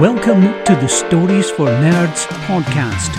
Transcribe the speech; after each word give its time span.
Welcome 0.00 0.44
to 0.64 0.74
the 0.76 0.88
Stories 0.88 1.50
for 1.50 1.66
Nerds 1.66 2.24
podcast. 2.48 3.12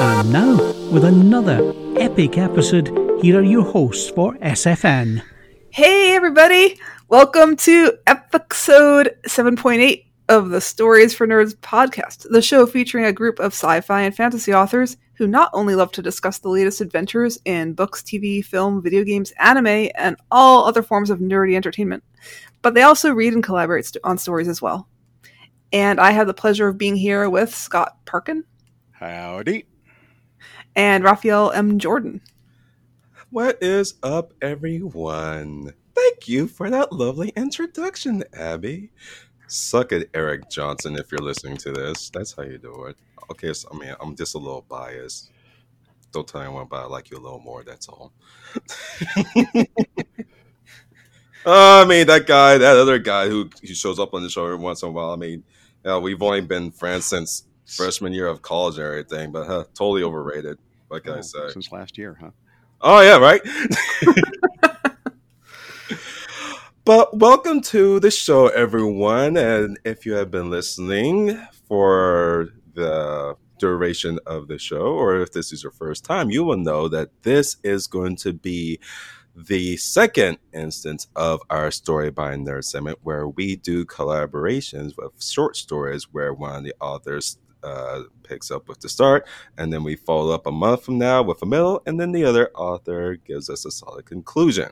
And 0.00 0.32
now, 0.32 0.56
with 0.90 1.04
another 1.04 1.72
epic 2.00 2.36
episode, 2.36 2.88
here 3.22 3.38
are 3.38 3.42
your 3.42 3.62
hosts 3.62 4.10
for 4.10 4.34
SFN. 4.38 5.22
Hey, 5.70 6.16
everybody! 6.16 6.80
Welcome 7.10 7.56
to 7.56 7.94
episode 8.06 9.16
7.8 9.26 10.04
of 10.28 10.50
the 10.50 10.60
Stories 10.60 11.12
for 11.12 11.26
Nerds 11.26 11.56
podcast, 11.56 12.24
the 12.30 12.40
show 12.40 12.66
featuring 12.66 13.04
a 13.04 13.12
group 13.12 13.40
of 13.40 13.52
sci 13.52 13.80
fi 13.80 14.02
and 14.02 14.14
fantasy 14.14 14.54
authors 14.54 14.96
who 15.14 15.26
not 15.26 15.50
only 15.52 15.74
love 15.74 15.90
to 15.90 16.02
discuss 16.02 16.38
the 16.38 16.48
latest 16.48 16.80
adventures 16.80 17.36
in 17.44 17.72
books, 17.72 18.00
TV, 18.02 18.44
film, 18.44 18.80
video 18.80 19.02
games, 19.02 19.32
anime, 19.40 19.90
and 19.96 20.18
all 20.30 20.64
other 20.64 20.84
forms 20.84 21.10
of 21.10 21.18
nerdy 21.18 21.56
entertainment, 21.56 22.04
but 22.62 22.74
they 22.74 22.82
also 22.82 23.12
read 23.12 23.32
and 23.32 23.42
collaborate 23.42 23.86
st- 23.86 24.04
on 24.04 24.16
stories 24.16 24.46
as 24.46 24.62
well. 24.62 24.86
And 25.72 25.98
I 25.98 26.12
have 26.12 26.28
the 26.28 26.32
pleasure 26.32 26.68
of 26.68 26.78
being 26.78 26.94
here 26.94 27.28
with 27.28 27.52
Scott 27.52 27.96
Parkin 28.04 28.44
Howdy. 28.92 29.66
and 30.76 31.02
Raphael 31.02 31.50
M. 31.50 31.80
Jordan. 31.80 32.20
What 33.30 33.60
is 33.60 33.94
up, 34.00 34.32
everyone? 34.40 35.74
Thank 36.00 36.28
you 36.28 36.46
for 36.46 36.70
that 36.70 36.92
lovely 36.92 37.30
introduction, 37.36 38.24
Abby. 38.32 38.90
Suck 39.48 39.92
it, 39.92 40.08
Eric 40.14 40.48
Johnson, 40.50 40.96
if 40.96 41.12
you're 41.12 41.20
listening 41.20 41.58
to 41.58 41.72
this. 41.72 42.08
That's 42.08 42.32
how 42.32 42.42
you 42.42 42.56
do 42.56 42.86
it. 42.86 42.96
Okay, 43.30 43.52
so, 43.52 43.68
I 43.72 43.76
mean, 43.76 43.94
I'm 44.00 44.16
just 44.16 44.34
a 44.34 44.38
little 44.38 44.64
biased. 44.68 45.30
Don't 46.12 46.26
tell 46.26 46.40
anyone, 46.40 46.66
but 46.70 46.82
I 46.82 46.86
like 46.86 47.10
you 47.10 47.18
a 47.18 47.20
little 47.20 47.40
more, 47.40 47.62
that's 47.64 47.88
all. 47.88 48.12
Uh, 51.46 51.82
I 51.82 51.86
mean, 51.86 52.06
that 52.08 52.26
guy, 52.26 52.58
that 52.58 52.76
other 52.76 52.98
guy 52.98 53.26
who, 53.26 53.48
who 53.62 53.74
shows 53.74 53.98
up 53.98 54.12
on 54.12 54.22
the 54.22 54.28
show 54.28 54.44
every 54.44 54.58
once 54.58 54.82
in 54.82 54.90
a 54.90 54.92
while, 54.92 55.10
I 55.10 55.16
mean, 55.16 55.42
you 55.82 55.90
know, 55.90 55.98
we've 55.98 56.22
only 56.22 56.42
been 56.42 56.70
friends 56.70 57.06
since 57.06 57.44
freshman 57.64 58.12
year 58.12 58.26
of 58.26 58.42
college 58.42 58.76
and 58.76 58.84
everything, 58.84 59.32
but 59.32 59.46
huh, 59.46 59.64
totally 59.74 60.02
overrated. 60.02 60.58
What 60.88 61.02
can 61.02 61.14
I 61.14 61.18
Oh, 61.18 61.22
say? 61.22 61.48
Since 61.48 61.72
last 61.72 61.96
year, 61.96 62.18
huh? 62.20 62.30
Oh 62.82 63.00
yeah, 63.00 63.16
right. 63.16 63.40
but 66.90 67.16
welcome 67.16 67.60
to 67.60 68.00
the 68.00 68.10
show, 68.10 68.48
everyone. 68.48 69.36
And 69.36 69.78
if 69.84 70.04
you 70.04 70.14
have 70.14 70.28
been 70.28 70.50
listening 70.50 71.40
for 71.68 72.48
the 72.74 73.36
duration 73.60 74.18
of 74.26 74.48
the 74.48 74.58
show, 74.58 74.94
or 74.98 75.20
if 75.20 75.30
this 75.30 75.52
is 75.52 75.62
your 75.62 75.70
first 75.70 76.04
time, 76.04 76.30
you 76.30 76.42
will 76.42 76.56
know 76.56 76.88
that 76.88 77.10
this 77.22 77.58
is 77.62 77.86
going 77.86 78.16
to 78.16 78.32
be 78.32 78.80
the 79.36 79.76
second 79.76 80.38
instance 80.52 81.06
of 81.14 81.40
our 81.48 81.70
story 81.70 82.10
by 82.10 82.34
nerd 82.34 82.64
segment 82.64 82.98
where 83.04 83.28
we 83.28 83.54
do 83.54 83.86
collaborations 83.86 84.94
with 84.96 85.12
short 85.22 85.56
stories 85.56 86.08
where 86.10 86.34
one 86.34 86.56
of 86.56 86.64
the 86.64 86.74
authors 86.80 87.38
uh, 87.62 88.02
picks 88.22 88.50
up 88.50 88.68
with 88.68 88.80
the 88.80 88.88
start 88.88 89.26
and 89.58 89.72
then 89.72 89.82
we 89.84 89.96
follow 89.96 90.34
up 90.34 90.46
a 90.46 90.52
month 90.52 90.84
from 90.84 90.98
now 90.98 91.22
with 91.22 91.42
a 91.42 91.46
middle, 91.46 91.82
and 91.86 91.98
then 92.00 92.12
the 92.12 92.24
other 92.24 92.50
author 92.54 93.16
gives 93.16 93.50
us 93.50 93.64
a 93.64 93.70
solid 93.70 94.06
conclusion. 94.06 94.68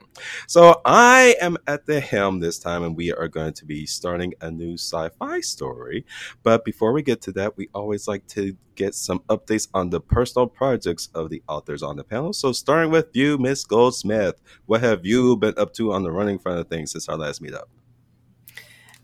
So 0.47 0.81
I 0.85 1.35
am 1.41 1.57
at 1.67 1.85
the 1.85 1.99
helm 1.99 2.39
this 2.39 2.59
time, 2.59 2.83
and 2.83 2.95
we 2.95 3.11
are 3.11 3.27
going 3.27 3.53
to 3.53 3.65
be 3.65 3.85
starting 3.85 4.33
a 4.41 4.51
new 4.51 4.73
sci 4.73 5.09
fi 5.19 5.41
story. 5.41 6.05
But 6.43 6.65
before 6.65 6.93
we 6.93 7.01
get 7.01 7.21
to 7.23 7.31
that, 7.33 7.57
we 7.57 7.69
always 7.73 8.07
like 8.07 8.25
to 8.27 8.55
get 8.75 8.95
some 8.95 9.19
updates 9.29 9.67
on 9.73 9.89
the 9.89 9.99
personal 9.99 10.47
projects 10.47 11.09
of 11.13 11.29
the 11.29 11.43
authors 11.47 11.83
on 11.83 11.97
the 11.97 12.03
panel. 12.03 12.31
So 12.33 12.51
starting 12.51 12.91
with 12.91 13.09
you, 13.13 13.37
Miss 13.37 13.65
Goldsmith, 13.65 14.41
what 14.67 14.81
have 14.81 15.05
you 15.05 15.35
been 15.35 15.53
up 15.57 15.73
to 15.73 15.91
on 15.91 16.03
the 16.03 16.11
running 16.11 16.39
front 16.39 16.59
of 16.59 16.67
things 16.67 16.91
since 16.91 17.09
our 17.09 17.17
last 17.17 17.41
meetup? 17.41 17.65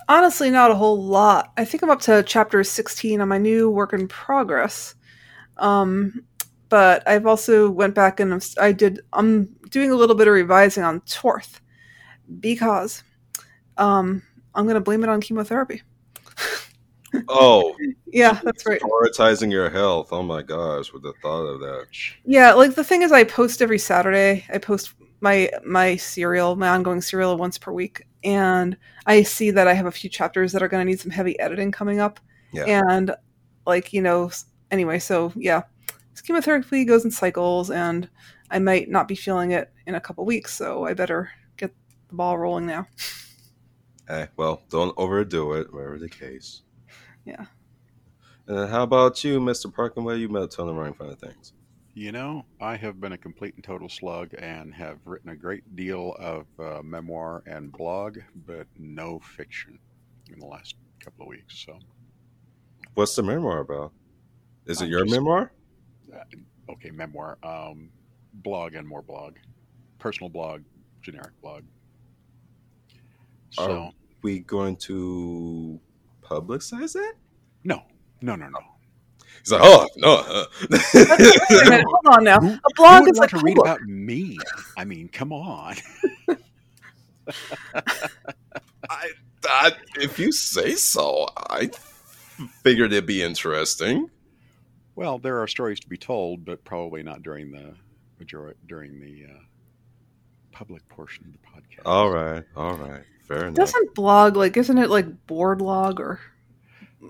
Honestly, 0.07 0.51
not 0.51 0.71
a 0.71 0.75
whole 0.75 1.01
lot. 1.01 1.51
I 1.57 1.65
think 1.65 1.81
I'm 1.83 1.89
up 1.89 2.01
to 2.01 2.23
chapter 2.23 2.63
16 2.63 3.21
on 3.21 3.27
my 3.27 3.37
new 3.37 3.69
work 3.69 3.93
in 3.93 4.07
progress. 4.07 4.95
Um, 5.57 6.23
but 6.69 7.07
I've 7.07 7.25
also 7.25 7.69
went 7.69 7.95
back 7.95 8.19
and 8.19 8.33
I've- 8.59 8.73
did. 8.73 8.99
I'm 9.13 9.45
doing 9.69 9.91
a 9.91 9.95
little 9.95 10.15
bit 10.15 10.27
of 10.27 10.33
revising 10.33 10.83
on 10.83 11.01
Torth 11.01 11.61
because 12.39 13.03
um, 13.77 14.21
I'm 14.53 14.65
going 14.65 14.75
to 14.75 14.81
blame 14.81 15.03
it 15.03 15.09
on 15.09 15.21
chemotherapy. 15.21 15.81
Oh, 17.29 17.75
Yeah, 18.07 18.39
that's 18.43 18.65
right. 18.65 18.79
prioritizing 18.79 19.51
your 19.51 19.69
health. 19.69 20.09
Oh 20.11 20.23
my 20.23 20.41
gosh, 20.41 20.93
with 20.93 21.03
the 21.03 21.13
thought 21.21 21.43
of 21.45 21.59
that. 21.61 21.87
Yeah, 22.25 22.53
like 22.53 22.75
the 22.75 22.83
thing 22.83 23.01
is, 23.01 23.11
I 23.11 23.23
post 23.25 23.61
every 23.61 23.79
Saturday. 23.79 24.45
I 24.53 24.57
post 24.57 24.93
my 25.21 25.49
my 25.65 25.95
serial, 25.95 26.55
my 26.55 26.69
ongoing 26.69 27.01
serial, 27.01 27.37
once 27.37 27.57
per 27.57 27.71
week, 27.71 28.07
and 28.23 28.77
I 29.05 29.23
see 29.23 29.51
that 29.51 29.67
I 29.67 29.73
have 29.73 29.85
a 29.85 29.91
few 29.91 30.09
chapters 30.09 30.51
that 30.51 30.63
are 30.63 30.67
going 30.67 30.85
to 30.85 30.89
need 30.89 30.99
some 30.99 31.11
heavy 31.11 31.39
editing 31.39 31.71
coming 31.71 31.99
up. 31.99 32.19
Yeah. 32.51 32.83
And 32.89 33.15
like 33.65 33.93
you 33.93 34.01
know, 34.01 34.31
anyway, 34.71 34.99
so 34.99 35.31
yeah, 35.35 35.63
chemotherapy 36.23 36.85
goes 36.85 37.05
in 37.05 37.11
cycles, 37.11 37.71
and 37.71 38.09
I 38.51 38.59
might 38.59 38.89
not 38.89 39.07
be 39.07 39.15
feeling 39.15 39.51
it 39.51 39.71
in 39.85 39.95
a 39.95 40.01
couple 40.01 40.25
weeks, 40.25 40.53
so 40.53 40.85
I 40.85 40.93
better 40.93 41.31
get 41.57 41.73
the 42.09 42.15
ball 42.15 42.37
rolling 42.37 42.65
now. 42.65 42.87
Eh, 44.07 44.27
well, 44.37 44.61
don't 44.69 44.93
overdo 44.97 45.53
it, 45.53 45.73
whatever 45.73 45.97
the 45.97 46.07
case. 46.07 46.61
Yeah. 47.25 47.45
And 48.47 48.69
how 48.69 48.83
about 48.83 49.23
you, 49.23 49.39
Mr. 49.39 49.73
Parkin? 49.73 50.03
What 50.03 50.19
you 50.19 50.27
been 50.27 50.43
up 50.43 50.51
to 50.51 50.61
on 50.61 50.67
the 50.67 50.75
running 50.75 50.93
front 50.93 51.13
of 51.13 51.19
things? 51.19 51.53
You 51.97 52.11
know, 52.11 52.43
I 52.59 52.75
have 52.75 52.99
been 52.99 53.13
a 53.13 53.17
complete 53.17 53.55
and 53.55 53.63
total 53.63 53.87
slug 53.87 54.33
and 54.37 54.73
have 54.73 54.97
written 55.05 55.29
a 55.29 55.35
great 55.35 55.77
deal 55.77 56.13
of 56.19 56.45
uh, 56.59 56.81
memoir 56.83 57.41
and 57.45 57.71
blog, 57.71 58.17
but 58.45 58.67
no 58.77 59.19
fiction 59.19 59.79
in 60.29 60.39
the 60.39 60.45
last 60.45 60.75
couple 60.99 61.23
of 61.23 61.29
weeks. 61.29 61.63
So, 61.65 61.79
What's 62.95 63.15
the 63.15 63.23
memoir 63.23 63.59
about? 63.59 63.93
Is 64.65 64.81
it 64.81 64.85
I'm 64.85 64.91
your 64.91 65.03
just- 65.05 65.13
memoir? 65.15 65.51
okay, 66.69 66.91
memoir, 66.91 67.37
um, 67.43 67.89
blog, 68.33 68.73
and 68.75 68.85
more 68.87 69.01
blog, 69.01 69.35
personal 69.97 70.29
blog, 70.29 70.63
generic 71.01 71.39
blog. 71.41 71.63
So, 73.51 73.63
Are 73.83 73.91
we 74.21 74.39
going 74.39 74.75
to 74.77 75.79
publicize 76.21 76.95
it? 76.97 77.15
no, 77.63 77.83
no, 78.21 78.35
no, 78.35 78.49
no. 78.49 78.59
He's 79.39 79.51
like, 79.51 79.61
oh 79.63 79.87
no. 79.97 80.15
uh." 80.15 80.45
Wait 80.71 81.07
a 81.65 81.69
minute, 81.69 81.85
hold 81.87 82.17
on 82.17 82.23
now. 82.23 82.39
Who- 82.39 82.47
A 82.47 82.51
Who 82.51 82.59
blog 82.75 83.01
would 83.03 83.11
is 83.11 83.17
like 83.19 83.29
to 83.31 83.37
a 83.37 83.41
read 83.41 83.55
book. 83.55 83.65
about 83.65 83.81
me? 83.81 84.37
I 84.77 84.85
mean, 84.85 85.07
come 85.09 85.31
on. 85.33 85.75
I, 88.89 89.09
I, 89.49 89.71
if 89.95 90.19
you 90.19 90.31
say 90.31 90.75
so, 90.75 91.27
I 91.37 91.69
figured 92.63 92.91
it'd 92.93 93.05
be 93.05 93.21
interesting. 93.23 94.09
Well, 94.95 95.17
there 95.19 95.41
are 95.41 95.47
stories 95.47 95.79
to 95.81 95.89
be 95.89 95.97
told, 95.97 96.45
but 96.45 96.63
probably 96.63 97.03
not 97.03 97.23
during 97.23 97.51
the 97.51 97.73
majority 98.19 98.57
during 98.67 98.99
the 98.99 99.25
uh, 99.29 99.39
public 100.51 100.87
portion 100.87 101.25
of 101.25 101.31
the 101.33 101.39
podcast. 101.47 101.81
All 101.85 102.09
right, 102.09 102.43
all 102.55 102.75
right, 102.75 103.03
fair 103.27 103.41
enough. 103.45 103.55
Doesn't 103.55 103.93
blog 103.95 104.35
like 104.37 104.55
isn't 104.55 104.77
it 104.77 104.89
like 104.89 105.27
board 105.27 105.61
log 105.61 105.99
or 105.99 106.19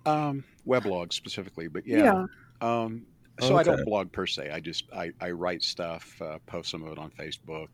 Um, 0.05 0.43
weblog 0.67 1.13
specifically, 1.13 1.67
but 1.67 1.85
yeah. 1.85 2.25
Um, 2.61 3.05
so 3.39 3.57
I 3.57 3.63
don't 3.63 3.83
blog 3.85 4.11
per 4.11 4.25
se. 4.25 4.49
I 4.49 4.59
just 4.59 4.85
I, 4.93 5.11
I 5.19 5.31
write 5.31 5.61
stuff, 5.61 6.21
uh, 6.21 6.39
post 6.45 6.71
some 6.71 6.83
of 6.83 6.91
it 6.91 6.97
on 6.97 7.11
Facebook. 7.11 7.67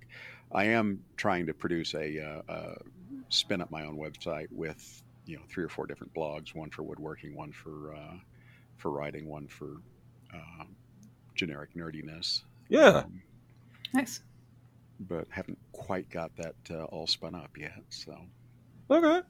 I 0.51 0.65
am 0.65 1.03
trying 1.17 1.45
to 1.45 1.53
produce 1.53 1.93
a, 1.93 2.19
uh, 2.19 2.51
uh, 2.51 2.75
spin 3.29 3.61
up 3.61 3.71
my 3.71 3.85
own 3.85 3.97
website 3.97 4.47
with 4.51 5.03
you 5.25 5.37
know 5.37 5.43
three 5.49 5.63
or 5.63 5.69
four 5.69 5.87
different 5.87 6.13
blogs: 6.13 6.55
one 6.55 6.69
for 6.69 6.83
woodworking, 6.83 7.35
one 7.35 7.51
for 7.51 7.93
uh, 7.95 8.17
for 8.77 8.91
writing, 8.91 9.27
one 9.27 9.47
for 9.47 9.77
uh, 10.33 10.65
generic 11.35 11.75
nerdiness. 11.75 12.41
Yeah. 12.69 13.03
Um, 13.05 13.21
nice? 13.93 14.21
but 15.07 15.27
haven't 15.29 15.57
quite 15.71 16.09
got 16.09 16.35
that 16.37 16.55
uh, 16.69 16.83
all 16.85 17.07
spun 17.07 17.35
up 17.35 17.57
yet. 17.57 17.81
So 17.89 18.15
Okay. 18.89 19.25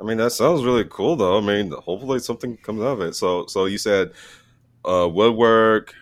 I 0.00 0.04
mean, 0.04 0.16
that 0.16 0.30
sounds 0.30 0.64
really 0.64 0.84
cool, 0.88 1.16
though. 1.16 1.36
I 1.36 1.40
mean, 1.40 1.72
hopefully 1.72 2.20
something 2.20 2.56
comes 2.56 2.80
out 2.80 2.92
of 2.92 3.00
it. 3.02 3.14
So, 3.14 3.46
so 3.46 3.66
you 3.66 3.76
said 3.76 4.12
uh, 4.84 5.06
woodwork, 5.08 5.92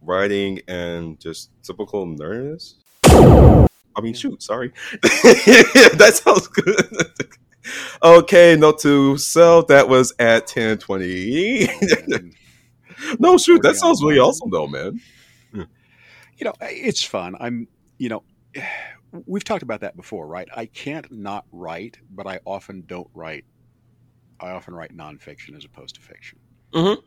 writing, 0.00 0.60
and 0.68 1.18
just 1.18 1.50
typical 1.62 2.06
nerdiness. 2.06 2.74
I 3.06 4.00
mean, 4.00 4.14
shoot, 4.14 4.40
sorry. 4.42 4.72
that 5.02 6.20
sounds 6.22 6.46
good. 6.46 6.86
okay, 8.02 8.56
note 8.56 8.78
to 8.80 9.18
self. 9.18 9.66
That 9.66 9.88
was 9.88 10.12
at 10.20 10.46
ten 10.46 10.78
twenty. 10.78 11.68
no, 13.18 13.36
shoot, 13.36 13.62
that 13.62 13.76
sounds 13.76 14.02
really 14.02 14.20
awesome, 14.20 14.50
though, 14.50 14.68
man. 14.68 15.00
you 15.52 15.66
know, 16.44 16.54
it's 16.60 17.02
fun. 17.02 17.36
I'm 17.40 17.66
you 17.98 18.08
know. 18.08 18.22
We've 19.26 19.44
talked 19.44 19.62
about 19.62 19.80
that 19.80 19.96
before, 19.96 20.26
right? 20.26 20.48
I 20.54 20.66
can't 20.66 21.10
not 21.10 21.44
write, 21.52 21.98
but 22.10 22.26
I 22.26 22.40
often 22.46 22.82
don't 22.86 23.08
write 23.14 23.44
I 24.42 24.52
often 24.52 24.72
write 24.74 24.96
nonfiction 24.96 25.54
as 25.54 25.66
opposed 25.66 25.96
to 25.96 26.00
fiction. 26.00 26.38
Mhm. 26.72 27.02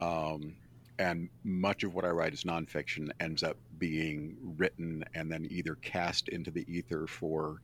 Um, 0.00 0.56
and 0.98 1.28
much 1.44 1.84
of 1.84 1.92
what 1.94 2.06
I 2.06 2.08
write 2.08 2.32
is 2.32 2.44
nonfiction 2.44 3.10
ends 3.20 3.42
up 3.42 3.58
being 3.76 4.38
written 4.56 5.04
and 5.14 5.30
then 5.30 5.46
either 5.50 5.74
cast 5.74 6.28
into 6.30 6.50
the 6.50 6.64
ether 6.74 7.06
for, 7.06 7.60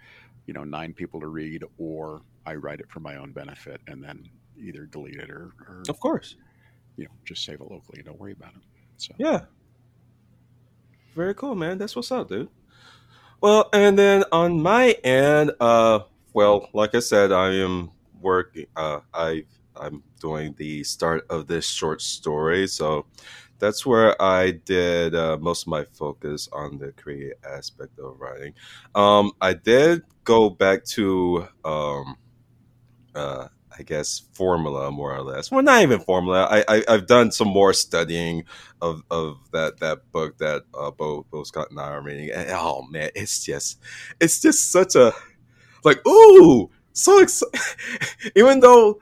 you 0.47 0.53
know, 0.53 0.65
nine 0.65 0.93
people 0.93 1.21
to 1.21 1.29
read, 1.29 1.65
or 1.79 2.21
I 2.45 2.57
write 2.57 2.81
it 2.81 2.91
for 2.91 3.01
my 3.01 3.17
own 3.17 3.33
benefit 3.33 3.81
and 3.87 4.05
then 4.05 4.29
either 4.59 4.85
delete 4.85 5.17
it 5.17 5.31
or, 5.31 5.53
or 5.67 5.83
Of 5.89 5.99
course. 5.99 6.37
you 6.97 7.05
know, 7.05 7.11
just 7.25 7.45
save 7.47 7.63
it 7.63 7.71
locally 7.71 8.01
and 8.01 8.05
don't 8.05 8.21
worry 8.21 8.33
about 8.33 8.53
it. 8.55 8.63
So 8.99 9.15
Yeah. 9.17 9.47
Very 11.15 11.35
cool, 11.35 11.55
man. 11.55 11.79
That's 11.79 11.97
what's 11.97 12.13
up, 12.13 12.29
dude. 12.29 12.51
Well, 13.43 13.69
and 13.73 13.99
then 13.99 14.25
on 14.33 14.63
my 14.63 14.93
end, 15.05 15.53
uh, 15.61 16.01
well, 16.33 16.69
like 16.73 16.95
I 16.95 17.01
said, 17.01 17.33
I 17.33 17.55
am 17.55 17.91
working. 18.21 18.67
Uh, 18.77 19.01
I 19.13 19.45
I'm 19.77 20.03
doing 20.21 20.55
the 20.59 20.85
start 20.85 21.27
of 21.31 21.49
this 21.49 21.67
short 21.67 22.03
story, 22.03 22.69
so 22.69 23.07
that's 23.59 23.85
where 23.87 24.21
I 24.23 24.53
did 24.53 25.15
uh, 25.17 25.39
most 25.41 25.63
of 25.65 25.69
my 25.69 25.85
focus 25.85 26.49
on 26.53 26.79
the 26.79 26.93
creative 26.93 27.39
aspect 27.45 27.99
of 27.99 28.21
writing. 28.21 28.55
Um, 28.95 29.33
I 29.41 29.55
did 29.55 30.03
go 30.25 30.51
back 30.51 30.85
to 30.97 31.49
um, 31.65 32.17
uh, 33.15 33.49
I 33.79 33.83
guess 33.83 34.23
formula 34.33 34.91
more 34.91 35.15
or 35.15 35.23
less. 35.23 35.51
Well, 35.51 35.63
not 35.63 35.83
even 35.83 36.01
formula. 36.01 36.47
I, 36.51 36.65
I 36.69 36.85
I've 36.89 37.07
done 37.07 37.33
some 37.33 37.49
more 37.49 37.73
studying 37.73 38.45
of 38.81 39.03
of 39.11 39.39
that 39.53 39.81
that 39.81 40.11
book 40.13 40.39
that 40.39 40.63
uh, 40.75 40.91
Bo 40.91 41.27
Bo 41.31 41.45
Scott 41.45 41.71
and 41.71 41.81
I 41.81 41.91
are 41.91 42.03
reading. 42.03 42.31
And, 42.31 42.51
oh 42.51 42.87
man, 42.91 43.11
it's 43.15 43.45
just 43.45 43.79
it's 44.21 44.41
just 44.41 44.71
such 44.71 44.95
a 44.95 45.13
like 45.85 46.07
ooh 46.07 46.71
so 46.93 47.25
even 48.37 48.61
though 48.61 49.01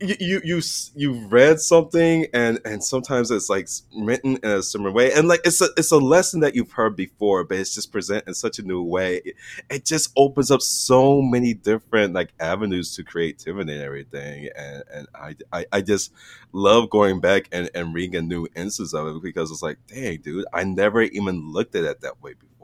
you, 0.00 0.40
you 0.44 0.62
you 0.94 1.12
read 1.28 1.60
something 1.60 2.26
and 2.32 2.58
and 2.64 2.82
sometimes 2.82 3.30
it's 3.30 3.50
like 3.50 3.68
written 3.96 4.36
in 4.42 4.50
a 4.50 4.62
similar 4.62 4.90
way. 4.92 5.12
And 5.12 5.28
like 5.28 5.40
it's 5.44 5.60
a 5.60 5.68
it's 5.76 5.90
a 5.90 5.98
lesson 5.98 6.40
that 6.40 6.54
you've 6.54 6.72
heard 6.72 6.96
before 6.96 7.44
but 7.44 7.58
it's 7.58 7.74
just 7.74 7.92
presented 7.92 8.28
in 8.28 8.34
such 8.34 8.58
a 8.58 8.62
new 8.62 8.82
way. 8.82 9.20
It, 9.24 9.36
it 9.68 9.84
just 9.84 10.12
opens 10.16 10.50
up 10.50 10.62
so 10.62 11.20
many 11.20 11.54
different 11.54 12.14
like 12.14 12.32
avenues 12.40 12.94
to 12.96 13.04
creativity 13.04 13.72
and 13.74 13.82
everything. 13.82 14.48
And 14.56 14.82
and 14.92 15.06
I 15.14 15.36
I, 15.52 15.66
I 15.72 15.80
just 15.82 16.12
love 16.52 16.90
going 16.90 17.20
back 17.20 17.48
and, 17.52 17.70
and 17.74 17.94
reading 17.94 18.16
a 18.16 18.22
new 18.22 18.46
instance 18.56 18.94
of 18.94 19.06
it 19.16 19.22
because 19.22 19.50
it's 19.50 19.62
like 19.62 19.78
dang 19.86 20.18
dude 20.22 20.46
I 20.52 20.64
never 20.64 21.02
even 21.02 21.52
looked 21.52 21.74
at 21.74 21.84
it 21.84 22.00
that 22.00 22.22
way 22.22 22.34
before 22.34 22.59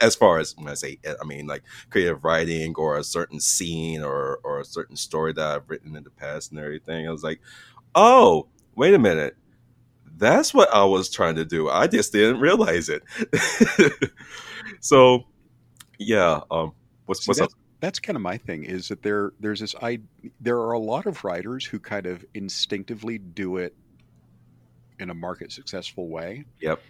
as 0.00 0.14
far 0.14 0.38
as 0.38 0.56
when 0.56 0.68
I 0.68 0.74
say 0.74 0.98
I 1.04 1.24
mean 1.24 1.46
like 1.46 1.62
creative 1.90 2.24
writing 2.24 2.74
or 2.76 2.96
a 2.96 3.04
certain 3.04 3.40
scene 3.40 4.02
or 4.02 4.40
or 4.44 4.60
a 4.60 4.64
certain 4.64 4.96
story 4.96 5.32
that 5.34 5.46
I've 5.46 5.70
written 5.70 5.96
in 5.96 6.04
the 6.04 6.10
past 6.10 6.50
and 6.50 6.60
everything. 6.60 7.06
I 7.06 7.10
was 7.10 7.22
like, 7.22 7.40
oh, 7.94 8.48
wait 8.74 8.94
a 8.94 8.98
minute. 8.98 9.36
That's 10.16 10.52
what 10.52 10.72
I 10.74 10.84
was 10.84 11.10
trying 11.10 11.36
to 11.36 11.44
do. 11.44 11.68
I 11.68 11.86
just 11.86 12.12
didn't 12.12 12.40
realize 12.40 12.88
it. 12.88 13.02
so 14.80 15.24
yeah, 15.98 16.40
um 16.50 16.72
what's 17.06 17.24
See, 17.24 17.30
what's 17.30 17.40
up? 17.40 17.50
that's, 17.50 17.56
that's 17.80 17.98
kind 18.00 18.16
of 18.16 18.22
my 18.22 18.36
thing 18.36 18.64
is 18.64 18.88
that 18.88 19.02
there 19.02 19.32
there's 19.38 19.60
this 19.60 19.74
I 19.80 20.00
there 20.40 20.58
are 20.58 20.72
a 20.72 20.78
lot 20.78 21.06
of 21.06 21.24
writers 21.24 21.64
who 21.64 21.78
kind 21.78 22.06
of 22.06 22.24
instinctively 22.34 23.18
do 23.18 23.58
it 23.58 23.76
in 24.98 25.10
a 25.10 25.14
market 25.14 25.52
successful 25.52 26.08
way. 26.08 26.44
Yep. 26.60 26.80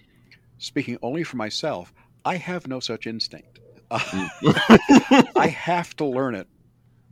Speaking 0.59 0.99
only 1.03 1.23
for 1.23 1.37
myself, 1.37 1.93
I 2.25 2.37
have 2.37 2.67
no 2.67 2.81
such 2.81 3.07
instinct. 3.07 3.61
Mm. 3.91 5.31
I 5.37 5.47
have 5.49 5.97
to 5.97 6.05
learn 6.05 6.35
it 6.35 6.47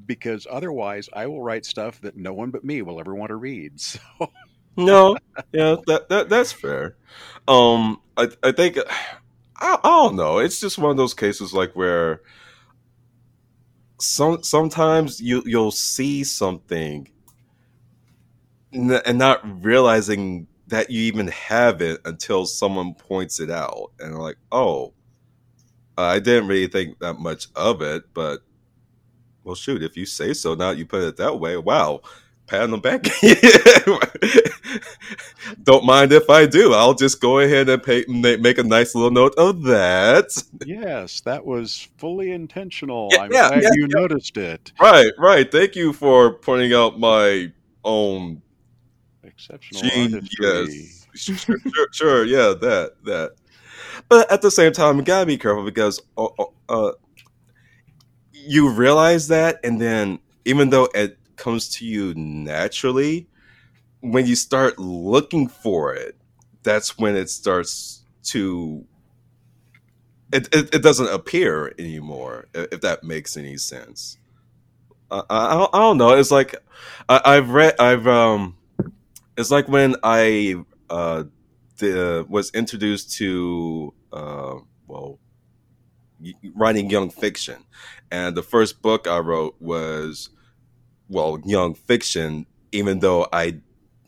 because 0.05 0.47
otherwise 0.51 1.09
I 1.13 1.27
will 1.27 1.43
write 1.43 1.65
stuff 1.65 2.01
that 2.03 2.17
no 2.17 2.33
one 2.33 2.51
but 2.51 2.65
me 2.65 2.83
will 2.83 3.01
ever 3.01 3.15
want 3.15 3.31
to 3.31 3.37
read. 3.37 3.81
So 4.77 4.85
no, 4.85 5.17
yeah, 5.53 5.77
that, 5.87 6.11
that 6.11 6.29
that's 6.29 6.53
fair. 6.53 6.97
Um, 7.49 7.99
I 8.15 8.29
I 8.43 8.53
think 8.53 8.77
I, 9.57 9.79
I 9.83 9.89
don't 9.89 10.17
know. 10.17 10.37
It's 10.37 10.61
just 10.61 10.77
one 10.77 10.91
of 10.91 10.99
those 10.99 11.15
cases 11.15 11.55
like 11.55 11.75
where 11.75 12.21
some 13.99 14.43
sometimes 14.43 15.19
you 15.19 15.43
you'll 15.47 15.71
see 15.71 16.25
something 16.25 17.09
and 18.73 19.19
not 19.19 19.65
realizing 19.65 20.47
that 20.69 20.91
you 20.91 21.03
even 21.03 21.29
have 21.29 21.81
it 21.81 22.01
until 22.05 22.47
someone 22.47 22.95
points 22.95 23.41
it 23.41 23.51
out 23.51 23.93
and 24.01 24.19
like, 24.19 24.37
oh, 24.51 24.93
I 25.97 26.19
didn't 26.19 26.49
really 26.49 26.67
think 26.67 26.99
that 26.99 27.15
much 27.15 27.49
of 27.55 27.83
it, 27.83 28.05
but 28.13 28.41
well, 29.45 29.55
shoot, 29.55 29.83
if 29.83 29.97
you 29.97 30.07
say 30.07 30.35
so, 30.35 30.55
now 30.55 30.71
you 30.71 30.85
put 30.85 31.05
it 31.05 31.17
that 31.19 31.39
way, 31.39 31.57
wow, 31.57 32.01
pat 32.47 32.63
on 32.63 32.71
the 32.73 32.79
back. 32.79 33.05
Don't 35.63 35.85
mind 35.85 36.13
if 36.13 36.29
I 36.29 36.47
do. 36.47 36.75
I'll 36.75 36.95
just 36.95 37.21
go 37.21 37.39
ahead 37.39 37.69
and 37.69 37.83
pay, 37.83 38.05
make 38.09 38.59
a 38.59 38.65
nice 38.65 38.95
little 38.95 39.13
note 39.13 39.35
of 39.39 39.63
that. 39.63 40.31
yes, 40.65 41.21
that 41.21 41.47
was 41.47 41.89
fully 41.97 42.33
intentional. 42.33 43.09
Yeah, 43.13 43.21
I'm 43.21 43.33
yeah, 43.33 43.49
glad 43.49 43.63
yeah, 43.63 43.71
you 43.75 43.87
noticed 43.89 44.37
it. 44.37 44.73
Right, 44.81 45.13
right. 45.17 45.51
Thank 45.51 45.77
you 45.77 45.93
for 45.93 46.33
pointing 46.33 46.73
out 46.73 46.99
my 46.99 47.53
own 47.85 48.43
Exceptional 49.27 49.83
genius. 49.83 50.29
artistry. 50.45 50.91
Sure, 51.15 51.59
sure, 51.75 51.89
sure, 51.93 52.25
yeah, 52.25 52.55
that, 52.61 52.93
that. 53.05 53.33
But 54.09 54.31
at 54.31 54.43
the 54.43 54.51
same 54.51 54.73
time, 54.73 54.97
you 54.99 55.03
gotta 55.03 55.27
be 55.27 55.39
careful 55.39 55.65
because 55.65 56.01
uh, 56.19 56.29
uh, 56.39 56.45
uh, 56.69 56.93
you 58.33 58.71
realize 58.71 59.29
that, 59.29 59.59
and 59.65 59.81
then 59.81 60.19
even 60.45 60.71
though 60.71 60.89
it 60.95 61.19
comes 61.37 61.69
to 61.77 61.87
you 61.87 62.15
naturally, 62.15 63.27
when 64.01 64.27
you 64.27 64.37
start 64.37 64.79
looking 64.79 65.49
for 65.49 65.95
it, 65.95 66.17
that's 66.63 66.99
when 66.99 67.17
it 67.17 67.31
starts 67.31 68.03
to. 68.25 68.85
It, 70.33 70.49
it, 70.55 70.75
it 70.75 70.83
doesn't 70.83 71.09
appear 71.09 71.73
anymore, 71.79 72.49
if 72.53 72.81
that 72.81 73.05
makes 73.05 73.37
any 73.37 73.57
sense. 73.57 74.19
I, 75.11 75.23
I, 75.31 75.55
don't- 75.55 75.75
I 75.75 75.79
don't 75.79 75.99
know. 75.99 76.11
It's 76.19 76.33
like 76.33 76.55
I, 77.09 77.21
I've 77.25 77.51
read. 77.51 77.75
I've 77.79 78.07
um. 78.07 78.57
It's 79.37 79.51
like 79.51 79.69
when 79.69 79.97
I 80.03 80.57
uh 80.91 81.25
the, 81.79 82.25
was 82.29 82.51
introduced 82.53 83.13
to 83.19 83.93
uh 84.13 84.57
well 84.87 85.19
writing 86.55 86.91
young 86.91 87.11
fiction, 87.11 87.65
and 88.11 88.37
the 88.37 88.43
first 88.43 88.83
book 88.83 89.07
I 89.07 89.19
wrote 89.19 89.57
was 89.61 90.31
well 91.09 91.41
young 91.45 91.75
fiction. 91.75 92.47
Even 92.73 93.01
though 93.01 93.27
I, 93.33 93.61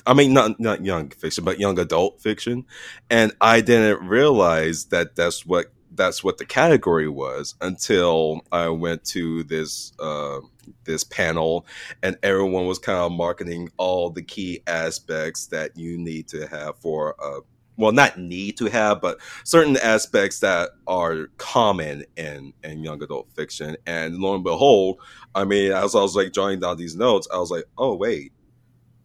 I 0.06 0.14
mean 0.14 0.34
not 0.34 0.60
not 0.60 0.84
young 0.84 1.10
fiction, 1.10 1.44
but 1.44 1.60
young 1.60 1.78
adult 1.78 2.20
fiction, 2.20 2.66
and 3.10 3.32
I 3.40 3.60
didn't 3.60 4.06
realize 4.06 4.86
that 4.86 5.16
that's 5.16 5.46
what 5.46 5.72
that's 5.94 6.22
what 6.24 6.38
the 6.38 6.44
category 6.46 7.08
was 7.08 7.54
until 7.60 8.42
I 8.52 8.68
went 8.68 9.04
to 9.06 9.44
this 9.44 9.92
uh, 9.98 10.40
this 10.84 11.04
panel 11.04 11.66
and 12.02 12.16
everyone 12.22 12.66
was 12.66 12.78
kind 12.78 12.98
of 12.98 13.12
marketing 13.12 13.70
all 13.76 14.10
the 14.10 14.22
key 14.22 14.62
aspects 14.66 15.46
that 15.48 15.76
you 15.76 15.98
need 15.98 16.28
to 16.28 16.46
have 16.46 16.76
for 16.78 17.14
a 17.20 17.40
well 17.76 17.92
not 17.92 18.18
need 18.18 18.56
to 18.56 18.66
have 18.66 19.00
but 19.00 19.18
certain 19.44 19.76
aspects 19.78 20.40
that 20.40 20.70
are 20.86 21.26
common 21.38 22.04
in 22.16 22.52
in 22.64 22.82
young 22.82 23.02
adult 23.02 23.30
fiction. 23.34 23.76
And 23.86 24.18
lo 24.18 24.34
and 24.34 24.44
behold 24.44 24.98
i 25.34 25.44
mean 25.44 25.72
as 25.72 25.94
i 25.94 26.00
was 26.00 26.16
like 26.16 26.32
drawing 26.32 26.60
down 26.60 26.76
these 26.76 26.96
notes 26.96 27.28
i 27.32 27.38
was 27.38 27.50
like 27.50 27.64
oh 27.78 27.94
wait. 27.94 28.32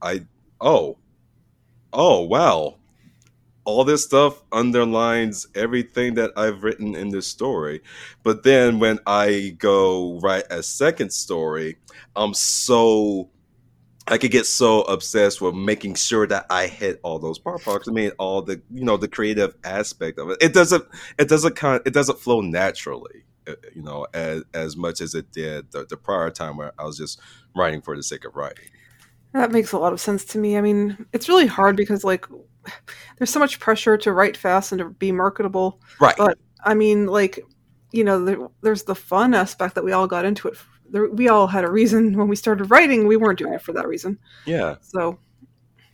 I 0.02 0.26
oh. 0.62 0.98
Oh 1.94 2.22
wow 2.24 2.78
all 3.66 3.84
this 3.84 4.04
stuff 4.04 4.42
underlines 4.52 5.48
everything 5.56 6.16
that 6.16 6.32
I've 6.36 6.64
written 6.64 6.96
in 6.96 7.10
this 7.10 7.28
story. 7.28 7.82
But 8.24 8.44
then 8.44 8.80
when 8.80 9.00
I 9.08 9.56
go 9.58 10.20
write 10.20 10.46
a 10.50 10.62
second 10.64 11.12
story, 11.14 11.78
I'm 12.16 12.34
so 12.34 13.30
I 14.08 14.18
could 14.18 14.32
get 14.32 14.46
so 14.46 14.82
obsessed 14.82 15.42
with 15.42 15.56
making 15.56 15.96
sure 15.96 16.28
that 16.28 16.46
I 16.50 16.68
hit 16.68 17.00
all 17.04 17.20
those 17.20 17.40
part 17.40 17.64
parts. 17.64 17.88
I 17.88 17.92
mean, 17.92 18.12
all 18.20 18.42
the 18.42 18.62
you 18.74 18.84
know 18.84 18.98
the 18.98 19.08
creative 19.08 19.56
aspect 19.64 20.20
of 20.20 20.30
it. 20.30 20.38
It 20.42 20.54
doesn't 20.54 20.84
it 21.18 21.30
doesn't 21.30 21.56
kind 21.56 21.82
it 21.86 21.94
doesn't 21.94 22.20
flow 22.20 22.42
naturally, 22.42 23.24
uh, 23.48 23.54
you 23.74 23.82
know, 23.82 24.06
as 24.14 24.44
as 24.54 24.76
much 24.76 25.00
as 25.00 25.16
it 25.16 25.32
did 25.32 25.72
the, 25.72 25.86
the 25.86 25.96
prior 25.96 26.30
time 26.30 26.58
where 26.58 26.74
I 26.78 26.84
was 26.84 26.98
just 26.98 27.20
writing 27.56 27.82
for 27.82 27.96
the 27.96 28.04
sake 28.04 28.26
of 28.26 28.36
writing. 28.36 28.66
That 29.32 29.52
makes 29.52 29.72
a 29.72 29.80
lot 29.80 29.94
of 29.94 30.02
sense 30.02 30.26
to 30.26 30.38
me. 30.38 30.58
I 30.58 30.62
mean, 30.62 31.06
it's 31.14 31.30
really 31.30 31.48
hard 31.48 31.78
because 31.78 32.04
like 32.04 32.28
there's 33.18 33.30
so 33.30 33.40
much 33.40 33.60
pressure 33.60 33.98
to 33.98 34.12
write 34.12 34.38
fast 34.38 34.72
and 34.72 34.80
to 34.80 34.90
be 34.90 35.12
marketable. 35.12 35.80
Right. 36.00 36.16
But 36.18 36.38
I 36.64 36.74
mean, 36.74 37.08
like 37.08 37.40
you 37.94 38.04
know, 38.04 38.26
there, 38.26 38.48
there's 38.62 38.84
the 38.84 38.96
fun 38.96 39.34
aspect 39.34 39.76
that 39.76 39.84
we 39.86 39.92
all 39.92 40.08
got 40.08 40.26
into 40.26 40.50
it. 40.50 40.58
There, 40.90 41.10
we 41.10 41.30
all 41.30 41.48
had 41.48 41.64
a 41.64 41.72
reason 41.72 42.18
when 42.18 42.28
we 42.28 42.36
started 42.36 42.66
writing. 42.66 43.08
We 43.08 43.18
weren't 43.18 43.40
doing 43.40 43.54
it 43.54 43.62
for 43.62 43.72
that 43.74 43.88
reason. 43.88 44.20
yeah. 44.46 44.76
So, 44.82 45.20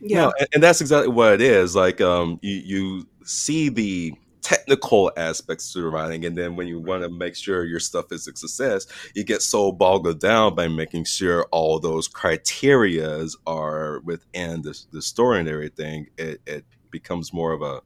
yeah, 0.00 0.22
No, 0.22 0.32
and, 0.38 0.48
and 0.54 0.62
that's 0.62 0.80
exactly 0.80 1.12
what 1.12 1.34
it 1.34 1.42
is. 1.42 1.76
Like, 1.76 2.00
um, 2.00 2.38
you 2.42 2.54
you 2.54 3.08
see 3.24 3.68
the 3.68 4.14
technical 4.50 5.12
aspects 5.16 5.72
to 5.72 5.80
the 5.80 5.88
writing, 5.88 6.24
and 6.24 6.36
then 6.36 6.56
when 6.56 6.66
you 6.66 6.80
want 6.80 7.04
to 7.04 7.08
make 7.08 7.36
sure 7.36 7.64
your 7.64 7.78
stuff 7.78 8.06
is 8.10 8.26
a 8.26 8.34
success, 8.34 8.86
you 9.14 9.22
get 9.22 9.42
so 9.42 9.70
boggled 9.70 10.18
down 10.18 10.56
by 10.56 10.66
making 10.66 11.04
sure 11.04 11.46
all 11.52 11.78
those 11.78 12.08
criterias 12.08 13.36
are 13.46 14.00
within 14.00 14.62
the, 14.62 14.76
the 14.90 15.00
story 15.00 15.38
and 15.38 15.48
everything. 15.48 16.06
It, 16.18 16.40
it 16.46 16.64
becomes 16.90 17.32
more 17.32 17.52
of 17.52 17.62
a, 17.62 17.80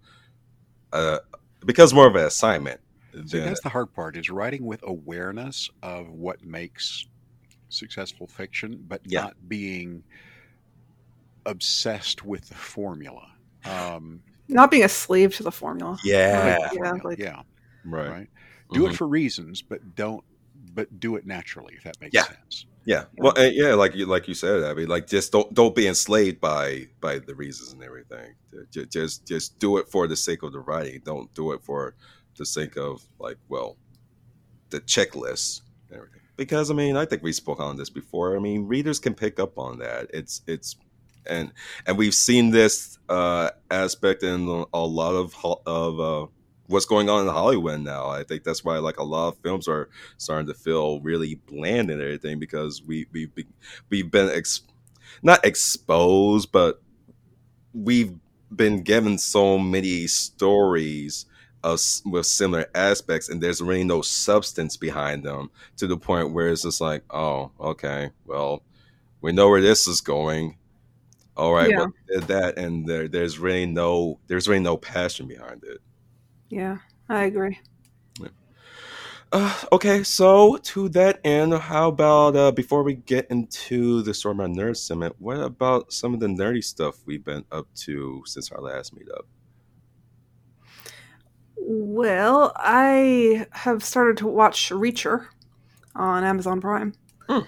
a 0.96 1.20
becomes 1.66 1.92
more 1.92 2.06
of 2.06 2.16
an 2.16 2.24
assignment. 2.24 2.80
See, 3.26 3.40
that's 3.40 3.60
the 3.60 3.68
hard 3.68 3.92
part 3.92 4.16
is 4.16 4.30
writing 4.30 4.64
with 4.64 4.80
awareness 4.84 5.68
of 5.82 6.08
what 6.08 6.42
makes 6.42 7.06
successful 7.68 8.26
fiction, 8.26 8.82
but 8.88 9.02
Yeah. 9.04 9.22
not 9.24 9.34
being 9.48 10.02
obsessed 11.44 12.24
with 12.24 12.48
the 12.48 12.54
formula. 12.54 13.26
Um, 13.66 14.22
Not 14.48 14.70
being 14.70 14.84
a 14.84 14.88
slave 14.88 15.34
to 15.36 15.42
the 15.42 15.52
formula. 15.52 15.98
yeah, 16.04 16.58
Yeah, 16.58 16.68
formula, 16.68 17.00
like- 17.04 17.18
yeah, 17.18 17.42
right. 17.84 18.08
right. 18.10 18.28
Do 18.72 18.80
Mhm. 18.84 18.90
it 18.90 18.96
for 18.96 19.06
reasons, 19.08 19.62
but 19.62 19.94
don't. 19.94 20.24
But 20.74 20.98
do 20.98 21.14
it 21.16 21.24
naturally, 21.26 21.74
if 21.76 21.84
that 21.84 22.00
makes 22.00 22.14
Yeah. 22.14 22.24
sense. 22.24 22.66
Yeah. 22.84 23.04
Well, 23.16 23.32
uh, 23.38 23.42
yeah, 23.42 23.74
like 23.74 23.94
you 23.94 24.06
like 24.06 24.26
you 24.28 24.34
said, 24.34 24.64
I 24.64 24.74
mean, 24.74 24.88
Like 24.88 25.06
just 25.06 25.30
don't 25.32 25.52
don't 25.54 25.74
be 25.74 25.86
enslaved 25.86 26.40
by 26.40 26.88
by 27.00 27.18
the 27.20 27.34
reasons 27.34 27.72
and 27.72 27.82
everything. 27.82 28.34
Ju- 28.70 28.86
Just 28.86 29.24
just 29.26 29.58
do 29.60 29.78
it 29.78 29.88
for 29.88 30.08
the 30.08 30.16
sake 30.16 30.42
of 30.42 30.52
the 30.52 30.58
writing. 30.60 31.00
Don't 31.04 31.32
do 31.34 31.52
it 31.52 31.62
for 31.62 31.94
the 32.36 32.44
sake 32.44 32.76
of 32.76 33.06
like 33.20 33.38
well, 33.48 33.76
the 34.70 34.80
checklist 34.80 35.62
and 35.88 35.96
everything. 35.98 36.20
Because 36.36 36.70
I 36.70 36.74
mean, 36.74 36.96
I 36.96 37.04
think 37.04 37.22
we 37.22 37.32
spoke 37.32 37.60
on 37.60 37.76
this 37.76 37.90
before. 37.90 38.36
I 38.36 38.40
mean, 38.40 38.66
readers 38.66 38.98
can 38.98 39.14
pick 39.14 39.38
up 39.38 39.56
on 39.58 39.78
that. 39.78 40.10
It's 40.12 40.42
it's 40.48 40.74
and 41.26 41.52
and 41.86 41.98
we've 41.98 42.14
seen 42.14 42.50
this 42.50 42.98
uh 43.08 43.50
aspect 43.70 44.22
in 44.22 44.64
a 44.72 44.80
lot 44.86 45.14
of 45.14 45.34
of 45.66 46.00
uh 46.00 46.26
what's 46.66 46.86
going 46.86 47.08
on 47.10 47.26
in 47.26 47.32
Hollywood 47.32 47.80
now. 47.80 48.08
I 48.08 48.24
think 48.24 48.44
that's 48.44 48.64
why 48.64 48.78
like 48.78 48.98
a 48.98 49.04
lot 49.04 49.28
of 49.28 49.38
films 49.38 49.68
are 49.68 49.88
starting 50.16 50.46
to 50.48 50.54
feel 50.54 51.00
really 51.00 51.34
bland 51.46 51.90
and 51.90 52.00
everything 52.00 52.38
because 52.38 52.82
we 52.82 53.06
we 53.12 53.30
we 53.36 53.46
we've 53.90 54.10
been 54.10 54.30
ex- 54.30 54.62
not 55.22 55.44
exposed, 55.44 56.52
but 56.52 56.82
we've 57.72 58.14
been 58.54 58.82
given 58.82 59.18
so 59.18 59.58
many 59.58 60.06
stories 60.06 61.26
of, 61.62 61.80
with 62.04 62.26
similar 62.26 62.66
aspects, 62.74 63.28
and 63.28 63.42
there's 63.42 63.62
really 63.62 63.84
no 63.84 64.02
substance 64.02 64.76
behind 64.76 65.24
them 65.24 65.50
to 65.76 65.86
the 65.86 65.96
point 65.96 66.32
where 66.32 66.48
it's 66.48 66.62
just 66.62 66.80
like, 66.80 67.02
oh, 67.10 67.50
okay, 67.58 68.10
well, 68.26 68.62
we 69.20 69.32
know 69.32 69.48
where 69.48 69.62
this 69.62 69.86
is 69.86 70.00
going. 70.00 70.56
All 71.36 71.52
right, 71.52 71.68
Yeah. 71.70 71.78
well, 71.78 71.94
did 72.08 72.22
that, 72.24 72.58
and 72.58 72.86
there, 72.86 73.08
there's 73.08 73.38
really 73.38 73.66
no, 73.66 74.20
there's 74.28 74.48
really 74.48 74.62
no 74.62 74.76
passion 74.76 75.26
behind 75.26 75.64
it. 75.64 75.78
Yeah, 76.48 76.78
I 77.08 77.24
agree. 77.24 77.58
Uh, 79.32 79.52
okay, 79.72 80.04
so 80.04 80.56
to 80.58 80.88
that 80.90 81.18
end, 81.24 81.52
how 81.52 81.88
about 81.88 82.36
uh, 82.36 82.52
before 82.52 82.84
we 82.84 82.94
get 82.94 83.26
into 83.30 84.00
the 84.02 84.14
Story 84.14 84.36
My 84.36 84.46
Nerd 84.46 84.76
segment, 84.76 85.16
what 85.18 85.40
about 85.40 85.92
some 85.92 86.14
of 86.14 86.20
the 86.20 86.28
nerdy 86.28 86.62
stuff 86.62 86.98
we've 87.04 87.24
been 87.24 87.44
up 87.50 87.66
to 87.74 88.22
since 88.26 88.52
our 88.52 88.60
last 88.60 88.94
meetup? 88.94 89.24
Well, 91.56 92.52
I 92.56 93.46
have 93.50 93.82
started 93.82 94.18
to 94.18 94.26
watch 94.28 94.70
Reacher 94.70 95.26
on 95.96 96.22
Amazon 96.22 96.60
Prime. 96.60 96.94
Hmm. 97.28 97.40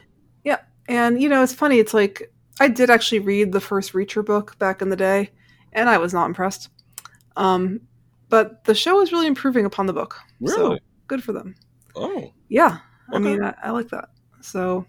Yeah, 0.43 0.61
and 0.88 1.21
you 1.21 1.28
know 1.28 1.43
it's 1.43 1.52
funny. 1.52 1.78
It's 1.78 1.95
like 1.95 2.33
I 2.61 2.69
did 2.69 2.91
actually 2.91 3.21
read 3.21 3.53
the 3.53 3.61
first 3.61 3.93
Reacher 3.93 4.25
book 4.25 4.59
back 4.59 4.83
in 4.83 4.89
the 4.89 4.97
day, 4.97 5.31
and 5.73 5.89
I 5.89 5.99
was 5.99 6.15
not 6.15 6.27
impressed. 6.27 6.71
Um, 7.37 7.81
but 8.29 8.65
the 8.65 8.75
show 8.75 9.01
is 9.03 9.13
really 9.13 9.27
improving 9.27 9.67
upon 9.67 9.87
the 9.87 9.93
book. 9.93 10.19
So 10.45 10.69
Really? 10.69 10.81
good 11.07 11.23
for 11.23 11.33
them. 11.33 11.55
Oh, 11.95 12.33
Yeah, 12.49 12.79
I 13.13 13.19
mean, 13.19 13.43
I, 13.43 13.55
I 13.63 13.71
like 13.71 13.89
that. 13.89 14.09
So, 14.41 14.87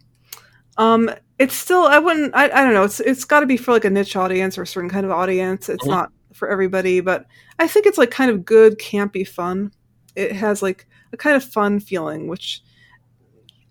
um, 0.77 1.09
it's 1.39 1.55
still 1.55 1.83
I 1.85 1.99
wouldn't 1.99 2.35
I, 2.35 2.45
I 2.45 2.63
don't 2.63 2.73
know. 2.73 2.83
It's 2.83 2.99
it's 2.99 3.25
got 3.25 3.41
to 3.41 3.45
be 3.45 3.57
for 3.57 3.71
like 3.71 3.85
a 3.85 3.89
niche 3.89 4.15
audience 4.15 4.57
or 4.57 4.63
a 4.63 4.67
certain 4.67 4.89
kind 4.89 5.05
of 5.05 5.11
audience. 5.11 5.69
It's 5.69 5.85
Mhm. 5.85 5.89
not 5.89 6.11
for 6.33 6.49
everybody, 6.49 6.99
but 7.01 7.25
I 7.59 7.67
think 7.67 7.85
it's 7.85 7.97
like 7.97 8.11
kind 8.11 8.31
of 8.31 8.45
good, 8.45 8.79
campy 8.79 9.27
fun. 9.27 9.71
It 10.15 10.31
has 10.33 10.61
like 10.61 10.87
a 11.13 11.17
kind 11.17 11.35
of 11.35 11.43
fun 11.43 11.79
feeling, 11.79 12.27
which 12.27 12.61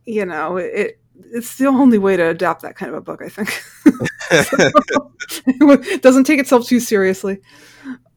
you 0.05 0.25
know 0.25 0.57
it. 0.57 1.01
It's 1.33 1.57
the 1.57 1.67
only 1.67 1.99
way 1.99 2.17
to 2.17 2.29
adapt 2.29 2.63
that 2.63 2.77
kind 2.77 2.91
of 2.91 2.99
a 2.99 3.01
book, 3.01 3.23
I 3.23 3.29
think. 3.29 3.63
it 5.47 6.03
doesn't 6.03 6.25
take 6.25 6.41
itself 6.41 6.67
too 6.67 6.81
seriously. 6.81 7.41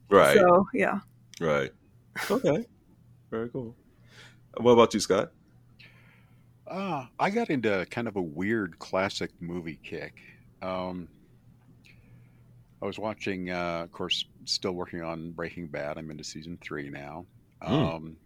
right, 0.10 0.38
So 0.38 0.68
yeah. 0.74 1.00
right. 1.40 1.72
Okay, 2.30 2.66
very 3.32 3.50
cool. 3.50 3.76
What 4.58 4.72
about 4.72 4.94
you, 4.94 5.00
Scott? 5.00 5.32
Uh, 6.68 7.06
I 7.20 7.30
got 7.30 7.50
into 7.50 7.86
kind 7.90 8.08
of 8.08 8.16
a 8.16 8.22
weird 8.22 8.78
classic 8.80 9.32
movie 9.40 9.80
kick. 9.84 10.20
Um, 10.62 11.08
I 12.82 12.86
was 12.86 13.00
watching, 13.00 13.50
uh, 13.50 13.82
of 13.84 13.92
course, 13.92 14.26
still 14.46 14.74
working 14.74 15.02
on 15.02 15.32
Breaking 15.32 15.68
Bad. 15.68 15.98
I'm 15.98 16.12
into 16.12 16.24
season 16.24 16.58
three 16.62 16.90
now. 16.90 17.26
Hmm. 17.62 17.74
Um, 17.74 18.18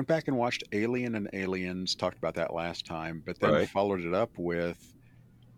went 0.00 0.08
back 0.08 0.28
and 0.28 0.36
watched 0.38 0.64
Alien 0.72 1.14
and 1.14 1.28
Aliens. 1.34 1.94
Talked 1.94 2.16
about 2.16 2.34
that 2.36 2.54
last 2.54 2.86
time, 2.86 3.22
but 3.26 3.38
then 3.38 3.52
Right. 3.52 3.68
followed 3.68 4.00
it 4.00 4.14
up 4.14 4.30
with 4.38 4.78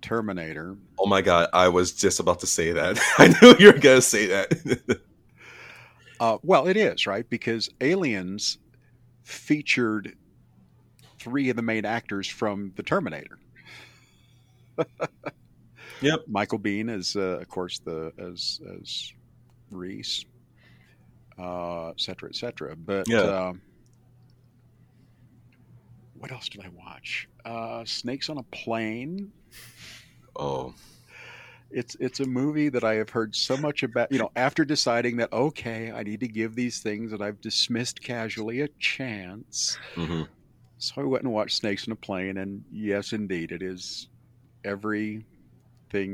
Terminator. 0.01 0.77
Oh 0.99 1.07
my 1.07 1.23
God, 1.23 1.49
I 1.53 1.69
was 1.69 1.93
just 1.93 2.19
about 2.19 2.41
to 2.41 2.49
say 2.49 2.73
that. 2.73 2.99
I 3.19 3.29
knew 3.41 3.55
you 3.61 3.73
were 3.73 3.79
gonna 3.79 4.03
say 4.03 4.27
that. 4.27 5.01
Uh, 6.21 6.39
well, 6.45 6.69
it 6.69 6.77
is 6.77 7.05
right 7.05 7.29
because 7.29 7.69
Aliens 7.81 8.57
featured 9.25 10.15
three 11.19 11.51
of 11.51 11.57
the 11.57 11.63
main 11.63 11.85
actors 11.85 12.29
from 12.29 12.73
the 12.77 12.83
Terminator. 12.85 13.39
Yep. 16.01 16.21
Michael 16.29 16.61
Biehn 16.61 16.89
is, 16.91 17.17
uh, 17.17 17.39
of 17.41 17.49
course, 17.49 17.81
the 17.85 18.13
as 18.19 18.61
as 18.79 19.11
Reese, 19.71 20.25
uh, 21.39 21.89
et 21.91 22.01
cetera, 22.01 22.29
et 22.29 22.37
cetera. 22.37 22.77
But 22.77 23.09
Yeah. 23.09 23.49
um, 23.49 23.63
what 26.23 26.33
else 26.33 26.49
did 26.49 26.65
I 26.65 26.69
watch? 26.71 27.29
Uh, 27.45 27.85
Snakes 27.85 28.31
on 28.31 28.39
a 28.39 28.45
Plane. 28.45 29.33
oh, 30.37 30.75
It's 31.71 31.97
it's 32.01 32.21
a 32.21 32.27
movie 32.27 32.69
that 32.69 32.85
I 32.85 32.95
have 32.97 33.11
heard 33.11 33.35
so 33.35 33.57
much 33.57 33.83
about. 33.83 34.13
You 34.13 34.19
know, 34.19 34.31
after 34.37 34.65
deciding 34.65 35.17
that 35.17 35.33
okay, 35.33 35.91
I 35.91 36.03
need 36.03 36.21
to 36.21 36.29
give 36.29 36.55
these 36.55 36.81
things 36.81 37.11
that 37.11 37.23
I've 37.23 37.41
dismissed 37.41 38.03
casually 38.03 38.61
a 38.61 38.69
chance. 38.79 39.81
hmm 39.97 40.23
So 40.79 41.01
I 41.03 41.05
went 41.05 41.25
and 41.25 41.33
watched 41.33 41.57
Snakes 41.59 41.89
on 41.89 41.93
a 41.93 41.97
Plane, 41.97 42.37
and 42.39 42.65
yes, 42.71 43.13
indeed, 43.13 43.53
it 43.53 43.63
is 43.63 44.09
everything 44.65 45.27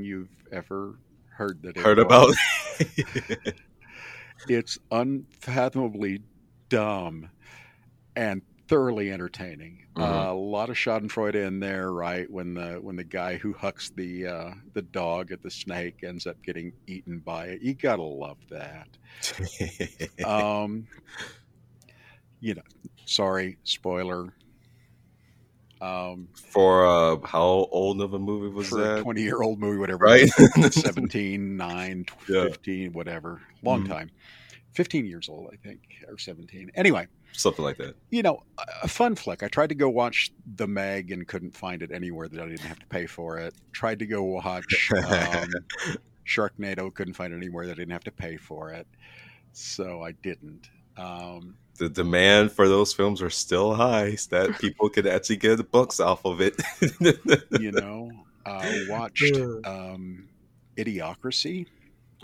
you've 0.04 0.44
ever 0.52 1.00
heard 1.36 1.62
that 1.62 1.76
it 1.78 1.88
heard 1.88 1.98
was. 1.98 2.28
about. 2.28 2.34
It's 4.48 4.78
unfathomably 4.90 6.22
dumb 6.70 7.30
and 8.16 8.42
thoroughly 8.68 9.10
entertaining. 9.10 9.86
Mhm. 9.96 10.02
Uh, 10.02 10.32
a 10.32 10.34
lot 10.34 10.68
of 10.70 10.76
Schadenfreude 10.76 11.34
in 11.34 11.58
there, 11.60 11.90
right? 11.92 12.30
When 12.30 12.54
the 12.54 12.74
when 12.74 12.96
the 12.96 13.04
guy 13.04 13.36
who 13.36 13.52
hucks 13.52 13.90
the 13.90 14.26
uh, 14.26 14.50
the 14.74 14.82
dog 14.82 15.32
at 15.32 15.42
the 15.42 15.50
snake 15.50 16.04
ends 16.04 16.26
up 16.26 16.36
getting 16.42 16.72
eaten 16.86 17.18
by 17.18 17.46
it, 17.46 17.62
you 17.62 17.74
gotta 17.74 18.02
love 18.02 18.38
that. 18.50 18.88
Um, 20.24 20.86
you 22.40 22.54
know, 22.54 22.62
sorry, 23.06 23.56
spoiler. 23.64 24.32
Um, 25.80 26.28
For 26.34 26.86
uh, 26.86 27.24
how 27.26 27.68
old 27.70 28.00
of 28.00 28.14
a 28.14 28.18
movie 28.18 28.52
was 28.54 28.70
that? 28.70 29.02
20 29.02 29.22
year 29.22 29.42
old 29.42 29.58
movie, 29.60 29.78
whatever, 29.78 30.04
Right? 30.04 30.28
17, 30.72 31.56
9, 31.56 32.06
Yeah. 32.28 32.42
15, 32.44 32.92
whatever, 32.92 33.40
long 33.62 33.84
Mhm. 33.84 33.88
time. 33.88 34.10
15 34.74 35.06
years 35.06 35.28
old, 35.28 35.50
I 35.52 35.56
think, 35.56 35.80
or 36.08 36.18
17. 36.18 36.70
Anyway, 36.74 37.06
Something 37.32 37.64
like 37.64 37.76
that. 37.78 37.94
you 38.10 38.22
know, 38.22 38.42
a- 38.58 38.84
a 38.84 38.88
fun 38.88 39.14
flick. 39.14 39.42
I 39.42 39.48
tried 39.48 39.68
to 39.68 39.74
go 39.74 39.88
watch 39.88 40.32
The 40.56 40.66
Meg 40.66 41.12
and 41.12 41.26
couldn't 41.28 41.56
find 41.56 41.82
it 41.82 41.92
anywhere 41.92 42.28
that 42.28 42.40
I 42.40 42.46
didn't 42.48 42.66
have 42.66 42.78
to 42.80 42.86
pay 42.86 43.06
for 43.06 43.38
it. 43.38 43.54
Tried 43.72 43.98
to 44.00 44.06
go 44.06 44.22
watch 44.24 44.90
um, 44.92 45.48
Sharknado, 46.26 46.92
couldn't 46.92 47.14
find 47.14 47.32
it 47.32 47.36
anywhere 47.36 47.66
that 47.66 47.72
I 47.72 47.76
didn't 47.76 47.92
have 47.92 48.04
to 48.04 48.10
pay 48.12 48.36
for 48.36 48.70
it. 48.72 48.86
So 49.52 50.02
I 50.02 50.12
didn't. 50.12 50.68
Um, 50.96 51.56
the 51.78 51.88
demand 51.88 52.50
for 52.50 52.68
those 52.68 52.92
films 52.92 53.22
are 53.22 53.30
still 53.30 53.72
high 53.74 54.16
so 54.16 54.28
that 54.48 54.58
people 54.60 54.88
could 54.90 55.06
actually 55.06 55.36
get 55.36 55.56
the 55.56 55.64
books 55.64 56.00
off 56.00 56.24
of 56.24 56.40
it. 56.40 56.60
you 57.60 57.70
know, 57.72 58.10
I 58.44 58.84
watched 58.88 59.36
um, 59.64 60.28
Idiocracy, 60.76 61.66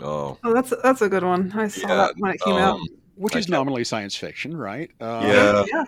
oh, 0.01 0.37
Oh, 0.43 0.53
that's 0.53 0.73
that's 0.83 1.01
a 1.01 1.09
good 1.09 1.23
one. 1.23 1.51
I 1.53 1.67
saw 1.69 1.87
Yeah, 1.87 1.95
that 1.95 2.13
when 2.17 2.31
it 2.31 2.41
came 2.41 2.55
out. 2.55 2.79
Which 3.15 3.35
I 3.35 3.39
is 3.39 3.45
can't- 3.45 3.51
nominally 3.53 3.83
science 3.83 4.15
fiction, 4.15 4.55
right? 4.55 4.91
Uh, 5.01 5.21
Yeah. 5.23 5.65
yeah. 5.73 5.83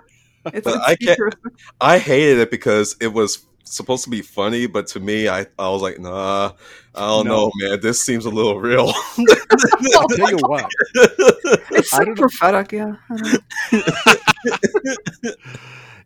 It's, 0.53 0.63
But 0.63 0.75
it's 0.75 0.85
I 0.87 0.95
can't- 0.95 1.35
I 1.81 1.97
hated 1.99 2.39
it 2.39 2.51
because 2.51 2.95
it 3.01 3.07
was 3.13 3.45
supposed 3.65 4.05
to 4.05 4.09
be 4.09 4.21
funny, 4.21 4.65
but 4.65 4.87
to 4.87 4.99
me, 5.01 5.27
I, 5.27 5.45
I 5.59 5.69
was 5.69 5.81
like, 5.81 5.99
nah, 5.99 6.53
I 6.95 6.99
don't 7.01 7.25
No. 7.27 7.35
know, 7.47 7.51
man. 7.55 7.81
This 7.81 8.01
seems 8.01 8.25
a 8.25 8.29
little 8.29 8.59
real. 8.59 8.93
I'll 9.97 10.07
tell 10.15 10.29
you 10.31 10.37
what. 10.37 10.69
It's 11.71 11.93
I 11.93 12.05
so 12.05 12.15
prophetic, 12.15 12.71
yeah. 12.71 12.95
I 13.09 13.15
don't 13.17 13.33
know. 15.23 15.31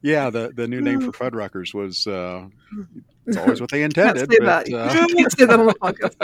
Yeah, 0.03 0.31
the, 0.31 0.51
the 0.55 0.67
new 0.67 0.81
name 0.81 0.99
for 1.01 1.11
Fuddruckers 1.11 1.75
was 1.75 2.07
uh, 2.07 2.47
it's 3.27 3.37
always 3.37 3.61
what 3.61 3.69
they 3.71 3.83
intended. 3.83 4.29
but, 4.39 4.71
uh, 4.73 5.05
You 5.07 5.15
can't 5.15 5.31
say 5.31 5.45
that 5.45 5.59
on 5.59 5.65
the 5.67 5.73
podcast. 5.75 6.15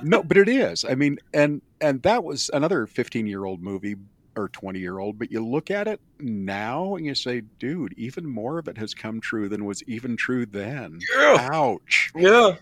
no, 0.04 0.22
but 0.22 0.36
it 0.36 0.48
is. 0.48 0.84
I 0.84 0.94
mean, 0.94 1.18
and 1.32 1.62
and 1.80 2.02
that 2.02 2.22
was 2.24 2.50
another 2.52 2.86
15 2.86 3.26
year 3.26 3.44
old 3.44 3.62
movie 3.62 3.96
or 4.36 4.48
20 4.48 4.78
year 4.78 4.98
old. 4.98 5.18
But 5.18 5.30
you 5.30 5.44
look 5.44 5.70
at 5.70 5.86
it 5.88 6.00
now 6.18 6.94
and 6.96 7.06
you 7.06 7.14
say, 7.14 7.42
dude, 7.58 7.92
even 7.96 8.26
more 8.26 8.58
of 8.58 8.68
it 8.68 8.78
has 8.78 8.94
come 8.94 9.20
true 9.20 9.48
than 9.48 9.64
was 9.64 9.82
even 9.84 10.16
true 10.16 10.46
then. 10.46 10.98
yeah, 11.16 11.48
Ouch. 11.52 12.12
yeah. 12.16 12.56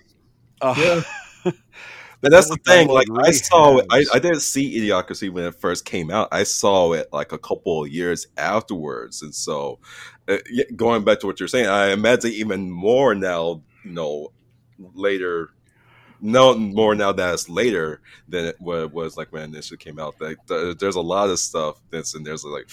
Uh, 0.61 0.75
Yeah. 1.45 1.53
But 2.23 2.31
that's 2.33 2.49
the 2.49 2.59
thing. 2.67 2.89
Like 2.89 3.09
I 3.19 3.33
saw 3.33 3.79
it. 3.79 3.87
I, 3.91 4.05
I 4.15 4.21
didn't 4.21 4.43
see 4.43 4.81
Idiocracy 4.81 5.31
when 5.31 5.45
it 5.45 5.57
first 5.61 5.85
came 5.85 6.11
out. 6.11 6.29
I 6.33 6.45
saw 6.45 6.95
it 6.95 7.09
like 7.13 7.33
a 7.33 7.39
couple 7.39 7.85
of 7.85 7.91
years 7.91 8.29
afterwards, 8.39 9.23
and 9.23 9.35
so 9.35 9.81
uh, 10.29 10.39
going 10.77 11.05
back 11.05 11.21
to 11.21 11.27
what 11.27 11.41
you're 11.41 11.49
saying, 11.49 11.67
I 11.69 11.93
imagine 11.93 12.33
even 12.33 12.71
more 12.71 13.15
now. 13.15 13.63
You 13.85 13.93
know, 13.93 14.33
later. 14.79 15.51
No 16.21 16.57
more 16.57 16.95
now 16.95 17.13
that 17.13 17.35
it's 17.35 17.49
later 17.49 18.01
than 18.29 18.47
it 18.47 18.61
wa- 18.61 18.87
was 18.87 19.17
like 19.17 19.33
when 19.33 19.43
it 19.43 19.47
initially 19.47 19.79
came 19.79 19.99
out. 19.99 20.17
Like 20.21 20.39
th- 20.47 20.79
there's 20.79 20.97
a 20.97 21.01
lot 21.01 21.31
of 21.31 21.39
stuff 21.41 21.81
that's 21.91 22.15
in 22.15 22.23
there's 22.23 22.45
like, 22.45 22.71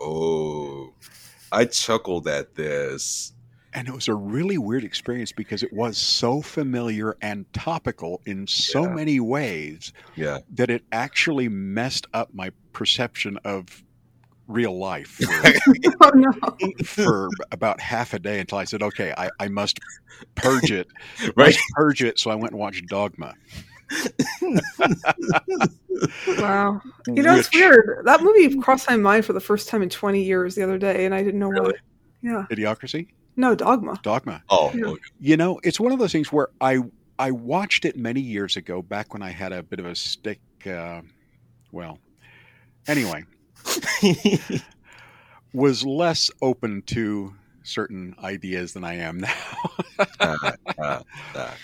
oh, 0.00 0.94
I 1.52 1.66
chuckled 1.66 2.28
at 2.28 2.54
this. 2.54 3.32
And 3.76 3.86
it 3.86 3.94
was 3.94 4.08
a 4.08 4.14
really 4.14 4.56
weird 4.58 4.82
experience 4.84 5.30
because 5.32 5.62
it 5.62 5.72
was 5.72 5.98
so 5.98 6.40
familiar 6.40 7.16
and 7.20 7.44
topical 7.52 8.22
in 8.26 8.46
so 8.46 8.84
Yeah. 8.84 8.94
many 8.94 9.20
ways 9.20 9.92
Yeah, 10.16 10.38
that 10.54 10.70
it 10.70 10.82
actually 10.90 11.48
messed 11.48 12.06
up 12.14 12.32
my 12.32 12.50
perception 12.72 13.38
of 13.44 13.84
real 14.48 14.78
life 14.78 15.08
for, 15.20 15.94
oh 16.00 16.10
no. 16.14 16.32
for 16.84 17.28
about 17.52 17.80
half 17.80 18.14
a 18.14 18.18
day 18.18 18.40
until 18.40 18.58
I 18.58 18.64
said, 18.64 18.82
okay, 18.82 19.12
I, 19.16 19.28
I 19.38 19.48
must 19.48 19.78
purge 20.36 20.70
it. 20.72 20.88
right. 21.36 21.48
Must 21.48 21.58
purge 21.74 22.02
it. 22.02 22.18
So 22.18 22.30
I 22.30 22.34
went 22.34 22.52
and 22.52 22.58
watched 22.60 22.86
Dogma. 22.88 23.34
Wow. 26.38 26.82
You 27.06 27.22
know, 27.22 27.34
it's 27.36 27.52
weird. 27.54 28.02
That 28.04 28.22
movie 28.22 28.54
crossed 28.58 28.88
my 28.88 28.96
mind 28.96 29.24
for 29.24 29.32
the 29.32 29.40
first 29.40 29.68
time 29.68 29.82
in 29.82 29.88
20 29.88 30.22
years 30.22 30.54
the 30.54 30.62
other 30.62 30.76
day, 30.76 31.06
and 31.06 31.14
I 31.14 31.22
didn't 31.22 31.40
know 31.40 31.48
why. 31.48 31.54
Really? 31.54 31.74
Yeah. 32.22 32.44
Idiocracy? 32.50 33.08
No, 33.36 33.54
Dogma. 33.54 33.98
Dogma. 34.02 34.42
Oh, 34.48 34.72
Yeah. 34.74 34.94
You 35.20 35.36
know, 35.36 35.60
it's 35.62 35.78
one 35.78 35.92
of 35.92 35.98
those 35.98 36.12
things 36.12 36.32
where 36.32 36.48
I 36.60 36.78
I 37.18 37.30
watched 37.30 37.84
it 37.84 37.96
many 37.96 38.20
years 38.20 38.56
ago, 38.56 38.82
back 38.82 39.12
when 39.14 39.22
I 39.22 39.30
had 39.30 39.52
a 39.52 39.62
bit 39.62 39.78
of 39.80 39.86
a 39.86 39.94
stick. 39.94 40.40
Uh, 40.66 41.02
well, 41.72 41.98
anyway, 42.88 43.24
was 45.52 45.84
less 45.84 46.30
open 46.42 46.82
to 46.86 47.34
certain 47.62 48.14
ideas 48.22 48.72
than 48.72 48.84
I 48.84 48.94
am 48.94 49.18
now, 49.18 49.34
Ah, 50.20 50.52
ah, 50.78 51.02
ah. 51.34 51.54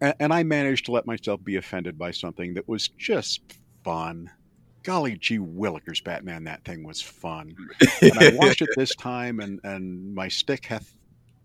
and, 0.00 0.14
and 0.20 0.34
I 0.34 0.42
managed 0.42 0.86
to 0.86 0.92
let 0.92 1.06
myself 1.06 1.42
be 1.44 1.56
offended 1.56 1.96
by 1.98 2.10
something 2.10 2.54
that 2.54 2.68
was 2.68 2.88
just 2.88 3.40
fun. 3.84 4.30
Golly 4.82 5.16
gee 5.16 5.38
willikers, 5.38 6.02
Batman! 6.02 6.44
That 6.44 6.64
thing 6.64 6.84
was 6.84 7.00
fun, 7.02 7.56
and 8.00 8.12
I 8.18 8.30
watched 8.36 8.62
it 8.62 8.68
this 8.76 8.94
time, 8.94 9.40
and 9.40 9.58
and 9.64 10.14
my 10.14 10.28
stick 10.28 10.66
hath 10.66 10.95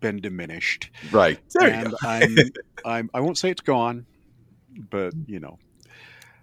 been 0.02 0.20
diminished. 0.20 0.90
Right. 1.12 1.40
There 1.54 1.70
you 1.70 1.74
and 1.74 1.92
go. 1.92 1.98
I'm, 2.04 2.36
I'm, 2.86 3.10
I 3.14 3.22
won't 3.22 3.38
say 3.38 3.50
it's 3.50 3.62
gone, 3.62 4.06
but 4.90 5.14
you 5.28 5.40
know, 5.40 5.58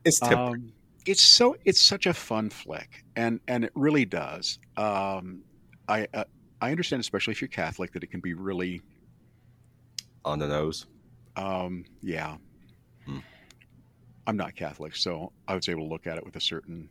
It's 0.05 0.19
temporary. 0.21 0.53
um, 0.61 0.73
it's 1.07 1.23
so 1.23 1.57
it's 1.65 1.81
such 1.81 2.07
a 2.07 2.15
fun 2.15 2.51
flick, 2.51 3.05
and 3.17 3.41
and 3.49 3.65
it 3.65 3.73
really 3.75 4.05
does. 4.07 4.59
Um, 4.77 5.43
I 5.89 6.07
uh, 6.15 6.25
I 6.61 6.71
understand, 6.71 7.01
especially 7.01 7.33
if 7.33 7.41
you're 7.43 7.49
Catholic, 7.49 7.93
that 7.93 8.03
it 8.03 8.11
can 8.11 8.21
be 8.21 8.35
really, 8.35 8.81
on 10.25 10.39
the 10.39 10.49
nose. 10.49 10.87
um, 11.37 11.85
yeah. 12.03 12.37
Hmm. 13.07 13.19
I'm 14.27 14.37
not 14.37 14.55
Catholic, 14.57 14.95
so 14.97 15.33
I 15.47 15.55
was 15.55 15.69
able 15.69 15.85
to 15.85 15.89
look 15.89 16.07
at 16.07 16.19
it 16.19 16.25
with 16.25 16.37
a 16.37 16.41
certain 16.41 16.91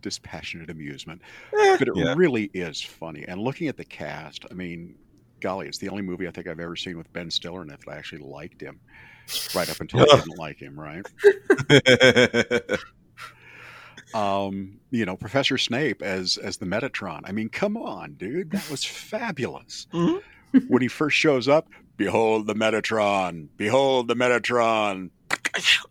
dispassionate 0.00 0.70
amusement. 0.70 1.20
Eh, 1.58 1.76
But 1.78 1.88
it 1.88 1.96
yeah. 1.96 2.14
really 2.16 2.50
is 2.54 2.80
funny. 2.80 3.24
And 3.26 3.40
looking 3.40 3.66
at 3.68 3.76
the 3.76 3.84
cast, 3.84 4.44
I 4.50 4.54
mean, 4.54 4.94
golly, 5.42 5.68
it's 5.68 5.78
the 5.78 5.88
only 5.90 6.02
movie 6.02 6.26
I 6.26 6.30
think 6.30 6.46
I've 6.46 6.60
ever 6.60 6.76
seen 6.76 6.96
with 6.96 7.12
Ben 7.12 7.30
Stiller 7.30 7.62
in 7.62 7.70
it 7.70 7.80
that 7.84 7.90
I 7.92 7.96
actually 7.96 8.22
liked 8.22 8.60
him. 8.62 8.80
Right 9.54 9.70
up 9.70 9.80
until 9.80 10.00
I 10.00 10.04
didn't 10.16 10.38
like 10.38 10.58
him, 10.58 10.78
right? 10.78 11.04
Um, 14.14 14.78
you 14.90 15.06
know, 15.06 15.16
Professor 15.16 15.56
Snape 15.56 16.02
as 16.02 16.36
as 16.36 16.58
the 16.58 16.66
Metatron. 16.66 17.22
I 17.24 17.32
mean, 17.32 17.48
come 17.48 17.76
on, 17.78 18.12
dude, 18.14 18.50
that 18.50 18.68
was 18.70 18.84
fabulous. 18.84 19.86
Mhm. 19.92 20.22
When 20.68 20.82
he 20.82 20.88
first 20.88 21.16
shows 21.16 21.48
up, 21.48 21.68
behold 21.96 22.46
the 22.46 22.54
Metatron, 22.54 23.48
behold 23.56 24.08
the 24.08 24.14
Metatron. 24.14 25.08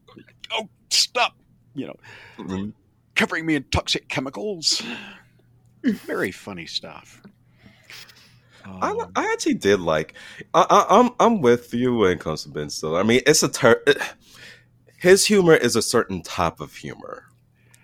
oh, 0.52 0.70
stop! 0.92 1.36
You 1.74 1.88
know, 1.88 1.96
Mhm. 2.38 2.74
covering 3.16 3.46
me 3.48 3.56
in 3.56 3.64
toxic 3.72 4.08
chemicals. 4.08 4.84
Very 5.84 6.32
funny 6.32 6.68
stuff. 6.68 7.24
I, 8.66 8.92
Um, 8.92 9.12
I 9.16 9.32
actually 9.34 9.56
did 9.56 9.80
like. 9.80 10.14
I, 10.54 10.66
I, 10.70 11.00
I'm 11.00 11.12
I'm 11.20 11.42
with 11.42 11.74
you 11.74 11.96
when 11.98 12.12
it 12.12 12.20
comes 12.20 12.44
to 12.44 12.50
Ben 12.50 12.70
Stiller. 12.70 13.00
I 13.00 13.04
mean, 13.04 13.22
it's 13.26 13.44
a 13.44 13.50
ter- 13.50 13.82
it, 13.88 13.98
his 14.98 15.26
humor 15.26 15.56
is 15.56 15.76
a 15.76 15.82
certain 15.82 16.22
type 16.22 16.60
of 16.60 16.76
humor, 16.76 17.26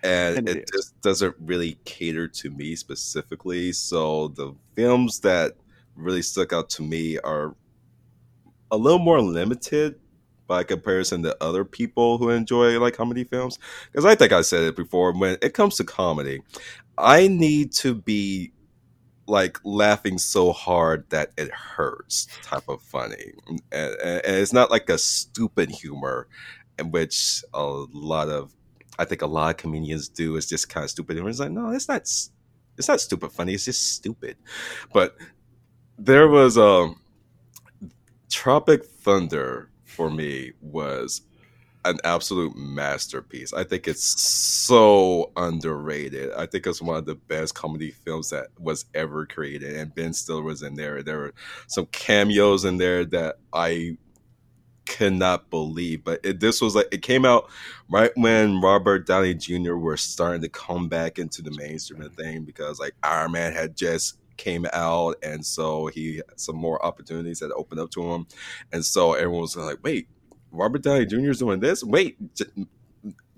and, 0.02 0.48
it 0.48 0.58
it, 0.58 0.70
just 0.72 1.00
doesn't 1.00 1.34
really 1.40 1.78
cater 1.84 2.28
to 2.28 2.50
me 2.50 2.76
specifically. 2.76 3.72
So 3.72 4.28
the 4.28 4.54
films 4.76 5.20
that 5.20 5.54
really 5.96 6.22
stuck 6.22 6.52
out 6.52 6.70
to 6.70 6.82
me 6.82 7.18
are 7.18 7.54
a 8.70 8.76
little 8.76 8.98
more 8.98 9.20
limited 9.20 9.96
by 10.46 10.62
comparison 10.64 11.22
to 11.22 11.36
other 11.42 11.64
people 11.64 12.18
who 12.18 12.30
enjoy 12.30 12.78
like 12.80 12.94
comedy 12.94 13.24
films. 13.24 13.58
Because 13.90 14.04
I 14.04 14.14
think 14.14 14.32
I 14.32 14.40
said 14.40 14.62
it 14.62 14.76
before. 14.76 15.12
When 15.12 15.36
it 15.42 15.54
comes 15.54 15.76
to 15.76 15.84
comedy, 15.84 16.40
I 16.96 17.28
need 17.28 17.72
to 17.74 17.94
be 17.94 18.52
like 19.28 19.58
laughing 19.64 20.18
so 20.18 20.52
hard 20.52 21.08
that 21.10 21.30
it 21.36 21.50
hurts 21.52 22.26
type 22.42 22.68
of 22.68 22.82
funny. 22.82 23.32
And, 23.46 23.60
and, 23.72 24.24
and 24.24 24.36
it's 24.36 24.52
not 24.52 24.70
like 24.70 24.88
a 24.88 24.98
stupid 24.98 25.70
humor 25.70 26.28
in 26.78 26.90
which 26.90 27.42
a 27.52 27.84
lot 27.92 28.28
of 28.28 28.54
i 28.98 29.04
think 29.04 29.22
a 29.22 29.26
lot 29.26 29.50
of 29.50 29.56
comedians 29.56 30.08
do 30.08 30.36
is 30.36 30.48
just 30.48 30.68
kind 30.68 30.84
of 30.84 30.90
stupid. 30.90 31.16
Humor 31.16 31.30
it's 31.30 31.40
like 31.40 31.50
no 31.50 31.70
it's 31.70 31.88
not 31.88 32.02
it's 32.02 32.88
not 32.88 33.00
stupid 33.00 33.32
funny 33.32 33.54
it's 33.54 33.64
just 33.64 33.94
stupid. 33.94 34.36
But 34.92 35.16
there 35.98 36.28
was 36.28 36.56
um 36.56 37.00
tropic 38.30 38.84
thunder 38.84 39.70
for 39.84 40.10
me 40.10 40.52
was 40.60 41.22
an 41.84 41.98
absolute 42.04 42.56
masterpiece. 42.56 43.52
I 43.52 43.64
think 43.64 43.88
it's 43.88 44.04
so 44.04 45.32
underrated. 45.36 46.32
I 46.32 46.46
think 46.46 46.66
it's 46.66 46.82
one 46.82 46.96
of 46.96 47.06
the 47.06 47.14
best 47.14 47.54
comedy 47.54 47.90
films 47.90 48.30
that 48.30 48.48
was 48.58 48.84
ever 48.94 49.26
created, 49.26 49.76
and 49.76 49.94
Ben 49.94 50.12
Stiller 50.12 50.42
was 50.42 50.62
in 50.62 50.74
there. 50.74 51.02
There 51.02 51.18
were 51.18 51.34
some 51.66 51.86
cameos 51.86 52.64
in 52.64 52.78
there 52.78 53.04
that 53.06 53.36
I 53.52 53.96
cannot 54.88 55.50
believe. 55.50 56.02
But 56.02 56.20
it, 56.24 56.40
this 56.40 56.60
was 56.60 56.74
like 56.74 56.88
it 56.90 57.02
came 57.02 57.24
out 57.24 57.48
right 57.88 58.10
when 58.16 58.60
Robert 58.60 59.06
Downey 59.06 59.34
Jr. 59.34 59.76
was 59.76 60.00
starting 60.00 60.42
to 60.42 60.48
come 60.48 60.88
back 60.88 61.18
into 61.18 61.42
the 61.42 61.52
mainstream 61.52 62.00
and 62.02 62.16
thing 62.16 62.44
because 62.44 62.80
like 62.80 62.94
Iron 63.02 63.32
Man 63.32 63.52
had 63.52 63.76
just 63.76 64.18
came 64.36 64.66
out, 64.72 65.16
and 65.22 65.44
so 65.44 65.86
he 65.86 66.16
had 66.16 66.40
some 66.40 66.56
more 66.56 66.84
opportunities 66.84 67.40
that 67.40 67.52
opened 67.52 67.80
up 67.80 67.90
to 67.92 68.02
him, 68.12 68.26
and 68.72 68.84
so 68.84 69.12
everyone 69.12 69.42
was 69.42 69.56
like, 69.56 69.78
"Wait." 69.84 70.08
Robert 70.50 70.82
Downey 70.82 71.06
Jr. 71.06 71.30
is 71.30 71.38
doing 71.38 71.60
this. 71.60 71.82
Wait, 71.84 72.16
J- 72.34 72.44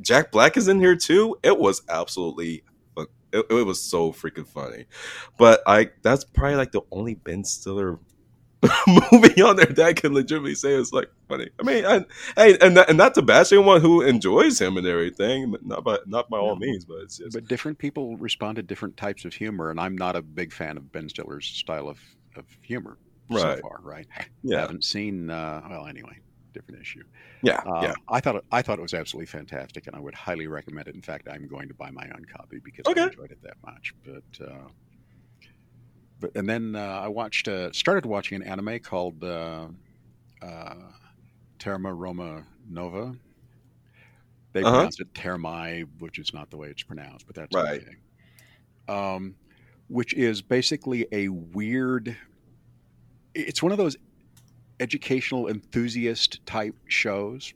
Jack 0.00 0.30
Black 0.32 0.56
is 0.56 0.68
in 0.68 0.80
here 0.80 0.96
too. 0.96 1.38
It 1.42 1.58
was 1.58 1.82
absolutely, 1.88 2.62
it, 3.32 3.46
it 3.50 3.66
was 3.66 3.80
so 3.80 4.12
freaking 4.12 4.46
funny. 4.46 4.86
But 5.38 5.62
I, 5.66 5.90
that's 6.02 6.24
probably 6.24 6.56
like 6.56 6.72
the 6.72 6.82
only 6.90 7.14
Ben 7.14 7.44
Stiller 7.44 7.98
movie 9.12 9.40
on 9.40 9.56
there 9.56 9.64
that 9.66 9.86
I 9.86 9.92
can 9.94 10.12
legitimately 10.12 10.54
say 10.54 10.72
is 10.74 10.92
like 10.92 11.10
funny. 11.28 11.48
I 11.58 11.62
mean, 11.62 11.86
I, 11.86 12.04
hey, 12.36 12.58
and 12.60 12.74
not, 12.74 12.88
and 12.90 12.98
not 12.98 13.14
to 13.14 13.22
bash 13.22 13.52
anyone 13.52 13.80
who 13.80 14.02
enjoys 14.02 14.60
him 14.60 14.76
and 14.76 14.86
everything, 14.86 15.50
but 15.50 15.64
not 15.64 15.82
by 15.82 15.98
not 16.06 16.28
by 16.28 16.36
all 16.38 16.56
No. 16.56 16.66
means, 16.66 16.84
but 16.84 16.98
it's 16.98 17.16
just 17.18 17.32
but 17.32 17.48
different 17.48 17.78
people 17.78 18.16
respond 18.18 18.56
to 18.56 18.62
different 18.62 18.96
types 18.98 19.24
of 19.24 19.32
humor, 19.32 19.70
and 19.70 19.80
I'm 19.80 19.96
not 19.96 20.14
a 20.14 20.20
big 20.22 20.52
fan 20.52 20.76
of 20.76 20.92
Ben 20.92 21.08
Stiller's 21.08 21.46
style 21.46 21.88
of, 21.88 21.98
of 22.36 22.44
humor 22.60 22.98
so 23.32 23.56
far. 23.62 23.78
Right? 23.82 24.06
yeah, 24.42 24.58
I 24.58 24.60
haven't 24.60 24.84
seen. 24.84 25.30
Uh, 25.30 25.62
well, 25.70 25.86
anyway, 25.86 26.18
different 26.50 26.80
issue. 26.80 27.02
yeah, 27.42 27.64
Uh, 27.64 27.72
yeah. 27.78 27.94
I 28.08 28.20
thought 28.20 28.36
it, 28.36 28.44
I 28.52 28.62
thought 28.62 28.78
it 28.78 28.82
was 28.82 28.94
absolutely 28.94 29.26
fantastic, 29.26 29.86
and 29.86 29.96
I 29.96 30.00
would 30.00 30.14
highly 30.14 30.46
recommend 30.48 30.88
it. 30.88 30.94
In 30.96 31.02
fact, 31.02 31.28
I'm 31.30 31.46
going 31.48 31.68
to 31.68 31.74
buy 31.74 31.90
my 31.90 32.08
own 32.14 32.24
copy 32.36 32.60
because 32.64 32.86
Okay. 32.86 32.96
I 32.96 33.00
enjoyed 33.02 33.32
it 33.32 33.40
that 33.42 33.56
much. 33.64 33.94
But 34.04 34.46
uh, 34.46 34.68
but 36.18 36.30
and 36.34 36.48
then 36.48 36.76
uh, 36.76 36.78
I 37.04 37.08
watched 37.08 37.48
uh, 37.48 37.72
started 37.72 38.06
watching 38.06 38.36
an 38.36 38.46
anime 38.46 38.80
called 38.80 39.22
uh, 39.24 39.68
uh, 40.42 40.92
Thermae 41.60 41.96
Romae 41.96 42.46
Novae. 42.70 43.18
They 44.52 44.64
Uh-huh. 44.64 44.90
pronounce 44.90 44.98
it 45.00 45.12
Termai, 45.14 45.84
which 45.98 46.18
is 46.18 46.32
not 46.34 46.50
the 46.50 46.56
way 46.56 46.68
it's 46.70 46.82
pronounced, 46.82 47.26
but 47.26 47.34
that's 47.36 47.54
Right. 47.54 47.82
okay. 47.82 47.96
Um, 48.88 49.36
which 49.88 50.14
is 50.14 50.42
basically 50.42 51.06
a 51.12 51.28
weird. 51.28 52.16
It's 53.34 53.62
one 53.62 53.72
of 53.72 53.78
those 53.78 53.96
educational 54.80 55.46
enthusiast 55.48 56.44
type 56.46 56.74
shows 56.88 57.52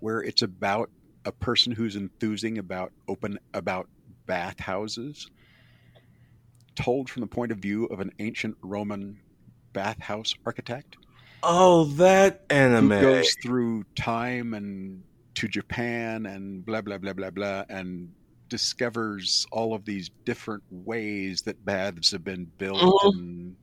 where 0.00 0.20
it's 0.22 0.42
about 0.42 0.90
a 1.24 1.32
person 1.32 1.72
who's 1.72 1.96
enthusing 1.96 2.58
about 2.58 2.92
open 3.08 3.38
about 3.54 3.88
bathhouses 4.26 5.28
told 6.76 7.08
from 7.08 7.20
the 7.22 7.26
point 7.26 7.52
of 7.52 7.58
view 7.58 7.86
of 7.86 8.00
an 8.00 8.10
ancient 8.18 8.56
roman 8.62 9.18
bathhouse 9.72 10.34
architect 10.46 10.96
Oh, 11.46 11.84
that 11.96 12.40
anime. 12.48 12.90
who 12.90 13.00
goes 13.02 13.34
through 13.42 13.84
time 13.96 14.54
and 14.54 15.02
to 15.34 15.48
japan 15.48 16.26
and 16.26 16.64
blah 16.64 16.80
blah 16.80 16.98
blah 16.98 17.12
blah 17.12 17.30
blah 17.30 17.64
and 17.68 18.10
discovers 18.48 19.46
all 19.52 19.74
of 19.74 19.84
these 19.84 20.10
different 20.24 20.62
ways 20.70 21.42
that 21.42 21.64
baths 21.64 22.12
have 22.12 22.22
been 22.24 22.50
built 22.58 22.80
Mhm. 22.80 23.08
and 23.12 23.56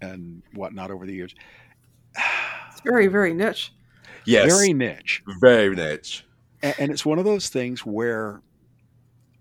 and 0.00 0.42
whatnot 0.54 0.90
over 0.90 1.06
the 1.06 1.14
years 1.14 1.34
It's 2.70 2.80
very, 2.84 3.06
very 3.08 3.34
niche. 3.34 3.72
yes, 4.26 4.46
very 4.46 4.72
niche 4.72 5.22
very 5.40 5.74
niche. 5.74 6.24
and, 6.62 6.74
and 6.78 6.92
it's 6.92 7.06
one 7.06 7.18
of 7.18 7.24
those 7.24 7.48
things 7.48 7.80
where 7.84 8.42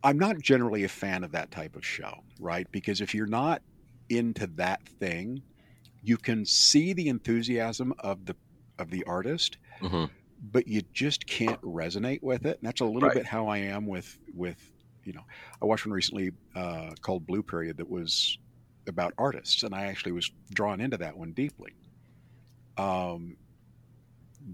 I'm 0.04 0.20
not 0.20 0.40
generally 0.40 0.84
a 0.84 0.90
fan 0.90 1.24
of 1.24 1.32
that 1.32 1.52
type 1.52 1.76
of 1.76 1.86
show, 1.86 2.14
right? 2.40 2.68
Because 2.72 3.02
if 3.02 3.14
you're 3.16 3.26
not 3.26 3.62
into 4.10 4.48
that 4.56 4.82
thing, 5.00 5.44
you 6.02 6.18
can 6.18 6.46
see 6.46 6.94
the 6.94 7.10
enthusiasm 7.10 7.94
of 8.00 8.26
the 8.26 8.36
of 8.80 8.92
the 8.92 9.04
artist, 9.06 9.58
Mhm. 9.82 10.10
but 10.40 10.68
you 10.68 10.84
just 10.94 11.28
can't 11.28 11.62
resonate 11.62 12.24
with 12.24 12.46
it. 12.46 12.60
And 12.60 12.68
that's 12.68 12.82
a 12.82 12.86
little 12.86 13.10
Right. 13.10 13.18
bit 13.18 13.26
how 13.28 13.48
I 13.48 13.60
am 13.60 13.88
with 13.88 14.18
with 14.34 14.60
you 15.06 15.14
know. 15.14 15.24
I 15.62 15.66
watched 15.66 15.86
one 15.88 15.94
recently 15.94 16.32
uh, 16.56 16.92
called 17.02 17.28
Blue 17.28 17.44
Period 17.44 17.78
that 17.78 17.90
was 17.90 18.38
about 18.88 19.14
artists, 19.18 19.64
and 19.64 19.74
I 19.74 19.86
actually 19.86 20.12
was 20.14 20.30
drawn 20.54 20.82
into 20.82 20.98
that 20.98 21.18
one 21.18 21.34
deeply. 21.34 21.72
Um, 22.78 23.38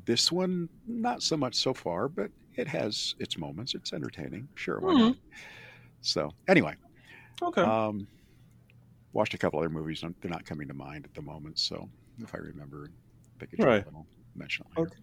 this 0.05 0.31
one, 0.31 0.69
not 0.87 1.23
so 1.23 1.35
much 1.37 1.55
so 1.55 1.73
far, 1.73 2.07
but 2.07 2.31
it 2.55 2.67
has 2.67 3.13
its 3.19 3.37
moments. 3.37 3.73
It's 3.73 3.93
entertaining, 3.93 4.49
sure. 4.55 4.79
Why 4.79 4.93
not? 4.93 5.15
So 6.01 6.31
anyway, 6.47 6.75
Okay. 7.41 7.63
um, 7.63 8.07
watched 9.13 9.33
a 9.33 9.37
couple 9.37 9.59
other 9.59 9.69
movies. 9.69 10.01
They're 10.01 10.31
not 10.31 10.45
coming 10.45 10.67
to 10.67 10.73
mind 10.73 11.05
at 11.05 11.13
the 11.13 11.21
moment. 11.21 11.59
So 11.59 11.89
if 12.19 12.33
I 12.33 12.39
remember, 12.39 12.91
pick 13.39 13.53
a 13.53 13.63
Right. 13.63 13.67
right. 13.67 13.85
I'll 13.93 14.07
mention 14.35 14.65
it 14.65 14.79
later. 14.79 14.87
Okay. 14.87 15.01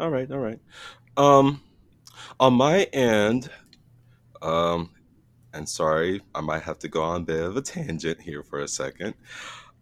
All 0.00 0.10
right, 0.10 0.30
all 0.30 0.38
right. 0.38 0.58
Um, 1.16 1.62
on 2.40 2.54
my 2.54 2.84
end, 2.92 3.50
um, 4.42 4.90
and 5.52 5.68
sorry, 5.68 6.22
I 6.34 6.40
might 6.40 6.62
have 6.62 6.78
to 6.80 6.88
go 6.88 7.02
on 7.02 7.22
a 7.22 7.24
bit 7.24 7.40
of 7.42 7.56
a 7.56 7.62
tangent 7.62 8.20
here 8.20 8.42
for 8.42 8.60
a 8.60 8.68
second. 8.68 9.14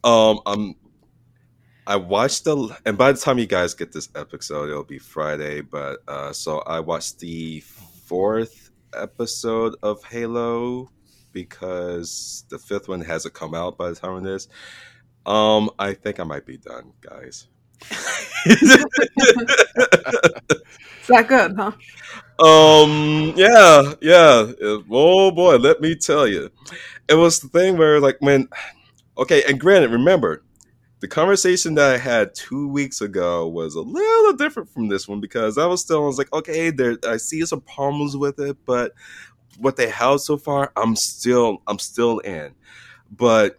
Um, 0.05 0.41
um, 0.47 0.75
I 1.87 1.97
watched 1.97 2.45
the, 2.45 2.77
and 2.85 2.99
by 2.99 3.13
the 3.13 3.19
time 3.19 3.39
you 3.39 3.47
guys 3.47 3.75
get 3.75 3.93
this 3.93 4.09
episode, 4.15 4.71
it'll 4.71 4.85
be 4.85 4.99
Friday. 4.99 5.61
But 5.61 6.01
uh, 6.09 6.33
so 6.33 6.59
I 6.61 6.81
watched 6.81 7.21
the 7.21 7.61
fourth 7.61 8.71
episode 8.95 9.77
of 9.83 10.03
Halo 10.05 10.91
because 11.33 12.45
the 12.49 12.59
fifth 12.59 12.89
one 12.89 13.03
hasn't 13.03 13.35
come 13.35 13.55
out 13.55 13.77
by 13.77 13.91
the 13.91 13.95
time 13.95 14.17
of 14.17 14.23
this. 14.23 14.49
Um, 15.27 15.71
I 15.79 15.95
think 15.95 16.21
I 16.21 16.25
might 16.25 16.47
be 16.47 16.57
done, 16.57 16.93
guys. 17.01 17.49
It's 21.09 21.17
that 21.17 21.29
good, 21.29 21.55
huh? 21.57 21.71
Um. 22.39 23.33
Yeah. 23.37 23.95
Yeah. 24.03 24.53
Oh 24.91 25.31
boy, 25.31 25.57
let 25.57 25.81
me 25.81 25.95
tell 25.95 26.27
you, 26.27 26.51
it 27.09 27.15
was 27.15 27.41
the 27.41 27.49
thing 27.49 27.79
where 27.79 28.01
like 28.01 28.17
when, 28.21 28.49
okay, 29.19 29.43
and 29.49 29.61
granted, 29.61 29.91
remember, 29.93 30.45
the 31.01 31.09
conversation 31.09 31.75
that 31.77 31.95
I 31.95 31.99
had 31.99 32.35
two 32.35 32.69
weeks 32.69 33.01
ago 33.03 33.49
was 33.49 33.75
a 33.75 33.83
little 33.83 34.35
different 34.35 34.71
from 34.71 34.89
this 34.89 35.09
one 35.09 35.21
because 35.21 35.59
I 35.59 35.67
was 35.67 35.83
still 35.83 36.05
I 36.05 36.07
was 36.07 36.19
like, 36.19 36.33
okay, 36.33 36.71
there, 36.71 36.99
I 37.09 37.19
see 37.19 37.45
some 37.47 37.63
problems 37.63 38.17
with 38.17 38.39
it, 38.41 38.57
but 38.67 38.93
what 39.59 39.77
they 39.77 39.91
have 39.91 40.21
so 40.21 40.39
far, 40.39 40.73
I'm 40.77 40.97
still, 40.97 41.63
I'm 41.69 41.79
still 41.81 42.21
in, 42.21 42.55
but. 43.11 43.57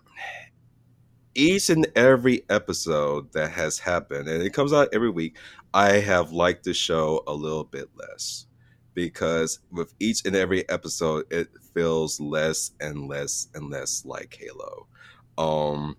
Each 1.36 1.70
and 1.70 1.88
every 1.96 2.44
episode 2.50 3.32
that 3.34 3.52
has 3.52 3.78
happened, 3.80 4.28
and 4.28 4.42
it 4.42 4.54
comes 4.54 4.74
out 4.74 4.90
every 4.92 5.12
week, 5.12 5.38
I 5.74 5.94
have 6.00 6.32
liked 6.32 6.64
the 6.64 6.74
show 6.74 7.24
a 7.28 7.34
little 7.34 7.64
bit 7.64 7.90
less 7.96 8.47
because 8.98 9.60
with 9.72 9.94
each 10.00 10.26
and 10.26 10.36
every 10.36 10.68
episode 10.70 11.24
it 11.30 11.50
feels 11.76 12.20
less 12.20 12.72
and 12.82 13.08
less 13.08 13.48
and 13.54 13.70
less 13.70 14.04
like 14.06 14.36
halo. 14.42 14.88
Um 15.38 15.96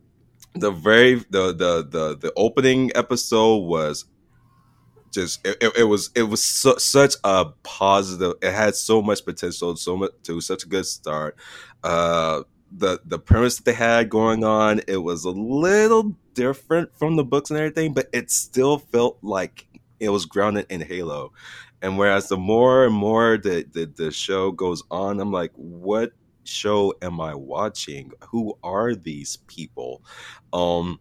the 0.55 0.73
very 0.73 1.15
the 1.31 1.55
the 1.55 1.87
the, 1.89 2.17
the 2.17 2.33
opening 2.37 2.91
episode 2.97 3.59
was 3.59 4.05
just 5.15 5.47
it, 5.47 5.63
it, 5.79 5.85
was 5.85 6.11
it 6.17 6.25
was 6.25 6.43
su- 6.43 6.79
such 6.79 7.15
a 7.23 7.47
positive 7.63 8.35
it 8.43 8.53
had 8.53 8.75
so 8.75 9.01
much 9.01 9.25
potential 9.25 9.77
so 9.77 9.97
much 9.97 10.11
to 10.25 10.41
such 10.41 10.65
a 10.65 10.69
good 10.69 10.85
start. 10.85 11.37
Uh 11.85 12.43
the 12.73 12.99
the 13.05 13.21
premise 13.21 13.59
that 13.59 13.65
they 13.65 13.75
had 13.75 14.11
going 14.11 14.43
on 14.43 14.81
it 14.89 14.97
was 14.97 15.25
a 15.25 15.31
little 15.31 16.17
different 16.35 16.91
from 16.99 17.15
the 17.15 17.25
books 17.25 17.49
and 17.51 17.61
everything 17.61 17.95
but 17.95 18.09
it 18.13 18.29
still 18.29 18.79
felt 18.79 19.19
like 19.23 19.69
it 20.01 20.09
was 20.09 20.27
grounded 20.27 20.67
in 20.69 20.81
halo 20.81 21.33
and 21.83 21.99
whereas 21.99 22.29
the 22.29 22.37
more 22.37 22.85
and 22.87 22.95
more 22.95 23.37
the, 23.37 23.67
the 23.73 23.87
the 23.97 24.11
show 24.11 24.51
goes 24.51 24.83
on 24.91 25.21
i'm 25.21 25.33
like 25.33 25.53
what 25.55 26.13
show 26.45 26.95
am 27.03 27.21
i 27.21 27.35
watching 27.35 28.11
who 28.31 28.57
are 28.63 28.95
these 28.95 29.37
people 29.47 30.03
um 30.53 30.99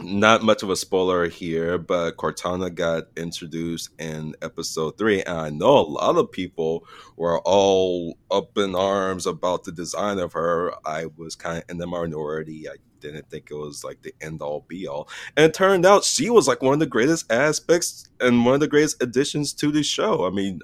not 0.00 0.42
much 0.42 0.62
of 0.62 0.70
a 0.70 0.76
spoiler 0.76 1.28
here, 1.28 1.78
but 1.78 2.16
Cortana 2.16 2.74
got 2.74 3.04
introduced 3.16 3.90
in 3.98 4.34
episode 4.42 4.96
three, 4.98 5.22
and 5.22 5.38
I 5.38 5.50
know 5.50 5.78
a 5.78 5.82
lot 5.82 6.16
of 6.16 6.32
people 6.32 6.86
were 7.16 7.40
all 7.40 8.16
up 8.30 8.56
in 8.58 8.74
arms 8.74 9.26
about 9.26 9.64
the 9.64 9.72
design 9.72 10.18
of 10.18 10.32
her. 10.32 10.72
I 10.86 11.06
was 11.16 11.36
kind 11.36 11.58
of 11.58 11.64
in 11.68 11.78
the 11.78 11.86
minority. 11.86 12.68
I 12.68 12.76
didn't 13.02 13.28
think 13.30 13.48
it 13.50 13.54
was 13.54 13.84
like 13.84 14.02
the 14.02 14.14
end 14.20 14.42
all 14.42 14.64
be 14.68 14.86
all, 14.88 15.08
and 15.36 15.46
it 15.46 15.54
turned 15.54 15.84
out 15.86 16.04
she 16.04 16.30
was 16.30 16.48
like 16.48 16.62
one 16.62 16.74
of 16.74 16.80
the 16.80 16.86
greatest 16.86 17.30
aspects 17.32 18.08
and 18.20 18.44
one 18.44 18.54
of 18.54 18.60
the 18.60 18.68
greatest 18.68 19.02
additions 19.02 19.52
to 19.54 19.70
the 19.70 19.82
show. 19.82 20.26
I 20.26 20.30
mean, 20.30 20.60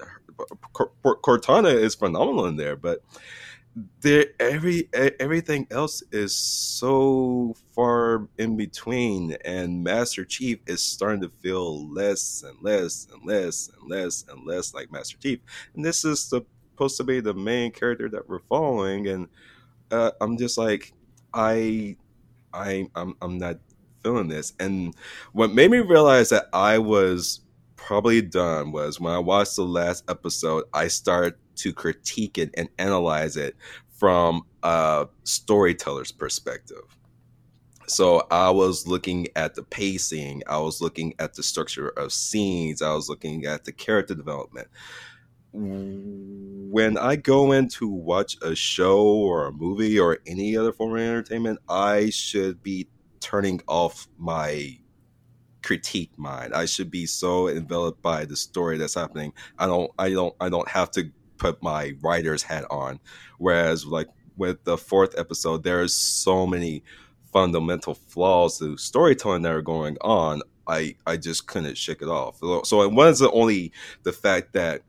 Cor- 0.73 0.91
Cor- 1.03 1.19
Cortana 1.21 1.73
is 1.73 1.95
phenomenal 1.95 2.45
in 2.45 2.55
there, 2.55 2.75
but 2.75 3.03
there 4.01 4.25
every 4.39 4.89
everything 5.19 5.67
else 5.71 6.01
is 6.11 6.35
so 6.35 7.55
far 7.75 8.27
in 8.37 8.57
between 8.57 9.37
and 9.45 9.83
master 9.83 10.25
chief 10.25 10.59
is 10.67 10.83
starting 10.83 11.21
to 11.21 11.29
feel 11.41 11.91
less 11.93 12.43
and 12.45 12.57
less 12.61 13.07
and 13.13 13.25
less 13.25 13.69
and 13.79 13.89
less 13.89 14.25
and 14.29 14.45
less 14.45 14.73
like 14.73 14.91
master 14.91 15.17
chief 15.17 15.39
and 15.75 15.85
this 15.85 16.03
is 16.03 16.21
supposed 16.21 16.97
to 16.97 17.03
be 17.03 17.19
the 17.19 17.33
main 17.33 17.71
character 17.71 18.09
that 18.09 18.27
we're 18.27 18.39
following 18.49 19.07
and 19.07 19.27
uh, 19.91 20.11
i'm 20.21 20.37
just 20.37 20.57
like 20.57 20.93
i 21.33 21.95
i 22.53 22.87
I'm, 22.95 23.15
I'm 23.21 23.37
not 23.37 23.57
feeling 24.03 24.27
this 24.29 24.53
and 24.59 24.95
what 25.33 25.53
made 25.53 25.71
me 25.71 25.79
realize 25.79 26.29
that 26.29 26.45
i 26.53 26.77
was 26.77 27.41
probably 27.75 28.21
done 28.21 28.71
was 28.71 28.99
when 28.99 29.13
i 29.13 29.19
watched 29.19 29.55
the 29.55 29.63
last 29.63 30.03
episode 30.09 30.63
i 30.73 30.87
started 30.87 31.35
to 31.59 31.73
critique 31.73 32.37
it 32.37 32.49
and 32.55 32.69
analyze 32.79 33.35
it 33.35 33.55
from 33.99 34.43
a 34.63 35.07
storyteller's 35.25 36.11
perspective. 36.11 36.83
So 37.87 38.25
I 38.31 38.49
was 38.51 38.87
looking 38.87 39.27
at 39.35 39.55
the 39.55 39.63
pacing, 39.63 40.43
I 40.47 40.59
was 40.59 40.79
looking 40.79 41.15
at 41.19 41.33
the 41.33 41.43
structure 41.43 41.89
of 41.89 42.13
scenes, 42.13 42.81
I 42.81 42.93
was 42.93 43.09
looking 43.09 43.45
at 43.45 43.65
the 43.65 43.71
character 43.71 44.15
development. 44.15 44.67
When 45.51 46.97
I 46.97 47.15
go 47.15 47.51
in 47.51 47.67
to 47.69 47.87
watch 47.87 48.37
a 48.41 48.55
show 48.55 49.03
or 49.03 49.47
a 49.47 49.51
movie 49.51 49.99
or 49.99 50.19
any 50.27 50.55
other 50.55 50.71
form 50.71 50.93
of 50.93 50.99
entertainment, 50.99 51.59
I 51.67 52.09
should 52.11 52.61
be 52.61 52.87
turning 53.19 53.61
off 53.67 54.07
my 54.17 54.77
critique 55.63 56.11
mind. 56.17 56.53
I 56.53 56.65
should 56.65 56.91
be 56.91 57.05
so 57.05 57.49
enveloped 57.49 58.01
by 58.01 58.25
the 58.25 58.35
story 58.35 58.77
that's 58.77 58.95
happening. 58.95 59.33
I 59.57 59.65
don't 59.65 59.91
I 59.97 60.09
don't 60.11 60.35
I 60.39 60.49
don't 60.49 60.67
have 60.69 60.91
to 60.91 61.11
put 61.37 61.61
my 61.63 61.93
writer's 62.01 62.43
hat 62.43 62.65
on. 62.69 62.99
Whereas, 63.37 63.85
like 63.85 64.07
with 64.37 64.63
the 64.63 64.77
fourth 64.77 65.17
episode, 65.17 65.63
there's 65.63 65.93
so 65.93 66.45
many 66.45 66.83
fundamental 67.31 67.95
flaws 67.95 68.59
to 68.59 68.77
storytelling 68.77 69.41
that 69.43 69.51
are 69.51 69.61
going 69.61 69.97
on. 70.01 70.41
I 70.67 70.95
I 71.05 71.17
just 71.17 71.47
couldn't 71.47 71.77
shake 71.77 72.01
it 72.01 72.07
off. 72.07 72.39
So 72.65 72.81
it 72.83 72.91
wasn't 72.91 73.31
only 73.33 73.71
the 74.03 74.11
fact 74.11 74.53
that 74.53 74.81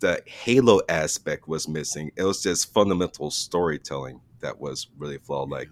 the 0.00 0.22
Halo 0.26 0.80
aspect 0.88 1.48
was 1.48 1.68
missing; 1.68 2.10
it 2.16 2.24
was 2.24 2.42
just 2.42 2.72
fundamental 2.72 3.30
storytelling 3.30 4.20
that 4.40 4.60
was 4.60 4.88
really 4.98 5.18
flawed. 5.18 5.50
Like 5.50 5.68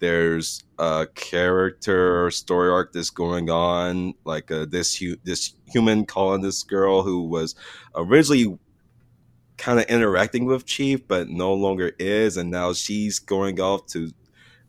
there's 0.00 0.64
a 0.78 1.06
character 1.14 2.30
story 2.30 2.70
arc 2.70 2.92
that's 2.92 3.10
going 3.10 3.50
on, 3.50 4.14
like 4.24 4.50
uh, 4.50 4.66
this 4.68 4.96
hu- 4.96 5.16
this 5.24 5.54
human 5.66 6.06
calling 6.06 6.42
this 6.42 6.62
girl 6.62 7.02
who 7.02 7.22
was 7.28 7.54
originally 7.94 8.58
kind 9.56 9.78
of 9.80 9.86
interacting 9.86 10.44
with 10.44 10.66
Chief, 10.66 11.06
but 11.06 11.28
no 11.28 11.52
longer 11.52 11.92
is, 11.98 12.36
and 12.36 12.50
now 12.50 12.72
she's 12.72 13.18
going 13.18 13.60
off 13.60 13.86
to 13.88 14.12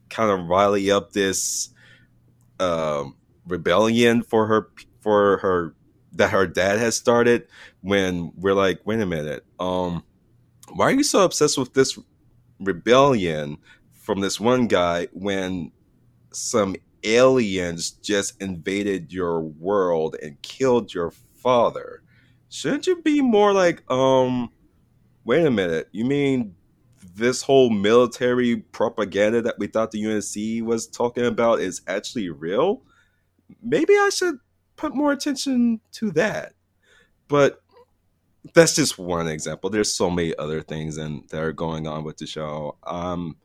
kind 0.10 0.32
of 0.32 0.48
rally 0.48 0.92
up 0.92 1.14
this 1.14 1.70
um, 2.60 3.16
rebellion 3.48 4.24
for 4.24 4.48
her 4.48 4.70
for 5.02 5.38
her 5.40 5.76
that 6.14 6.32
her 6.32 6.48
dad 6.48 6.80
has 6.80 6.96
started. 6.96 7.48
When 7.82 8.32
we're 8.36 8.54
like, 8.54 8.82
wait 8.86 9.00
a 9.00 9.06
minute, 9.06 9.46
um, 9.60 10.04
why 10.74 10.86
are 10.88 10.92
you 10.92 11.04
so 11.04 11.24
obsessed 11.24 11.58
with 11.58 11.74
this 11.74 11.98
rebellion 12.60 13.58
from 13.94 14.20
this 14.20 14.40
one 14.40 14.68
guy 14.68 15.08
when 15.14 15.72
some 16.34 16.76
aliens 17.04 17.92
just 17.92 18.42
invaded 18.42 19.14
your 19.14 19.40
world 19.42 20.16
and 20.22 20.42
killed 20.42 20.94
your 20.94 21.12
father? 21.12 22.04
Shouldn't 22.50 22.88
you 22.88 23.02
be 23.02 23.22
more 23.22 23.54
like, 23.54 23.90
um, 23.92 24.52
wait 25.24 25.46
a 25.46 25.52
minute, 25.52 25.88
you 25.92 26.06
mean 26.06 26.56
this 27.16 27.42
whole 27.42 27.70
military 27.70 28.58
propaganda 28.58 29.42
that 29.42 29.60
we 29.60 29.68
thought 29.68 29.92
the 29.92 30.06
UNC 30.06 30.68
was 30.68 30.88
talking 30.88 31.26
about 31.26 31.60
is 31.60 31.82
actually 31.88 32.30
real? 32.30 32.82
Maybe 33.62 33.94
I 33.94 34.10
should 34.14 34.40
put 34.76 34.96
more 34.96 35.12
attention 35.12 35.80
to 35.94 36.12
that. 36.12 36.54
But 37.28 37.62
that's 38.54 38.76
just 38.76 38.98
one 38.98 39.28
example. 39.28 39.70
There's 39.70 39.94
so 39.94 40.10
many 40.10 40.36
other 40.38 40.62
things 40.62 40.98
and 40.98 41.28
that 41.30 41.42
are 41.42 41.54
going 41.54 41.88
on 41.88 42.04
with 42.04 42.18
the 42.18 42.28
show. 42.28 42.78
Um, 42.84 43.38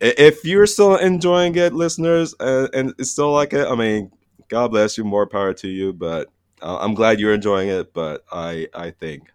if 0.00 0.44
you're 0.44 0.66
still 0.66 0.96
enjoying 0.96 1.54
it, 1.56 1.72
listeners, 1.72 2.34
uh, 2.40 2.68
and 2.74 2.94
it's 2.98 3.10
still 3.10 3.32
like 3.32 3.52
it, 3.52 3.66
I 3.66 3.74
mean, 3.74 4.10
God 4.48 4.68
bless 4.68 4.98
you, 4.98 5.04
more 5.04 5.26
power 5.26 5.52
to 5.54 5.68
you. 5.68 5.92
But 5.92 6.28
uh, 6.62 6.78
I'm 6.78 6.94
glad 6.94 7.20
you're 7.20 7.34
enjoying 7.34 7.68
it. 7.68 7.92
But 7.92 8.24
I, 8.30 8.68
I 8.74 8.90
think, 8.90 9.30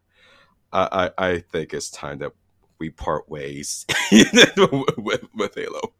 I, 0.71 1.11
I, 1.17 1.29
I 1.29 1.39
think 1.39 1.73
it's 1.73 1.89
time 1.89 2.19
that 2.19 2.31
we 2.79 2.89
part 2.89 3.29
ways 3.29 3.85
with, 4.11 5.23
with 5.35 5.55
Halo, 5.55 5.93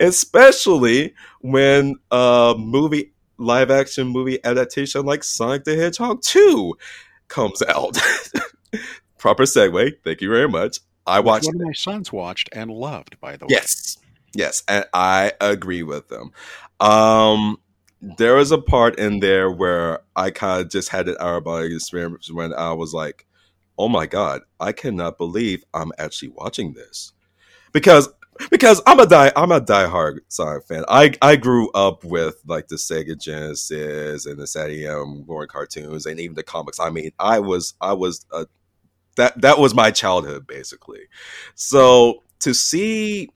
especially 0.00 1.14
when 1.40 1.96
a 2.10 2.54
movie, 2.58 3.12
live 3.38 3.70
action 3.70 4.08
movie 4.08 4.38
adaptation 4.44 5.04
like 5.04 5.24
Sonic 5.24 5.64
the 5.64 5.76
Hedgehog 5.76 6.22
2 6.22 6.76
comes 7.28 7.62
out. 7.62 7.98
Proper 9.18 9.44
segue. 9.44 9.92
Thank 10.04 10.20
you 10.20 10.28
very 10.28 10.48
much. 10.48 10.78
I 11.06 11.20
watched. 11.20 11.46
One 11.46 11.56
of 11.56 11.62
my 11.62 11.72
sons 11.72 12.12
watched 12.12 12.48
and 12.52 12.70
loved. 12.70 13.20
By 13.20 13.36
the 13.36 13.46
way, 13.46 13.50
yes, 13.50 13.98
yes, 14.34 14.62
and 14.68 14.84
I 14.92 15.32
agree 15.40 15.82
with 15.82 16.08
them. 16.08 16.32
Um, 16.80 17.58
there 18.00 18.34
was 18.34 18.50
a 18.50 18.58
part 18.58 18.98
in 18.98 19.20
there 19.20 19.50
where 19.50 20.00
I 20.16 20.30
kind 20.30 20.60
of 20.60 20.70
just 20.70 20.88
had 20.88 21.08
an 21.08 21.16
body 21.42 21.74
experience 21.74 22.30
when 22.30 22.52
I 22.52 22.72
was 22.72 22.92
like, 22.94 23.26
"Oh 23.78 23.88
my 23.88 24.06
god, 24.06 24.42
I 24.60 24.72
cannot 24.72 25.18
believe 25.18 25.64
I'm 25.74 25.92
actually 25.98 26.30
watching 26.30 26.74
this," 26.74 27.12
because 27.72 28.08
because 28.50 28.80
I'm 28.86 29.00
a 29.00 29.06
die 29.06 29.32
I'm 29.36 29.52
a 29.52 29.60
diehard 29.60 30.18
Sonic 30.28 30.64
fan. 30.64 30.84
I 30.88 31.12
I 31.20 31.36
grew 31.36 31.70
up 31.72 32.04
with 32.04 32.36
like 32.46 32.68
the 32.68 32.76
Sega 32.76 33.18
Genesis 33.20 34.26
and 34.26 34.38
the 34.38 34.46
Saturday 34.46 34.86
M 34.86 35.26
Warren 35.26 35.48
cartoons 35.48 36.06
and 36.06 36.18
even 36.20 36.34
the 36.34 36.42
comics. 36.42 36.80
I 36.80 36.90
mean, 36.90 37.12
I 37.18 37.40
was 37.40 37.74
I 37.80 37.92
was 37.92 38.26
a 38.32 38.46
that 39.16 39.40
that 39.40 39.58
was 39.58 39.74
my 39.74 39.90
childhood 39.90 40.46
basically. 40.46 41.02
So 41.54 42.22
to 42.40 42.54
see 42.54 43.28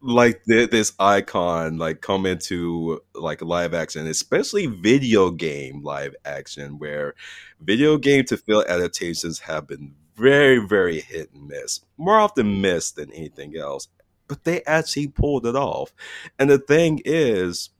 like 0.00 0.42
th- 0.44 0.70
this 0.70 0.92
icon 0.98 1.78
like 1.78 2.02
come 2.02 2.26
into 2.26 3.00
like 3.14 3.40
live 3.40 3.72
action 3.72 4.06
especially 4.06 4.66
video 4.66 5.30
game 5.30 5.82
live 5.82 6.14
action 6.26 6.78
where 6.78 7.14
video 7.58 7.96
game 7.96 8.22
to 8.22 8.36
film 8.36 8.62
adaptations 8.68 9.38
have 9.38 9.66
been 9.66 9.94
very 10.16 10.58
very 10.58 11.00
hit 11.00 11.32
and 11.32 11.48
miss 11.48 11.80
more 11.96 12.18
often 12.18 12.60
miss 12.60 12.92
than 12.92 13.12
anything 13.12 13.56
else 13.56 13.88
but 14.28 14.44
they 14.44 14.62
actually 14.64 15.08
pulled 15.08 15.46
it 15.46 15.56
off 15.56 15.92
and 16.38 16.48
the 16.50 16.58
thing 16.58 17.00
is 17.04 17.70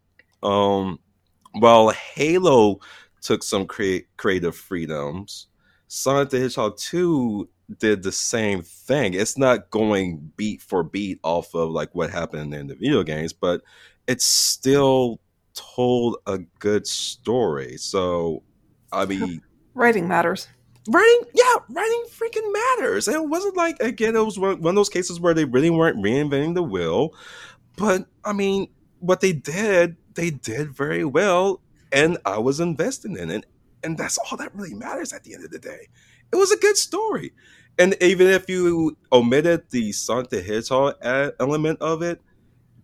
um 0.43 0.99
while 1.53 1.91
halo 1.91 2.79
took 3.21 3.43
some 3.43 3.67
crea- 3.67 4.07
creative 4.17 4.57
freedoms 4.57 5.47
sonic 5.87 6.31
the 6.31 6.41
hedgehog 6.41 6.77
2 6.77 7.49
did 7.79 8.03
the 8.03 8.13
same 8.13 8.63
thing. 8.63 9.15
It's 9.15 9.39
not 9.39 9.71
going 9.71 10.33
beat 10.37 10.63
for 10.63 10.83
beat 10.83 11.19
off 11.23 11.55
of 11.55 11.71
like 11.71 11.95
what 11.95 12.11
happened 12.11 12.55
in 12.55 12.67
the 12.67 12.75
video 12.75 13.03
games, 13.03 13.33
but 13.33 13.63
it's 14.07 14.25
still 14.25 15.21
told 15.55 16.17
a 16.27 16.39
good 16.59 16.87
story. 16.87 17.77
So, 17.77 18.43
I 18.93 19.07
mean, 19.07 19.43
Writing 19.75 20.07
matters. 20.07 20.49
Writing, 20.89 21.21
yeah, 21.35 21.55
writing 21.71 22.05
freaking 22.11 22.53
matters. 22.53 23.09
And 23.09 23.17
it 23.17 23.29
wasn't 23.29 23.57
like 23.57 23.81
again, 23.81 24.17
it 24.17 24.25
was 24.25 24.39
one 24.39 24.65
of 24.65 24.75
those 24.75 24.89
cases 24.89 25.21
where 25.21 25.35
they 25.35 25.45
really 25.45 25.71
weren't 25.71 25.99
reinventing 25.99 26.55
the 26.55 26.63
wheel, 26.63 27.15
but 27.77 28.07
I 28.25 28.33
mean, 28.33 28.69
what 29.01 29.21
they 29.21 29.33
did, 29.33 29.97
they 30.15 30.31
did 30.31 30.75
very 30.75 31.05
well, 31.05 31.61
and 31.93 32.19
I 32.25 32.39
was 32.39 32.61
invested 32.61 33.17
in 33.17 33.31
it, 33.31 33.47
and 33.83 33.99
that's 33.99 34.19
all 34.19 34.37
that 34.39 34.55
really 34.55 34.75
matters 34.75 35.13
at 35.13 35.25
the 35.25 35.35
end 35.35 35.45
of 35.45 35.51
the 35.51 35.59
day. 35.59 35.89
It 36.33 36.37
was 36.37 36.51
a 36.53 36.57
good 36.59 36.77
story. 36.77 37.33
And 37.79 37.97
even 38.01 38.29
if 38.29 38.49
you 38.49 38.97
omitted 39.13 39.65
the 39.71 39.93
Sonic 39.93 40.31
the 40.31 40.43
Hedgehog 40.43 40.95
element 41.41 41.81
of 41.81 42.03
it, 42.03 42.21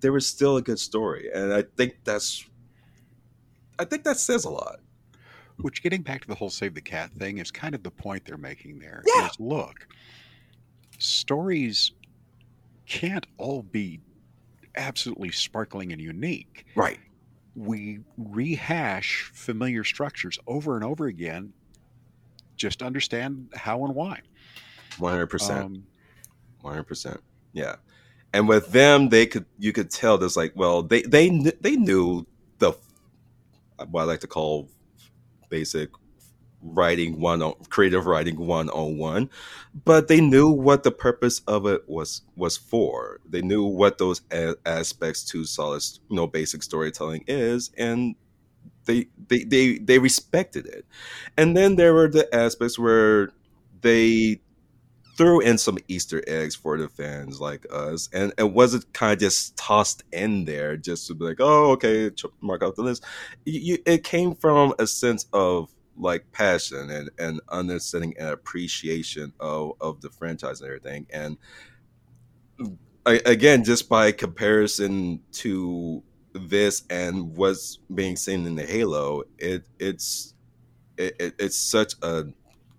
there 0.01 0.13
was 0.13 0.27
still 0.27 0.57
a 0.57 0.63
good 0.63 0.79
story. 0.79 1.31
And 1.33 1.53
I 1.53 1.63
think 1.77 1.99
that's 2.05 2.45
I 3.79 3.85
think 3.85 4.05
that 4.05 4.19
says 4.19 4.45
a 4.45 4.51
lot. 4.51 4.81
Which 5.63 5.83
getting 5.83 6.03
back 6.03 6.23
to 6.23 6.29
the 6.29 6.35
whole 6.35 6.51
save 6.51 6.75
the 6.75 6.81
cat 6.81 7.11
thing 7.13 7.39
is 7.39 7.51
kind 7.51 7.75
of 7.75 7.83
the 7.83 7.91
point 7.91 8.25
they're 8.25 8.37
making 8.37 8.79
there. 8.79 9.03
Yeah. 9.07 9.27
Is 9.27 9.39
look, 9.39 9.87
stories 10.99 11.93
can't 12.87 13.27
all 13.39 13.63
be 13.63 14.01
absolutely 14.77 15.31
sparkling 15.31 15.93
and 15.93 16.01
unique. 16.01 16.67
Right. 16.75 16.99
We 17.55 18.01
rehash 18.17 19.31
familiar 19.35 19.85
structures 19.85 20.39
over 20.47 20.77
and 20.77 20.85
over 20.85 21.07
again. 21.07 21.53
Just 22.57 22.83
understand 22.83 23.51
how 23.55 23.85
and 23.85 23.95
why. 23.95 24.21
One 24.99 25.13
hundred 25.13 25.29
percent. 25.29 25.65
Um, 25.65 25.87
One 26.61 26.75
hundred 26.75 26.85
percent. 26.85 27.21
Yeah. 27.53 27.77
And 28.33 28.47
with 28.49 28.71
them, 28.71 29.09
they 29.09 29.27
could 29.27 29.47
you 29.59 29.73
could 29.73 29.91
tell 29.91 30.19
there's 30.19 30.37
like, 30.37 30.53
well, 30.55 30.83
they 30.83 31.03
they 31.03 31.31
they 31.61 31.77
knew 31.77 32.27
the 32.59 32.73
what 33.89 34.03
I 34.03 34.05
like 34.05 34.21
to 34.21 34.27
call 34.27 34.69
basic 35.51 35.91
writing 36.63 37.21
one 37.21 37.43
on 37.43 37.55
creative 37.71 38.07
writing 38.07 38.37
one 38.39 38.69
on 38.71 38.99
one, 38.99 39.31
but 39.85 40.09
they 40.09 40.21
knew 40.21 40.51
what 40.51 40.83
the 40.83 40.91
purpose 40.91 41.41
of 41.47 41.67
it 41.67 41.89
was 41.89 42.23
was 42.37 42.57
for. 42.57 43.21
They 43.29 43.43
knew 43.43 43.65
what 43.65 43.99
those 43.99 44.23
a- 44.33 44.57
aspects 44.67 45.25
to 45.27 45.45
solid, 45.45 45.83
you 46.09 46.17
know, 46.17 46.27
basic 46.27 46.63
storytelling 46.63 47.25
is, 47.27 47.71
and 47.79 48.15
they 48.87 49.09
they 49.29 49.45
they 49.45 49.79
they 49.79 49.99
respected 49.99 50.67
it. 50.67 50.87
And 51.37 51.57
then 51.57 51.77
there 51.77 51.95
were 51.95 52.09
the 52.09 52.33
aspects 52.35 52.79
where 52.79 53.31
they 53.83 54.41
threw 55.21 55.41
in 55.41 55.59
some 55.59 55.77
Easter 55.87 56.25
eggs 56.27 56.57
for 56.57 56.79
the 56.79 56.89
fans 56.89 57.43
like 57.43 57.67
us, 57.71 58.09
and 58.15 58.33
it 58.39 58.51
wasn't 58.55 58.91
kind 58.95 59.13
of 59.13 59.19
just 59.19 59.55
tossed 59.55 60.03
in 60.13 60.47
there 60.47 60.79
just 60.79 61.07
to 61.07 61.15
be 61.15 61.27
like, 61.27 61.37
oh, 61.41 61.73
okay, 61.73 62.11
mark 62.41 62.63
out 62.63 62.75
the 62.75 62.83
list. 62.83 63.05
You, 63.45 63.77
it 63.85 64.03
came 64.03 64.35
from 64.35 64.73
a 64.79 64.87
sense 64.87 65.27
of 65.35 65.75
like 65.99 66.33
passion 66.33 66.89
and, 66.89 67.11
and 67.19 67.39
understanding 67.51 68.15
and 68.19 68.29
appreciation 68.29 69.35
of, 69.41 69.73
of 69.83 70.01
the 70.01 70.09
franchise 70.09 70.63
and 70.63 70.69
everything. 70.69 71.07
And 71.11 71.37
I, 73.05 73.21
again, 73.27 73.63
just 73.63 73.91
by 73.91 74.13
comparison 74.13 75.21
to 75.33 76.03
this 76.33 76.85
and 76.89 77.37
what's 77.37 77.79
being 77.95 78.17
seen 78.17 78.47
in 78.47 78.55
the 78.55 78.65
Halo, 78.65 79.25
it 79.37 79.67
it's 79.79 80.33
it, 80.97 81.15
it, 81.21 81.35
it's 81.39 81.59
such 81.59 81.93
a 82.01 82.25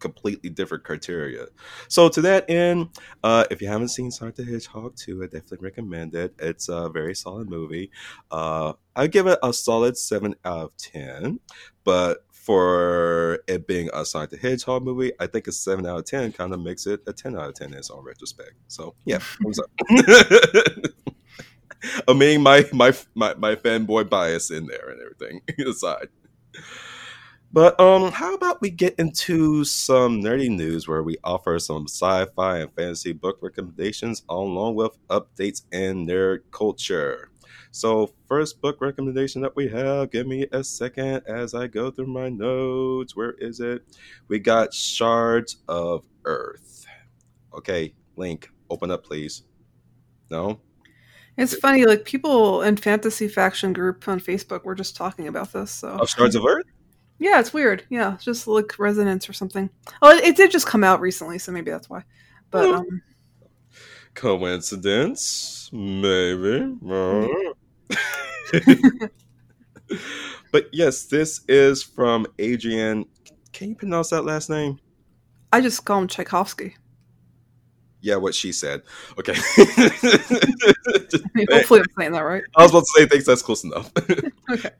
completely 0.01 0.49
different 0.49 0.83
criteria. 0.83 1.45
So 1.87 2.09
to 2.09 2.21
that 2.21 2.49
end, 2.49 2.89
uh, 3.23 3.45
if 3.49 3.61
you 3.61 3.67
haven't 3.67 3.89
seen 3.89 4.11
Sonic 4.11 4.35
the 4.35 4.43
Hedgehog 4.43 4.95
2, 4.97 5.23
I 5.23 5.25
definitely 5.27 5.59
recommend 5.61 6.15
it. 6.15 6.33
It's 6.39 6.67
a 6.67 6.89
very 6.89 7.15
solid 7.15 7.49
movie. 7.49 7.91
Uh, 8.29 8.73
I 8.95 9.07
give 9.07 9.27
it 9.27 9.39
a 9.41 9.53
solid 9.53 9.97
7 9.97 10.35
out 10.43 10.59
of 10.59 10.77
10. 10.77 11.39
But 11.83 12.25
for 12.31 13.39
it 13.47 13.67
being 13.67 13.89
a 13.93 14.03
Sonic 14.03 14.31
the 14.31 14.37
Hedgehog 14.37 14.83
movie, 14.83 15.13
I 15.19 15.27
think 15.27 15.47
a 15.47 15.51
7 15.51 15.85
out 15.85 15.99
of 15.99 16.05
10 16.05 16.33
kind 16.33 16.53
of 16.53 16.59
makes 16.59 16.87
it 16.87 17.01
a 17.07 17.13
10 17.13 17.37
out 17.37 17.49
of 17.49 17.55
10 17.55 17.73
in 17.73 17.81
all 17.89 18.01
retrospect. 18.01 18.53
So 18.67 18.95
yeah. 19.05 19.19
I 22.07 22.13
mean, 22.13 22.41
my, 22.41 22.65
my 22.73 22.93
my 23.15 23.33
my 23.35 23.55
fanboy 23.55 24.09
bias 24.09 24.51
in 24.51 24.67
there 24.67 24.89
and 24.89 25.01
everything 25.01 25.41
aside. 25.67 26.09
But 27.53 27.77
um, 27.81 28.11
how 28.13 28.33
about 28.33 28.61
we 28.61 28.69
get 28.69 28.95
into 28.97 29.65
some 29.65 30.21
nerdy 30.21 30.49
news 30.49 30.87
where 30.87 31.03
we 31.03 31.17
offer 31.23 31.59
some 31.59 31.85
sci-fi 31.87 32.59
and 32.59 32.73
fantasy 32.73 33.11
book 33.11 33.39
recommendations 33.41 34.23
along 34.29 34.75
with 34.75 34.97
updates 35.09 35.63
in 35.73 36.07
nerd 36.07 36.39
culture. 36.51 37.29
So, 37.73 38.13
first 38.27 38.61
book 38.61 38.81
recommendation 38.81 39.41
that 39.41 39.55
we 39.55 39.67
have, 39.69 40.11
give 40.11 40.27
me 40.27 40.45
a 40.51 40.63
second 40.63 41.23
as 41.27 41.53
I 41.53 41.67
go 41.67 41.89
through 41.89 42.07
my 42.07 42.29
notes. 42.29 43.15
Where 43.15 43.31
is 43.31 43.59
it? 43.61 43.83
We 44.27 44.39
got 44.39 44.73
Shards 44.73 45.57
of 45.69 46.05
Earth. 46.25 46.85
Okay, 47.53 47.93
Link, 48.17 48.49
open 48.69 48.91
up, 48.91 49.03
please. 49.05 49.43
No? 50.29 50.59
It's 51.37 51.55
funny, 51.55 51.85
like 51.85 52.03
people 52.03 52.61
in 52.61 52.75
Fantasy 52.75 53.27
Faction 53.29 53.71
group 53.71 54.05
on 54.07 54.19
Facebook 54.19 54.63
were 54.65 54.75
just 54.75 54.97
talking 54.97 55.27
about 55.27 55.53
this. 55.53 55.71
So 55.71 55.89
Of 55.89 56.09
Shards 56.09 56.35
of 56.35 56.45
Earth? 56.45 56.65
Yeah, 57.21 57.39
it's 57.39 57.53
weird. 57.53 57.85
Yeah, 57.89 58.15
it's 58.15 58.23
just 58.23 58.47
like 58.47 58.79
resonance 58.79 59.29
or 59.29 59.33
something. 59.33 59.69
Oh, 60.01 60.09
it, 60.09 60.23
it 60.23 60.35
did 60.35 60.49
just 60.49 60.65
come 60.65 60.83
out 60.83 60.99
recently, 60.99 61.37
so 61.37 61.51
maybe 61.51 61.69
that's 61.69 61.87
why. 61.87 62.03
But 62.49 62.67
Hmm. 62.67 62.75
um, 62.75 63.01
Coincidence? 64.15 65.69
Maybe. 65.71 66.75
but 70.51 70.67
yes, 70.73 71.05
this 71.05 71.41
is 71.47 71.83
from 71.83 72.25
Adrian. 72.39 73.05
Can 73.53 73.69
you 73.69 73.75
pronounce 73.75 74.09
that 74.09 74.23
last 74.25 74.49
name? 74.49 74.79
I 75.53 75.61
just 75.61 75.85
call 75.85 75.99
him 76.01 76.07
Tchaikovsky. 76.07 76.75
Yeah, 78.01 78.15
what 78.15 78.33
she 78.33 78.51
said. 78.51 78.81
Okay. 79.19 79.33
I 79.57 81.19
mean, 81.35 81.45
hopefully, 81.51 81.81
I'm 81.81 81.85
saying 81.99 82.11
that 82.13 82.21
right. 82.21 82.41
I 82.55 82.63
was 82.63 82.71
about 82.71 82.79
to 82.79 82.91
say 82.97 83.05
thanks, 83.05 83.27
that's 83.27 83.43
close 83.43 83.63
enough. 83.63 83.91
Okay. 84.49 84.71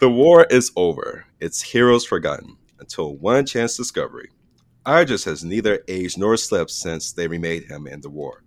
The 0.00 0.10
war 0.10 0.46
is 0.50 0.72
over. 0.76 1.26
Its 1.40 1.62
heroes 1.62 2.04
forgotten 2.04 2.56
until 2.78 3.16
one 3.16 3.46
chance 3.46 3.76
discovery. 3.76 4.30
Idris 4.86 5.24
has 5.24 5.44
neither 5.44 5.82
aged 5.88 6.18
nor 6.18 6.36
slept 6.36 6.70
since 6.70 7.12
they 7.12 7.26
remade 7.26 7.64
him 7.64 7.86
in 7.86 8.00
the 8.00 8.10
war. 8.10 8.42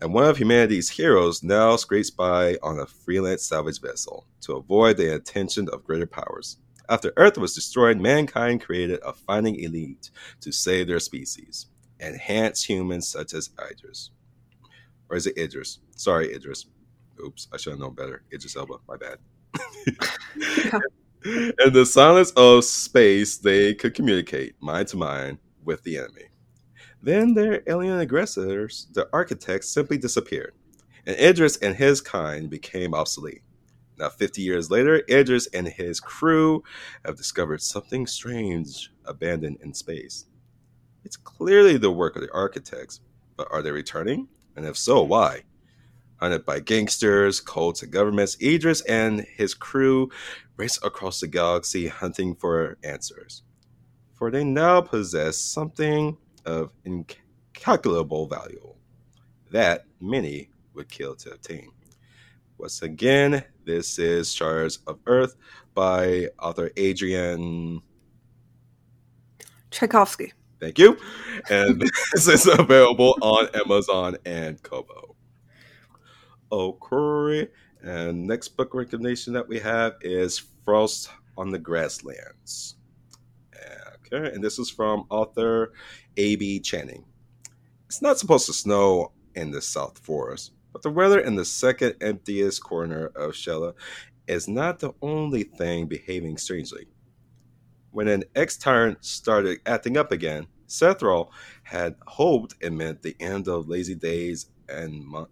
And 0.00 0.12
one 0.12 0.24
of 0.24 0.36
humanity's 0.36 0.90
heroes 0.90 1.42
now 1.42 1.76
scrapes 1.76 2.10
by 2.10 2.56
on 2.62 2.78
a 2.78 2.86
freelance 2.86 3.44
salvage 3.44 3.80
vessel 3.80 4.26
to 4.42 4.54
avoid 4.54 4.96
the 4.96 5.14
attention 5.14 5.68
of 5.72 5.84
greater 5.84 6.06
powers. 6.06 6.58
After 6.88 7.12
Earth 7.16 7.38
was 7.38 7.54
destroyed, 7.54 8.00
mankind 8.00 8.62
created 8.62 9.00
a 9.04 9.12
fighting 9.12 9.58
elite 9.60 10.10
to 10.40 10.52
save 10.52 10.86
their 10.86 11.00
species, 11.00 11.66
enhance 12.00 12.62
humans 12.62 13.08
such 13.08 13.32
as 13.32 13.50
Idris. 13.58 14.10
Or 15.08 15.16
is 15.16 15.26
it 15.26 15.38
Idris? 15.38 15.78
Sorry, 15.96 16.34
Idris. 16.34 16.66
Oops, 17.24 17.48
I 17.52 17.56
should 17.56 17.70
have 17.70 17.80
known 17.80 17.94
better. 17.94 18.24
Idris 18.32 18.56
Elba, 18.56 18.78
my 18.88 18.96
bad. 18.96 19.18
In 21.24 21.72
the 21.72 21.86
silence 21.86 22.32
of 22.32 22.64
space, 22.64 23.38
they 23.38 23.74
could 23.74 23.94
communicate 23.94 24.54
mind 24.60 24.88
to 24.88 24.96
mind 24.96 25.38
with 25.64 25.82
the 25.82 25.96
enemy. 25.96 26.28
Then 27.02 27.34
their 27.34 27.62
alien 27.66 27.98
aggressors, 27.98 28.88
the 28.92 29.08
architects, 29.12 29.68
simply 29.68 29.98
disappeared, 29.98 30.54
and 31.06 31.16
Idris 31.16 31.56
and 31.58 31.76
his 31.76 32.00
kind 32.00 32.50
became 32.50 32.94
obsolete. 32.94 33.42
Now, 33.98 34.08
50 34.08 34.42
years 34.42 34.70
later, 34.70 35.02
Idris 35.08 35.46
and 35.54 35.68
his 35.68 36.00
crew 36.00 36.62
have 37.04 37.16
discovered 37.16 37.62
something 37.62 38.06
strange 38.06 38.90
abandoned 39.04 39.58
in 39.62 39.72
space. 39.72 40.26
It's 41.04 41.16
clearly 41.16 41.76
the 41.76 41.92
work 41.92 42.16
of 42.16 42.22
the 42.22 42.32
architects, 42.32 43.00
but 43.36 43.48
are 43.50 43.62
they 43.62 43.70
returning? 43.70 44.28
And 44.56 44.66
if 44.66 44.76
so, 44.76 45.02
why? 45.02 45.42
Hunted 46.16 46.44
by 46.44 46.60
gangsters, 46.60 47.40
cults, 47.40 47.82
and 47.82 47.92
governments, 47.92 48.36
Idris 48.40 48.80
and 48.82 49.26
his 49.36 49.54
crew 49.54 50.10
race 50.56 50.78
across 50.82 51.20
the 51.20 51.26
galaxy 51.26 51.88
hunting 51.88 52.34
for 52.34 52.78
answers. 52.84 53.42
For 54.14 54.30
they 54.30 54.44
now 54.44 54.80
possess 54.80 55.38
something 55.38 56.16
of 56.46 56.70
incalculable 56.84 58.26
value 58.26 58.74
that 59.50 59.84
many 60.00 60.50
would 60.74 60.88
kill 60.88 61.14
to 61.16 61.32
obtain. 61.32 61.70
Once 62.58 62.82
again, 62.82 63.44
this 63.64 63.98
is 63.98 64.32
Shards 64.32 64.78
of 64.86 64.98
Earth 65.06 65.34
by 65.74 66.28
author 66.38 66.70
Adrian. 66.76 67.80
Tchaikovsky. 69.70 70.32
Thank 70.60 70.78
you. 70.78 70.96
And 71.50 71.80
this 72.14 72.28
is 72.28 72.46
available 72.46 73.16
on 73.20 73.48
Amazon 73.54 74.16
and 74.24 74.62
Kobo. 74.62 75.13
Okay. 76.52 77.48
And 77.82 78.26
next 78.26 78.48
book 78.48 78.74
recommendation 78.74 79.32
that 79.34 79.48
we 79.48 79.58
have 79.60 79.94
is 80.00 80.42
Frost 80.64 81.10
on 81.36 81.50
the 81.50 81.58
Grasslands. 81.58 82.76
Okay. 84.06 84.32
And 84.34 84.42
this 84.42 84.58
is 84.58 84.70
from 84.70 85.06
author 85.10 85.72
A.B. 86.16 86.60
Channing. 86.60 87.04
It's 87.86 88.02
not 88.02 88.18
supposed 88.18 88.46
to 88.46 88.52
snow 88.52 89.12
in 89.34 89.50
the 89.50 89.60
South 89.60 89.98
Forest, 89.98 90.52
but 90.72 90.82
the 90.82 90.90
weather 90.90 91.20
in 91.20 91.36
the 91.36 91.44
second 91.44 91.96
emptiest 92.00 92.62
corner 92.62 93.06
of 93.16 93.32
Shella 93.32 93.74
is 94.26 94.48
not 94.48 94.78
the 94.78 94.92
only 95.02 95.44
thing 95.44 95.86
behaving 95.86 96.38
strangely. 96.38 96.86
When 97.90 98.08
an 98.08 98.24
ex 98.34 98.56
tyrant 98.56 99.04
started 99.04 99.60
acting 99.66 99.96
up 99.96 100.10
again, 100.12 100.46
Sethrol 100.66 101.28
had 101.62 101.96
hoped 102.06 102.54
it 102.60 102.72
meant 102.72 103.02
the 103.02 103.16
end 103.20 103.48
of 103.48 103.68
lazy 103.68 103.94
days 103.94 104.46
and 104.68 105.04
mon- 105.04 105.28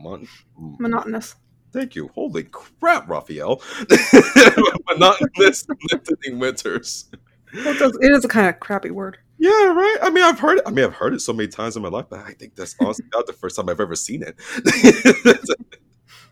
mon- 0.00 0.28
Monotonous. 0.56 1.36
Thank 1.72 1.94
you. 1.94 2.08
Holy 2.08 2.44
crap, 2.44 3.08
Raphael. 3.08 3.62
Monotonous 4.88 5.66
lengthening 5.92 6.38
winters. 6.38 7.10
Well, 7.54 7.68
it, 7.68 7.78
does, 7.78 7.98
it 8.00 8.12
is 8.12 8.24
a 8.24 8.28
kind 8.28 8.48
of 8.48 8.58
crappy 8.60 8.90
word. 8.90 9.18
Yeah, 9.38 9.72
right. 9.72 9.96
I 10.02 10.10
mean, 10.10 10.24
I've 10.24 10.38
heard 10.38 10.58
it. 10.58 10.64
I 10.66 10.70
mean, 10.70 10.84
I've 10.84 10.94
heard 10.94 11.14
it 11.14 11.20
so 11.20 11.32
many 11.32 11.48
times 11.48 11.76
in 11.76 11.82
my 11.82 11.88
life, 11.88 12.06
but 12.10 12.20
I 12.20 12.32
think 12.32 12.54
that's 12.56 12.74
honestly 12.80 13.06
not 13.12 13.26
the 13.26 13.32
first 13.32 13.56
time 13.56 13.68
I've 13.68 13.80
ever 13.80 13.96
seen 13.96 14.22
it. 14.22 14.36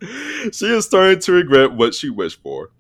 she 0.54 0.66
is 0.66 0.84
starting 0.84 1.18
to 1.20 1.32
regret 1.32 1.72
what 1.72 1.94
she 1.94 2.10
wished 2.10 2.42
for. 2.42 2.70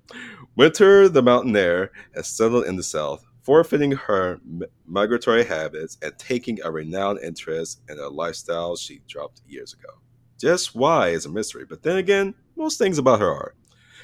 Winter, 0.56 1.08
the 1.08 1.22
mountain 1.22 1.56
air, 1.56 1.92
has 2.14 2.28
settled 2.28 2.66
in 2.66 2.76
the 2.76 2.82
south, 2.82 3.24
forfeiting 3.42 3.92
her 3.92 4.40
migratory 4.86 5.44
habits 5.44 5.96
and 6.02 6.12
taking 6.18 6.58
a 6.62 6.70
renowned 6.70 7.20
interest 7.22 7.80
in 7.88 7.98
a 7.98 8.08
lifestyle 8.08 8.76
she 8.76 9.00
dropped 9.08 9.40
years 9.46 9.72
ago. 9.72 9.94
Just 10.38 10.74
why 10.74 11.08
is 11.08 11.26
a 11.26 11.30
mystery, 11.30 11.64
but 11.68 11.82
then 11.82 11.96
again, 11.96 12.34
most 12.56 12.78
things 12.78 12.98
about 12.98 13.20
her 13.20 13.30
are. 13.30 13.54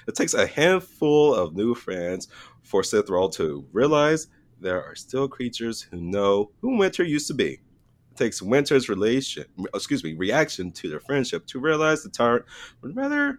It 0.06 0.14
takes 0.14 0.34
a 0.34 0.46
handful 0.46 1.34
of 1.34 1.54
new 1.54 1.74
friends 1.74 2.28
for 2.62 2.82
Sithrall 2.82 3.32
to 3.34 3.66
realize 3.72 4.26
there 4.60 4.82
are 4.82 4.94
still 4.94 5.28
creatures 5.28 5.82
who 5.82 5.96
know 6.00 6.50
who 6.60 6.76
Winter 6.76 7.04
used 7.04 7.28
to 7.28 7.34
be. 7.34 7.52
It 7.52 8.16
takes 8.16 8.42
Winter's 8.42 8.88
relation, 8.88 9.44
excuse 9.74 10.04
me, 10.04 10.14
reaction 10.14 10.72
to 10.72 10.88
their 10.88 11.00
friendship 11.00 11.46
to 11.46 11.58
realize 11.58 12.02
the 12.02 12.10
tyrant 12.10 12.44
would 12.82 12.96
rather 12.96 13.38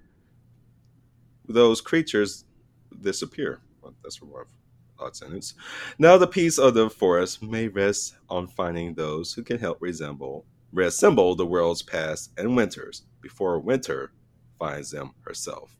those 1.48 1.82
creatures 1.82 2.46
disappear. 3.02 3.62
Well, 3.82 3.94
that's 4.04 4.22
a 4.22 4.26
odd 5.00 5.16
sentence. 5.16 5.54
Now 6.00 6.18
the 6.18 6.28
peace 6.28 6.58
of 6.58 6.74
the 6.74 6.90
forest 6.90 7.44
may 7.44 7.68
rest 7.68 8.16
on 8.30 8.48
finding 8.48 8.94
those 8.94 9.34
who 9.34 9.44
can 9.44 9.60
help 9.60 9.82
resemble 9.82 10.46
reassemble 10.76 11.36
the 11.36 11.46
world's 11.46 11.82
past 11.82 12.32
and 12.38 12.56
winters 12.56 13.04
before 13.22 13.60
winter 13.60 14.12
finds 14.60 14.92
them 14.92 15.12
herself. 15.22 15.76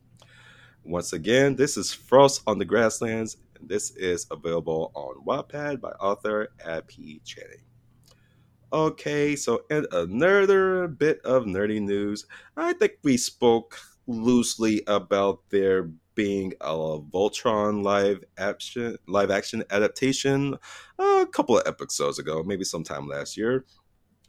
Once 0.84 1.12
again, 1.12 1.56
this 1.56 1.76
is 1.76 1.92
Frost 1.92 2.42
on 2.46 2.58
the 2.58 2.64
Grasslands, 2.64 3.36
and 3.58 3.68
this 3.68 3.90
is 3.96 4.26
available 4.30 4.92
on 4.94 5.24
Wattpad 5.26 5.80
by 5.80 5.90
author 5.90 6.48
Ab 6.64 6.86
P. 6.86 7.20
Channing. 7.24 7.62
Okay, 8.72 9.36
so 9.36 9.62
in 9.70 9.86
another 9.92 10.88
bit 10.88 11.20
of 11.24 11.44
nerdy 11.44 11.80
news, 11.80 12.26
I 12.56 12.72
think 12.72 12.94
we 13.02 13.16
spoke 13.16 13.78
loosely 14.06 14.82
about 14.86 15.40
there 15.50 15.90
being 16.14 16.54
a 16.60 16.72
Voltron 16.72 17.84
live 17.84 18.24
action 18.38 18.96
live 19.06 19.30
action 19.30 19.62
adaptation 19.70 20.56
a 20.98 21.26
couple 21.30 21.58
of 21.58 21.66
episodes 21.66 22.18
ago, 22.18 22.42
maybe 22.42 22.64
sometime 22.64 23.06
last 23.06 23.36
year. 23.36 23.64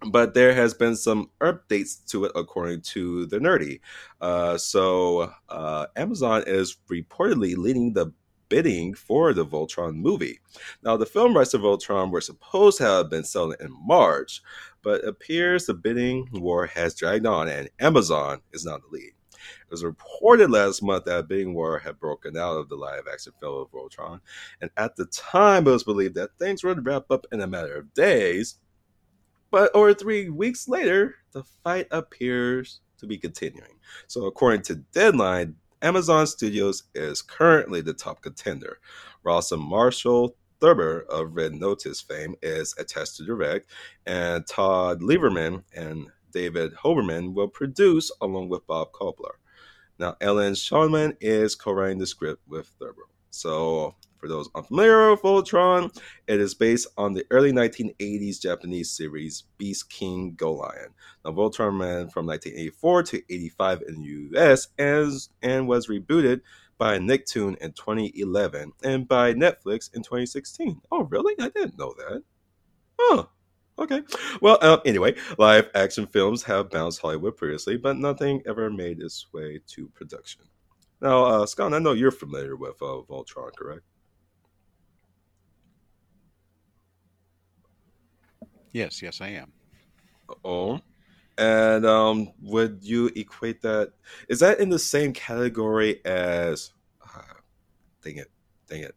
But 0.06 0.36
there 0.36 0.54
has 0.54 0.74
been 0.74 0.96
some 0.96 1.32
updates 1.42 2.06
to 2.12 2.26
it 2.26 2.32
according 2.36 2.82
to 2.82 3.26
the 3.26 3.40
nerdy. 3.40 3.80
Uh, 4.22 4.58
so 4.58 5.34
uh, 5.50 5.88
Amazon 5.96 6.44
is 6.46 6.78
reportedly 6.90 7.58
leading 7.58 7.94
the 7.94 8.14
bidding 8.50 8.94
for 8.94 9.34
the 9.34 9.46
Voltron 9.46 9.96
movie. 9.96 10.40
Now, 10.84 10.98
the 10.98 11.06
film 11.06 11.36
rights 11.36 11.52
to 11.52 11.58
Voltron 11.58 12.12
were 12.12 12.22
supposed 12.22 12.78
to 12.78 12.84
have 12.86 13.10
been 13.10 13.24
selling 13.24 13.58
in 13.60 13.76
March, 13.86 14.42
but 14.84 15.04
appears 15.04 15.66
the 15.66 15.74
bidding 15.74 16.28
war 16.32 16.68
has 16.68 16.96
dragged 16.96 17.26
on 17.26 17.48
and 17.48 17.70
Amazon 17.80 18.42
is 18.54 18.66
now 18.66 18.78
the 18.78 18.88
lead. 18.92 19.12
It 19.62 19.72
was 19.72 19.84
reported 19.84 20.50
last 20.50 20.82
month 20.82 21.06
that 21.06 21.28
bidding 21.28 21.54
war 21.54 21.80
had 21.80 22.00
broken 22.00 22.38
out 22.38 22.58
of 22.58 22.70
the 22.70 22.76
live 22.76 23.04
action 23.12 23.34
film 23.40 23.62
of 23.62 23.72
Voltron, 23.72 24.20
and 24.62 24.72
at 24.78 24.96
the 24.96 25.06
time 25.06 25.68
it 25.68 25.72
was 25.72 25.84
believed 25.84 26.16
that 26.16 26.38
things 26.38 26.64
would 26.64 26.86
wrap 26.86 27.12
up 27.12 27.26
in 27.32 27.42
a 27.42 27.48
matter 27.48 27.76
of 27.76 27.94
days. 27.94 28.60
But 29.58 29.74
over 29.74 29.92
three 29.92 30.30
weeks 30.30 30.68
later, 30.68 31.16
the 31.32 31.42
fight 31.64 31.88
appears 31.90 32.82
to 33.00 33.08
be 33.08 33.18
continuing. 33.18 33.80
So, 34.06 34.26
according 34.26 34.62
to 34.66 34.76
Deadline, 34.76 35.56
Amazon 35.82 36.28
Studios 36.28 36.84
is 36.94 37.24
currently 37.24 37.82
the 37.82 37.96
top 37.96 38.22
contender. 38.22 38.78
Rawson 39.24 39.60
Marshall 39.60 40.36
Thurber 40.62 41.08
of 41.10 41.36
Red 41.36 41.56
Notice 41.56 42.02
fame 42.02 42.36
is 42.44 42.76
attached 42.78 43.16
to 43.16 43.26
direct, 43.26 43.72
and 44.06 44.46
Todd 44.46 45.02
Lieberman 45.02 45.64
and 45.76 46.06
David 46.32 46.76
Hoberman 46.76 47.34
will 47.34 47.48
produce 47.48 48.12
along 48.22 48.50
with 48.50 48.68
Bob 48.68 48.92
Koplar. 48.92 49.38
Now, 49.98 50.18
Ellen 50.22 50.54
Shanman 50.54 51.18
is 51.20 51.56
co-writing 51.56 51.98
the 51.98 52.06
script 52.06 52.44
with 52.48 52.68
Thurber. 52.80 53.08
So, 53.38 53.96
for 54.18 54.28
those 54.28 54.50
unfamiliar 54.56 55.12
with 55.12 55.22
Voltron, 55.22 55.96
it 56.28 56.40
is 56.40 56.56
based 56.56 56.88
on 56.98 57.14
the 57.14 57.26
early 57.30 57.52
1980s 57.52 58.42
Japanese 58.42 58.90
series 58.90 59.44
Beast 59.58 59.90
King 59.90 60.34
Go 60.36 60.54
Lion. 60.54 60.94
Now, 61.24 61.32
Voltron 61.32 61.80
ran 61.80 62.10
from 62.10 62.26
1984 62.26 63.04
to 63.04 63.18
85 63.30 63.84
in 63.88 64.02
the 64.02 64.40
US 64.40 64.70
and, 64.78 65.12
and 65.44 65.68
was 65.68 65.88
rebooted 65.88 66.42
by 66.78 66.98
Nicktoon 66.98 67.58
in 67.58 67.74
2011 67.74 68.74
and 68.84 69.08
by 69.08 69.34
Netflix 69.34 69.94
in 69.94 70.02
2016. 70.02 70.82
Oh, 70.92 71.04
really? 71.04 71.36
I 71.40 71.50
didn't 71.50 71.78
know 71.78 71.94
that. 71.98 72.24
Huh. 73.00 73.26
Okay. 73.80 74.02
Well, 74.42 74.58
uh, 74.62 74.80
anyway, 74.86 75.16
live 75.38 75.70
action 75.76 76.08
films 76.08 76.44
have 76.44 76.72
bounced 76.72 77.00
Hollywood 77.00 77.38
previously, 77.38 77.78
but 77.78 77.98
nothing 77.98 78.42
ever 78.48 78.72
made 78.72 79.00
its 79.00 79.28
way 79.32 79.62
to 79.68 79.88
production. 79.90 80.42
Now, 81.02 81.26
uh, 81.26 81.46
Scott, 81.46 81.74
I 81.74 81.80
know 81.80 81.92
you're 81.94 82.12
familiar 82.12 82.56
with 82.56 82.82
uh, 82.82 83.02
Voltron, 83.08 83.56
correct? 83.56 83.84
Yes, 88.72 89.02
yes, 89.02 89.22
I 89.22 89.30
am. 89.30 89.52
Oh. 90.44 90.80
And 91.38 91.86
um, 91.86 92.32
would 92.42 92.80
you 92.82 93.12
equate 93.16 93.62
that? 93.62 93.94
Is 94.28 94.40
that 94.40 94.60
in 94.60 94.70
the 94.70 94.80
same 94.80 95.14
category 95.14 96.04
as? 96.04 96.72
Uh, 97.02 97.22
dang 98.04 98.18
it, 98.18 98.32
dang 98.68 98.82
it! 98.82 98.96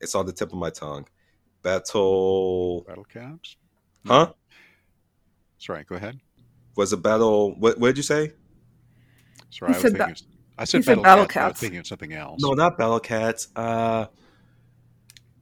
It's 0.00 0.14
on 0.14 0.26
the 0.26 0.32
tip 0.32 0.52
of 0.52 0.58
my 0.58 0.68
tongue. 0.68 1.06
Battle. 1.62 2.82
Battle 2.86 3.04
Caps? 3.04 3.56
Huh? 4.06 4.32
Sorry, 5.58 5.84
go 5.84 5.96
ahead. 5.96 6.20
Was 6.76 6.92
a 6.92 6.98
battle? 6.98 7.54
What? 7.58 7.78
What 7.78 7.88
did 7.88 7.96
you 7.96 8.02
say? 8.02 8.32
Sorry, 9.50 9.72
He 9.72 9.74
I 9.74 9.76
was 9.78 9.82
said 9.82 9.92
thinking. 9.98 10.14
ba- 10.14 10.20
I 10.58 10.64
said, 10.64 10.84
said 10.84 10.90
Battle, 11.02 11.02
Battle 11.02 11.26
Cats, 11.26 11.34
but 11.34 11.40
I 11.44 11.48
was 11.48 11.58
thinking 11.60 11.78
of 11.80 11.86
something 11.86 12.12
else. 12.14 12.40
No, 12.42 12.52
not 12.52 12.78
Battle 12.78 13.00
Cats. 13.00 13.48
Uh, 13.54 14.06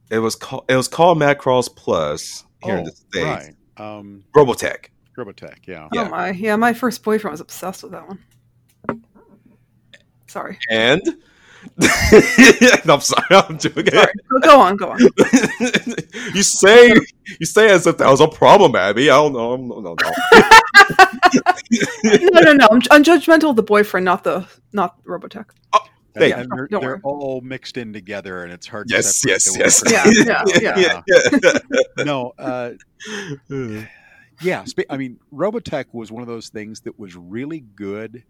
it 0.09 0.19
was 0.19 0.35
called. 0.35 0.65
It 0.69 0.75
was 0.75 0.87
called 0.87 1.17
Macross 1.17 1.73
Plus 1.73 2.43
here 2.63 2.77
in 2.77 2.83
the 2.83 2.91
Oh, 2.91 3.09
states. 3.09 3.55
right. 3.79 3.97
Um, 3.97 4.23
Robotech. 4.35 4.87
Robotech, 5.17 5.65
yeah. 5.67 5.87
Yeah. 5.93 6.03
Oh 6.03 6.09
my, 6.09 6.31
yeah, 6.31 6.55
my 6.57 6.73
first 6.73 7.01
boyfriend 7.03 7.31
was 7.33 7.39
obsessed 7.41 7.83
with 7.83 7.93
that 7.93 8.05
one. 8.07 8.19
Sorry. 10.27 10.57
And 10.69 11.01
no, 11.77 11.87
I'm 12.95 12.99
sorry, 13.01 13.23
I'm 13.31 13.57
joking. 13.57 13.87
Sorry. 13.87 14.11
Go, 14.29 14.39
go 14.39 14.59
on, 14.59 14.75
go 14.75 14.89
on. 14.91 14.99
you 16.33 16.43
say 16.43 16.93
you 17.39 17.45
say 17.45 17.69
as 17.69 17.87
if 17.87 17.97
that 17.97 18.09
was 18.09 18.19
a 18.21 18.27
problem, 18.27 18.75
Abby. 18.75 19.09
I 19.09 19.15
don't 19.15 19.33
know. 19.33 19.55
No, 19.55 19.79
no, 19.79 19.95
no. 19.95 20.49
No, 22.03 22.41
no, 22.41 22.53
no. 22.53 22.67
I'm, 22.71 22.81
I'm 22.91 23.03
judgmental 23.03 23.49
of 23.49 23.55
the 23.55 23.63
boyfriend, 23.63 24.05
not 24.05 24.23
the 24.23 24.47
not 24.71 25.03
Robotech. 25.03 25.47
Thank 26.13 26.33
and 26.35 26.49
you. 26.49 26.67
they're, 26.69 26.79
they're 26.79 27.01
all 27.03 27.41
mixed 27.41 27.77
in 27.77 27.91
together, 27.91 28.43
and 28.43 28.53
it's 28.53 28.67
hard. 28.67 28.89
yes, 28.89 29.21
to 29.21 29.29
yes, 29.29 29.43
separate 29.43 29.59
yes. 29.59 29.81
the 29.81 30.61
Yeah, 30.61 30.73
yeah, 30.77 31.01
yeah. 31.97 32.03
no, 32.05 32.33
uh, 32.37 32.71
yeah. 34.41 34.63
spe- 34.63 34.89
I 34.89 34.97
mean, 34.97 35.19
Robotech 35.33 35.85
was 35.91 36.11
one 36.11 36.21
of 36.21 36.27
those 36.27 36.49
things 36.49 36.81
that 36.81 36.97
was 36.97 37.15
really 37.15 37.59
good 37.59 38.23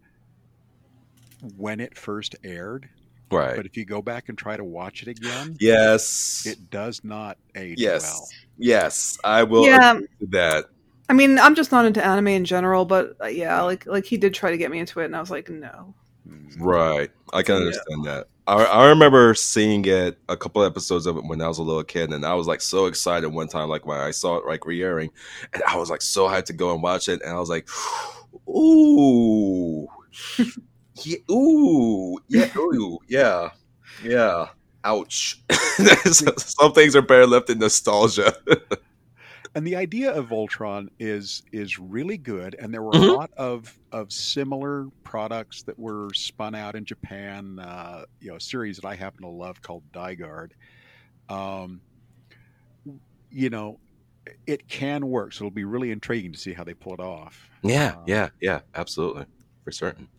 when 1.58 1.80
it 1.80 1.96
first 1.96 2.36
aired, 2.44 2.90
right. 3.32 3.56
but 3.56 3.68
if 3.68 3.78
you 3.78 3.86
go 3.86 4.02
back 4.02 4.30
and 4.30 4.38
try 4.38 4.58
to 4.58 4.64
watch 4.64 5.04
it 5.04 5.08
again, 5.08 5.56
Yes. 5.60 6.48
it 6.48 6.72
does 6.72 7.04
not 7.04 7.38
age 7.56 7.80
yes. 7.80 8.02
well. 8.04 8.28
Yes. 8.58 9.18
I 9.24 9.44
will 9.44 9.66
Yeah. 9.66 10.00
that. 10.30 10.66
I 11.10 11.14
mean, 11.14 11.38
I'm 11.40 11.56
just 11.56 11.72
not 11.72 11.86
into 11.86 12.04
anime 12.04 12.28
in 12.30 12.46
general, 12.46 12.86
but 12.86 13.16
uh, 13.22 13.28
yeah, 13.28 13.62
like 13.62 13.86
like 13.86 14.06
he 14.06 14.18
did 14.18 14.34
try 14.34 14.52
to 14.52 14.58
get 14.58 14.72
me 14.72 14.80
into 14.80 15.00
it, 15.02 15.06
and 15.06 15.16
I 15.16 15.20
was 15.20 15.30
like, 15.32 15.50
no. 15.50 15.94
Right. 16.58 17.12
I 17.34 17.44
can 17.44 17.56
Yeah. 17.56 17.62
understand 17.62 18.06
that. 18.06 18.28
I, 18.48 18.64
I 18.64 18.90
remember 18.90 19.34
seeing 19.36 19.86
it 19.86 20.20
a 20.30 20.38
couple 20.38 20.64
episodes 20.64 21.06
of 21.08 21.18
it 21.18 21.26
when 21.26 21.42
I 21.42 21.48
was 21.48 21.58
a 21.60 21.64
little 21.64 21.84
kid, 21.84 22.12
and 22.14 22.26
I 22.26 22.34
was 22.36 22.48
like 22.48 22.62
so 22.62 22.86
excited 22.88 23.30
one 23.30 23.48
time, 23.48 23.70
like 23.70 23.86
when 23.86 24.00
I 24.00 24.12
saw 24.12 24.38
it 24.38 24.46
like 24.46 24.66
re-airing, 24.66 25.12
and 25.54 25.64
I 25.68 25.78
was 25.78 25.90
like 25.90 26.02
so 26.02 26.28
hyped 26.28 26.46
to 26.46 26.54
go 26.54 26.74
and 26.74 26.82
watch 26.82 27.08
it, 27.10 27.22
and 27.22 27.32
I 27.32 27.40
was 27.40 27.50
like, 27.50 27.68
ooh, 28.50 29.88
yeah, 31.04 31.18
ooh, 31.32 32.20
yeah, 32.28 32.50
ooh, 32.58 33.00
yeah, 33.08 33.50
yeah. 34.04 34.48
Ouch. 34.84 35.42
Some 36.06 36.74
things 36.74 36.96
are 36.96 37.02
better 37.02 37.26
left 37.26 37.50
in 37.50 37.58
nostalgia. 37.60 38.34
And 39.56 39.66
the 39.66 39.78
idea 39.78 40.12
of 40.14 40.28
Voltron 40.28 40.90
is 41.00 41.42
is 41.54 41.80
really 41.80 42.18
good, 42.18 42.56
and 42.60 42.74
there 42.74 42.84
were 42.84 42.94
Mhm. 42.94 43.06
a 43.06 43.06
lot 43.06 43.32
of 43.38 43.80
of 43.92 44.12
similar 44.12 44.88
products 45.04 45.64
that 45.64 45.80
were 45.80 46.14
spun 46.14 46.56
out 46.56 46.76
in 46.76 46.84
Japan. 46.86 47.60
Uh, 47.60 48.04
you 48.20 48.30
know, 48.30 48.36
a 48.36 48.42
series 48.42 48.78
that 48.78 48.86
I 48.88 48.96
happen 48.96 49.24
to 49.24 49.30
love 49.30 49.62
called 49.62 49.86
Guard. 49.94 50.54
Um, 51.30 51.84
you 53.30 53.50
know, 53.50 53.78
it 54.48 54.68
can 54.68 55.08
work, 55.08 55.34
so 55.34 55.46
it'll 55.46 55.52
be 55.56 55.66
really 55.66 55.92
intriguing 55.92 56.34
to 56.34 56.40
see 56.40 56.54
how 56.54 56.64
they 56.64 56.74
pull 56.74 56.94
it 56.94 57.00
off. 57.00 57.50
Yeah, 57.64 57.96
Uh, 57.96 58.06
yeah, 58.06 58.30
yeah, 58.42 58.62
absolutely, 58.74 59.26
for 59.64 59.72
certain. 59.72 60.10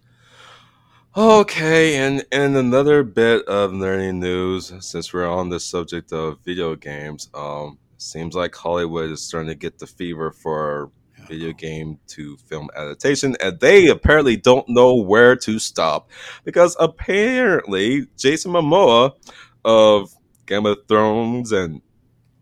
Okay, 1.16 1.96
and 1.96 2.26
and 2.30 2.56
another 2.56 3.02
bit 3.02 3.44
of 3.46 3.72
learning 3.72 4.20
news, 4.20 4.72
since 4.80 5.12
we're 5.14 5.26
on 5.26 5.48
the 5.48 5.58
subject 5.58 6.12
of 6.12 6.40
video 6.44 6.76
games, 6.76 7.28
um, 7.32 7.78
seems 7.98 8.34
like 8.34 8.54
Hollywood 8.54 9.10
is 9.10 9.22
starting 9.22 9.48
to 9.48 9.54
get 9.54 9.78
the 9.78 9.86
fever 9.86 10.30
for 10.30 10.90
video 11.26 11.52
game 11.52 11.98
to 12.08 12.36
film 12.36 12.68
adaptation, 12.76 13.36
and 13.40 13.58
they 13.60 13.88
apparently 13.88 14.36
don't 14.36 14.68
know 14.68 14.94
where 14.94 15.36
to 15.36 15.58
stop 15.58 16.10
because 16.44 16.76
apparently 16.78 18.06
Jason 18.16 18.52
Momoa 18.52 19.12
of 19.64 20.14
Game 20.46 20.66
of 20.66 20.78
Thrones 20.88 21.52
and 21.52 21.82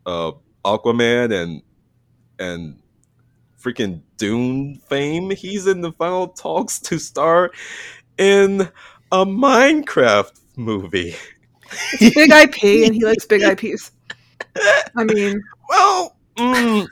uh, 0.07 0.32
Aquaman 0.64 1.32
and 1.32 1.62
and 2.38 2.80
freaking 3.61 4.02
Dune 4.16 4.80
fame, 4.88 5.30
he's 5.30 5.66
in 5.66 5.80
the 5.80 5.92
final 5.92 6.28
talks 6.28 6.78
to 6.80 6.98
star 6.98 7.50
in 8.18 8.68
a 9.11 9.24
Minecraft 9.24 10.32
movie. 10.57 11.16
Big 11.98 12.30
IP, 12.30 12.86
and 12.86 12.94
he 12.94 13.05
likes 13.05 13.26
big 13.26 13.42
IPs. 13.42 13.90
I 14.96 15.05
mean, 15.05 15.42
Well, 15.68 16.16
mm, 16.36 16.86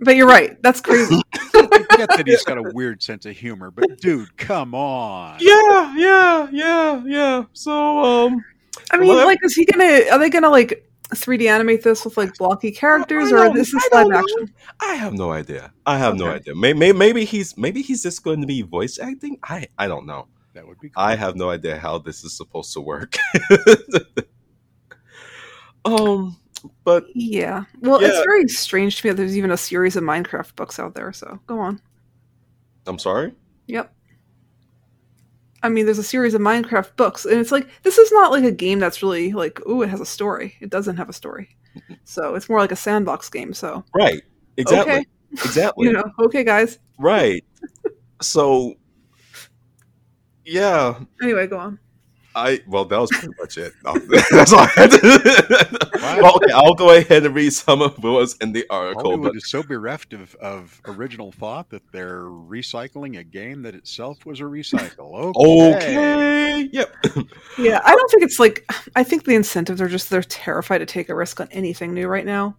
but 0.00 0.16
you're 0.16 0.28
right. 0.28 0.60
That's 0.62 0.80
crazy. 0.80 1.20
I 1.54 1.84
get 1.96 2.08
that 2.16 2.26
he's 2.26 2.44
got 2.44 2.58
a 2.58 2.62
weird 2.74 3.02
sense 3.02 3.26
of 3.26 3.36
humor, 3.36 3.70
but 3.70 3.98
dude, 4.00 4.36
come 4.36 4.74
on. 4.74 5.38
yeah, 5.40 5.94
yeah, 5.96 6.48
yeah, 6.52 7.02
yeah. 7.06 7.44
So, 7.52 8.04
um, 8.04 8.44
I 8.90 8.98
mean, 8.98 9.08
Well, 9.08 9.26
like, 9.26 9.38
is 9.42 9.54
he 9.54 9.64
gonna? 9.64 10.02
Are 10.12 10.18
they 10.18 10.30
gonna 10.30 10.50
like 10.50 10.84
3D 11.14 11.48
animate 11.48 11.82
this 11.82 12.04
with 12.04 12.16
like 12.16 12.36
blocky 12.36 12.70
characters, 12.70 13.32
I 13.32 13.46
or 13.46 13.54
this 13.54 13.72
is 13.72 13.88
I 13.92 14.02
live 14.02 14.12
action? 14.12 14.52
I 14.80 14.94
have 14.94 15.14
no 15.14 15.32
idea. 15.32 15.72
I 15.86 15.98
have 15.98 16.16
no 16.16 16.26
Okay. 16.26 16.36
idea. 16.36 16.54
Maybe, 16.54 16.92
maybe 16.92 17.24
he's 17.24 17.56
maybe 17.56 17.82
he's 17.82 18.02
just 18.02 18.22
going 18.22 18.40
to 18.40 18.46
be 18.46 18.62
voice 18.62 18.98
acting. 18.98 19.38
I 19.42 19.66
I 19.78 19.88
don't 19.88 20.06
know. 20.06 20.28
That 20.54 20.66
would 20.66 20.80
be 20.80 20.90
cool. 20.90 21.02
I 21.02 21.16
have 21.16 21.36
no 21.36 21.50
idea 21.50 21.78
how 21.78 21.98
this 21.98 22.24
is 22.24 22.36
supposed 22.36 22.72
to 22.74 22.80
work. 22.80 23.14
um, 25.84 26.36
but 26.84 27.04
Yeah. 27.14 27.64
Well, 27.80 27.98
it's 28.00 28.24
very 28.24 28.48
strange 28.48 29.00
to 29.00 29.06
me 29.06 29.10
that 29.10 29.16
there's 29.16 29.36
even 29.36 29.50
a 29.50 29.56
series 29.56 29.96
of 29.96 30.04
Minecraft 30.04 30.54
books 30.56 30.78
out 30.78 30.94
there. 30.94 31.12
So 31.12 31.38
go 31.46 31.58
on. 31.58 31.80
I'm 32.86 32.98
sorry. 32.98 33.34
Yep. 33.66 33.92
I 35.62 35.68
mean, 35.68 35.84
there's 35.86 35.98
a 35.98 36.04
series 36.04 36.34
of 36.34 36.40
Minecraft 36.40 36.94
books, 36.96 37.24
and 37.24 37.40
it's 37.40 37.50
like 37.50 37.66
this 37.82 37.98
is 37.98 38.12
not 38.12 38.30
like 38.30 38.44
a 38.44 38.52
game 38.52 38.78
that's 38.78 39.02
really 39.02 39.32
like, 39.32 39.64
ooh, 39.66 39.82
it 39.82 39.88
has 39.88 40.00
a 40.00 40.06
story. 40.06 40.54
It 40.60 40.70
doesn't 40.70 40.96
have 40.96 41.08
a 41.08 41.12
story, 41.12 41.56
so 42.04 42.34
it's 42.36 42.48
more 42.48 42.60
like 42.60 42.70
a 42.72 42.76
sandbox 42.76 43.28
game. 43.28 43.52
So 43.52 43.84
Right. 43.94 44.22
Exactly. 44.56 44.92
Okay. 44.92 45.04
Exactly. 45.32 45.86
you 45.88 45.92
know, 45.92 46.04
okay, 46.20 46.44
guys. 46.44 46.78
Right. 46.98 47.44
So, 48.22 48.74
yeah, 50.46 51.00
Anyway, 51.20 51.46
go 51.46 51.58
on. 51.58 51.78
I 52.36 52.60
well, 52.66 52.84
that 52.84 52.98
was 52.98 53.10
pretty 53.10 53.34
much 53.40 53.56
it. 53.56 53.72
No, 53.82 53.94
that's 54.30 54.52
all 54.52 54.60
I 54.60 54.66
had 54.66 54.90
to. 54.90 55.78
Wow. 55.94 56.20
well, 56.20 56.36
okay, 56.36 56.52
I'll 56.52 56.74
go 56.74 56.94
ahead 56.94 57.24
and 57.24 57.34
read 57.34 57.52
some 57.54 57.80
of 57.80 57.96
what 58.04 58.12
was 58.12 58.36
in 58.42 58.52
the 58.52 58.66
article. 58.68 59.02
Hollywood 59.02 59.32
But 59.32 59.36
is 59.36 59.50
so 59.50 59.62
bereft 59.62 60.12
of, 60.12 60.34
of 60.36 60.80
original 60.84 61.32
thought 61.32 61.70
that 61.70 61.82
they're 61.92 62.24
recycling 62.24 63.18
a 63.18 63.24
game 63.24 63.62
that 63.62 63.74
itself 63.74 64.26
was 64.26 64.40
a 64.40 64.44
recycle. 64.44 65.34
Okay. 65.34 65.76
okay, 65.96 66.68
yep. 66.72 66.94
Yeah, 67.58 67.80
I 67.82 67.94
don't 67.94 68.10
think 68.10 68.22
it's 68.22 68.38
like. 68.38 68.70
I 68.94 69.02
think 69.02 69.24
the 69.24 69.34
incentives 69.34 69.80
are 69.80 69.88
just 69.88 70.10
they're 70.10 70.22
terrified 70.22 70.78
to 70.78 70.86
take 70.86 71.08
a 71.08 71.14
risk 71.14 71.40
on 71.40 71.48
anything 71.50 71.94
new 71.94 72.06
right 72.06 72.26
now, 72.26 72.54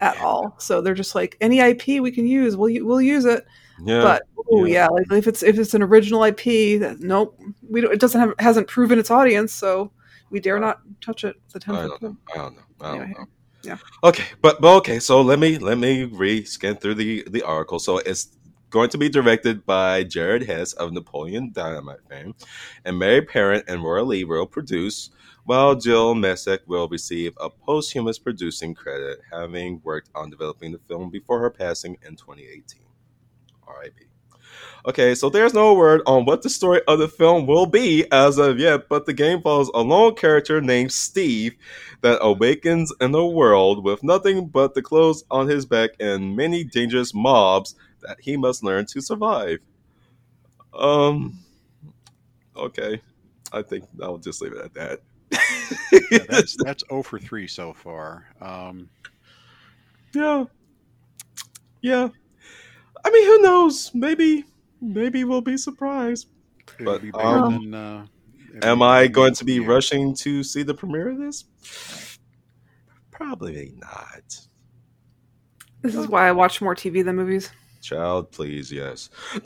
at 0.00 0.20
all. 0.20 0.54
So 0.58 0.80
they're 0.80 0.94
just 0.94 1.16
like 1.16 1.36
any 1.40 1.58
IP 1.58 2.00
we 2.00 2.12
can 2.12 2.28
use, 2.28 2.56
we'll 2.56 2.72
we'll 2.86 3.02
use 3.02 3.24
it. 3.24 3.44
Yeah. 3.82 4.02
but 4.02 4.22
oh 4.50 4.64
yeah. 4.64 4.72
yeah. 4.74 4.86
like 4.88 5.10
if 5.12 5.26
it's 5.26 5.42
if 5.42 5.58
it's 5.58 5.74
an 5.74 5.82
original 5.82 6.24
IP, 6.24 6.80
that, 6.80 6.96
nope, 7.00 7.38
we 7.68 7.80
don't, 7.80 7.92
it 7.92 8.00
doesn't 8.00 8.20
have 8.20 8.34
hasn't 8.38 8.68
proven 8.68 8.98
its 8.98 9.10
audience, 9.10 9.52
so 9.52 9.92
we 10.30 10.40
dare 10.40 10.58
not 10.58 10.80
touch 11.00 11.24
it. 11.24 11.36
It's 11.46 11.54
a 11.54 11.60
ten 11.60 11.76
I 11.76 11.86
foot 11.86 12.00
pole. 12.00 12.16
I 12.34 12.38
don't 12.38 12.56
know. 12.56 12.62
I 12.80 12.86
don't 12.88 13.02
Anyway, 13.02 13.14
know. 13.18 13.26
yeah. 13.62 13.78
Okay, 14.04 14.24
but 14.42 14.60
but 14.60 14.76
okay. 14.78 14.98
So 14.98 15.20
let 15.20 15.38
me 15.38 15.58
let 15.58 15.78
me 15.78 16.04
re 16.04 16.44
scan 16.44 16.76
through 16.76 16.94
the 16.94 17.24
the 17.30 17.42
article. 17.42 17.78
So 17.78 17.98
it's 17.98 18.36
going 18.70 18.90
to 18.90 18.98
be 18.98 19.08
directed 19.08 19.64
by 19.64 20.04
Jared 20.04 20.42
Hess 20.42 20.72
of 20.74 20.92
Napoleon 20.92 21.52
Dynamite 21.52 22.00
fame, 22.08 22.34
and 22.84 22.98
Mary 22.98 23.22
Parent 23.22 23.64
and 23.68 23.82
Roy 23.82 24.02
Lee 24.02 24.24
will 24.24 24.46
produce. 24.46 25.10
While 25.44 25.76
Jill 25.76 26.16
Messick 26.16 26.62
will 26.66 26.88
receive 26.88 27.32
a 27.40 27.48
posthumous 27.48 28.18
producing 28.18 28.74
credit, 28.74 29.20
having 29.32 29.80
worked 29.84 30.10
on 30.12 30.28
developing 30.28 30.72
the 30.72 30.80
film 30.88 31.08
before 31.08 31.38
her 31.38 31.50
passing 31.50 31.96
in 32.04 32.16
2018. 32.16 32.85
R.I.P. 33.66 34.06
Okay, 34.86 35.16
so 35.16 35.28
there's 35.28 35.52
no 35.52 35.74
word 35.74 36.00
on 36.06 36.24
what 36.26 36.42
the 36.42 36.48
story 36.48 36.80
of 36.86 37.00
the 37.00 37.08
film 37.08 37.46
will 37.46 37.66
be 37.66 38.06
as 38.12 38.38
of 38.38 38.60
yet, 38.60 38.88
but 38.88 39.04
the 39.04 39.12
game 39.12 39.42
follows 39.42 39.68
a 39.74 39.80
lone 39.80 40.14
character 40.14 40.60
named 40.60 40.92
Steve 40.92 41.56
that 42.02 42.20
awakens 42.22 42.92
in 43.00 43.12
a 43.12 43.26
world 43.26 43.82
with 43.82 44.04
nothing 44.04 44.46
but 44.46 44.74
the 44.74 44.82
clothes 44.82 45.24
on 45.28 45.48
his 45.48 45.66
back 45.66 45.90
and 45.98 46.36
many 46.36 46.62
dangerous 46.62 47.12
mobs 47.12 47.74
that 48.02 48.18
he 48.20 48.36
must 48.36 48.62
learn 48.62 48.86
to 48.86 49.00
survive. 49.00 49.58
Um, 50.72 51.36
okay, 52.56 53.02
I 53.52 53.62
think 53.62 53.84
I'll 54.00 54.18
just 54.18 54.40
leave 54.40 54.52
it 54.52 54.64
at 54.64 54.74
that. 54.74 55.00
Yeah, 56.12 56.18
that's 56.28 56.56
that's 56.62 56.84
0 56.88 57.02
for 57.02 57.18
3 57.18 57.48
so 57.48 57.72
far. 57.72 58.26
Um, 58.40 58.88
yeah, 60.14 60.44
yeah. 61.80 62.08
I 63.06 63.10
mean, 63.10 63.24
who 63.24 63.40
knows? 63.42 63.92
Maybe, 63.94 64.44
maybe 64.80 65.22
we'll 65.22 65.40
be 65.40 65.56
surprised. 65.56 66.26
But, 66.80 67.02
be 67.02 67.12
um, 67.12 67.70
than. 67.70 67.74
Uh, 67.74 68.06
Am 68.62 68.82
I 68.82 69.06
going 69.06 69.32
to 69.34 69.44
be 69.44 69.54
yeah. 69.54 69.66
rushing 69.66 70.12
to 70.16 70.42
see 70.42 70.64
the 70.64 70.74
premiere 70.74 71.10
of 71.10 71.18
this? 71.18 71.44
Probably 73.12 73.74
not. 73.76 74.40
This 75.82 75.94
is 75.94 76.08
why 76.08 76.26
I 76.26 76.32
watch 76.32 76.60
more 76.60 76.74
TV 76.74 77.04
than 77.04 77.14
movies. 77.14 77.48
Child, 77.80 78.32
please, 78.32 78.72
yes. 78.72 79.08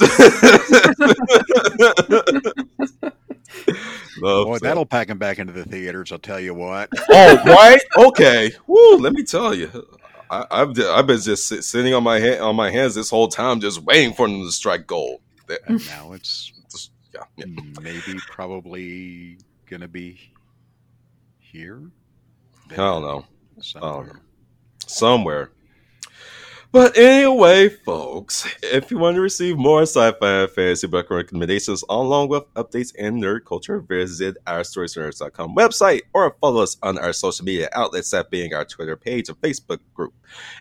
Love 4.22 4.46
Boy, 4.46 4.54
that. 4.54 4.60
that'll 4.62 4.86
pack 4.86 5.10
him 5.10 5.18
back 5.18 5.38
into 5.38 5.52
the 5.52 5.64
theaters. 5.64 6.12
I'll 6.12 6.18
tell 6.18 6.40
you 6.40 6.54
what. 6.54 6.88
Oh, 7.10 7.42
right? 7.44 7.82
Okay. 7.98 8.52
Woo, 8.66 8.96
let 8.96 9.12
me 9.12 9.22
tell 9.22 9.52
you. 9.54 9.86
I, 10.30 10.46
I've 10.50 10.78
I've 10.80 11.06
been 11.06 11.20
just 11.20 11.48
sit, 11.48 11.64
sitting 11.64 11.92
on 11.92 12.04
my 12.04 12.20
hand 12.20 12.40
on 12.40 12.54
my 12.56 12.70
hands 12.70 12.94
this 12.94 13.10
whole 13.10 13.28
time, 13.28 13.60
just 13.60 13.82
waiting 13.82 14.14
for 14.14 14.28
them 14.28 14.42
to 14.42 14.52
strike 14.52 14.86
gold. 14.86 15.20
And 15.66 15.84
now 15.88 16.12
it's 16.12 16.52
just- 16.70 16.92
yeah, 17.12 17.24
yeah. 17.36 17.46
maybe 17.82 18.18
probably 18.28 19.38
gonna 19.68 19.88
be 19.88 20.20
here. 21.38 21.82
I 22.70 22.76
don't 22.76 23.02
know. 23.02 23.24
Somewhere. 23.60 24.20
somewhere. 24.86 25.50
But 26.72 26.96
anyway, 26.96 27.68
folks, 27.68 28.46
if 28.62 28.92
you 28.92 28.98
want 28.98 29.16
to 29.16 29.20
receive 29.20 29.56
more 29.56 29.82
sci-fi 29.82 30.42
and 30.42 30.50
fantasy 30.50 30.86
book 30.86 31.10
recommendations 31.10 31.82
along 31.88 32.28
with 32.28 32.44
updates 32.54 32.94
and 32.96 33.20
nerd 33.20 33.44
culture, 33.44 33.80
visit 33.80 34.36
our 34.46 34.60
storiesnerds.com 34.60 35.56
website 35.56 36.02
or 36.14 36.36
follow 36.40 36.62
us 36.62 36.76
on 36.84 36.96
our 36.96 37.12
social 37.12 37.44
media 37.44 37.68
outlets, 37.72 38.12
that 38.12 38.30
being 38.30 38.54
our 38.54 38.64
Twitter 38.64 38.94
page 38.96 39.28
and 39.28 39.40
Facebook 39.40 39.80
group. 39.94 40.14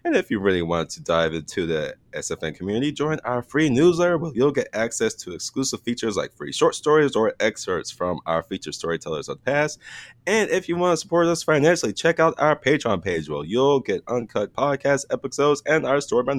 And 0.04 0.16
if 0.16 0.32
you 0.32 0.40
really 0.40 0.64
want 0.64 0.90
to 0.92 1.04
dive 1.04 1.36
into 1.36 1.68
the 1.68 1.96
SFN 2.14 2.56
community, 2.56 2.92
join 2.92 3.20
our 3.24 3.44
free 3.44 3.70
newsletter 3.70 4.18
where 4.18 4.32
you'll 4.34 4.52
get 4.52 4.68
access 4.74 5.14
to 5.14 5.34
exclusive 5.34 5.82
features 5.82 6.18
like 6.18 6.34
free 6.34 6.52
short 6.52 6.74
stories 6.74 7.16
or 7.16 7.36
excerpts 7.40 7.92
from 7.92 8.20
our 8.26 8.42
featured 8.42 8.74
storytellers 8.74 9.30
of 9.30 9.38
the 9.38 9.52
past. 9.52 9.80
And 10.26 10.50
if 10.50 10.68
you 10.68 10.76
want 10.76 10.94
to 10.94 10.98
support 10.98 11.28
us 11.28 11.44
financially, 11.44 11.94
check 11.94 12.20
out 12.20 12.34
our 12.40 12.56
Patreon 12.56 13.04
page 13.04 13.30
where 13.30 13.46
you'll 13.46 13.80
get 13.80 14.02
uncut 14.08 14.54
podcast 14.54 15.06
episodes 15.12 15.62
and 15.68 15.86
our 15.86 15.99
Story 16.02 16.24
by 16.24 16.34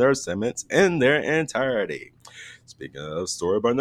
in 0.70 0.98
their 0.98 1.20
entirety. 1.20 2.12
Speaking 2.64 3.00
of 3.00 3.28
Story 3.28 3.60
by 3.60 3.72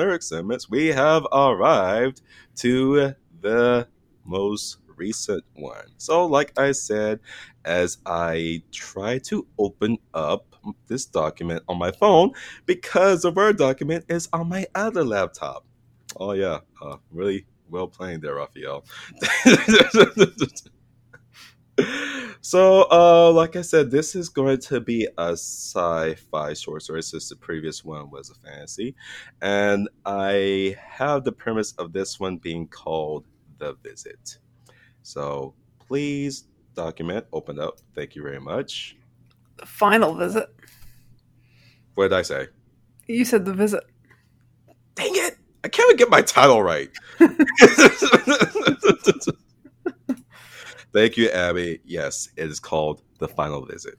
we 0.69 0.87
have 0.87 1.25
arrived 1.31 2.21
to 2.57 3.15
the 3.41 3.87
most 4.25 4.77
recent 4.95 5.43
one. 5.55 5.87
So, 5.97 6.25
like 6.25 6.57
I 6.59 6.73
said, 6.73 7.19
as 7.65 7.97
I 8.05 8.63
try 8.71 9.19
to 9.19 9.47
open 9.57 9.97
up 10.13 10.55
this 10.87 11.05
document 11.05 11.63
on 11.67 11.77
my 11.77 11.91
phone, 11.91 12.31
because 12.65 13.21
the 13.21 13.31
Word 13.31 13.57
document 13.57 14.05
is 14.09 14.27
on 14.33 14.49
my 14.49 14.67
other 14.75 15.03
laptop. 15.03 15.65
Oh, 16.17 16.33
yeah. 16.33 16.59
Uh, 16.81 16.97
really 17.11 17.45
well 17.69 17.87
playing 17.87 18.19
there, 18.21 18.35
Raphael. 18.35 18.85
so, 22.41 22.87
uh, 22.89 23.31
like 23.31 23.55
I 23.55 23.61
said, 23.61 23.91
this 23.91 24.15
is 24.15 24.29
going 24.29 24.59
to 24.61 24.79
be 24.79 25.07
a 25.17 25.31
sci-fi 25.31 26.53
short 26.53 26.83
story 26.83 27.03
since 27.03 27.29
the 27.29 27.35
previous 27.35 27.83
one 27.83 28.09
was 28.09 28.29
a 28.29 28.35
fantasy, 28.35 28.95
and 29.41 29.89
I 30.05 30.77
have 30.81 31.23
the 31.23 31.31
premise 31.31 31.73
of 31.73 31.91
this 31.91 32.19
one 32.19 32.37
being 32.37 32.67
called 32.67 33.25
"The 33.57 33.75
Visit." 33.83 34.37
So, 35.03 35.53
please 35.79 36.45
document, 36.75 37.25
open 37.33 37.59
up. 37.59 37.79
Thank 37.93 38.15
you 38.15 38.23
very 38.23 38.39
much. 38.39 38.95
The 39.57 39.65
final 39.65 40.15
visit. 40.15 40.47
What 41.95 42.09
did 42.09 42.13
I 42.13 42.21
say? 42.21 42.47
You 43.07 43.25
said 43.25 43.43
the 43.43 43.53
visit. 43.53 43.83
Dang 44.95 45.11
it! 45.11 45.37
I 45.63 45.67
can't 45.67 45.89
even 45.89 45.97
get 45.97 46.09
my 46.09 46.21
title 46.21 46.63
right. 46.63 46.89
Thank 50.91 51.17
you, 51.17 51.29
Abby. 51.29 51.81
Yes, 51.85 52.29
it 52.35 52.49
is 52.49 52.59
called 52.59 53.03
The 53.19 53.27
Final 53.27 53.65
Visit. 53.65 53.95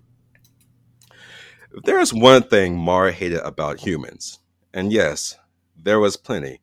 If 1.73 1.85
there 1.85 2.01
is 2.01 2.13
one 2.13 2.43
thing 2.43 2.77
Mara 2.77 3.13
hated 3.13 3.41
about 3.41 3.79
humans, 3.79 4.41
and 4.75 4.93
yes, 4.93 5.37
there 5.77 6.01
was 6.01 6.17
plenty, 6.17 6.61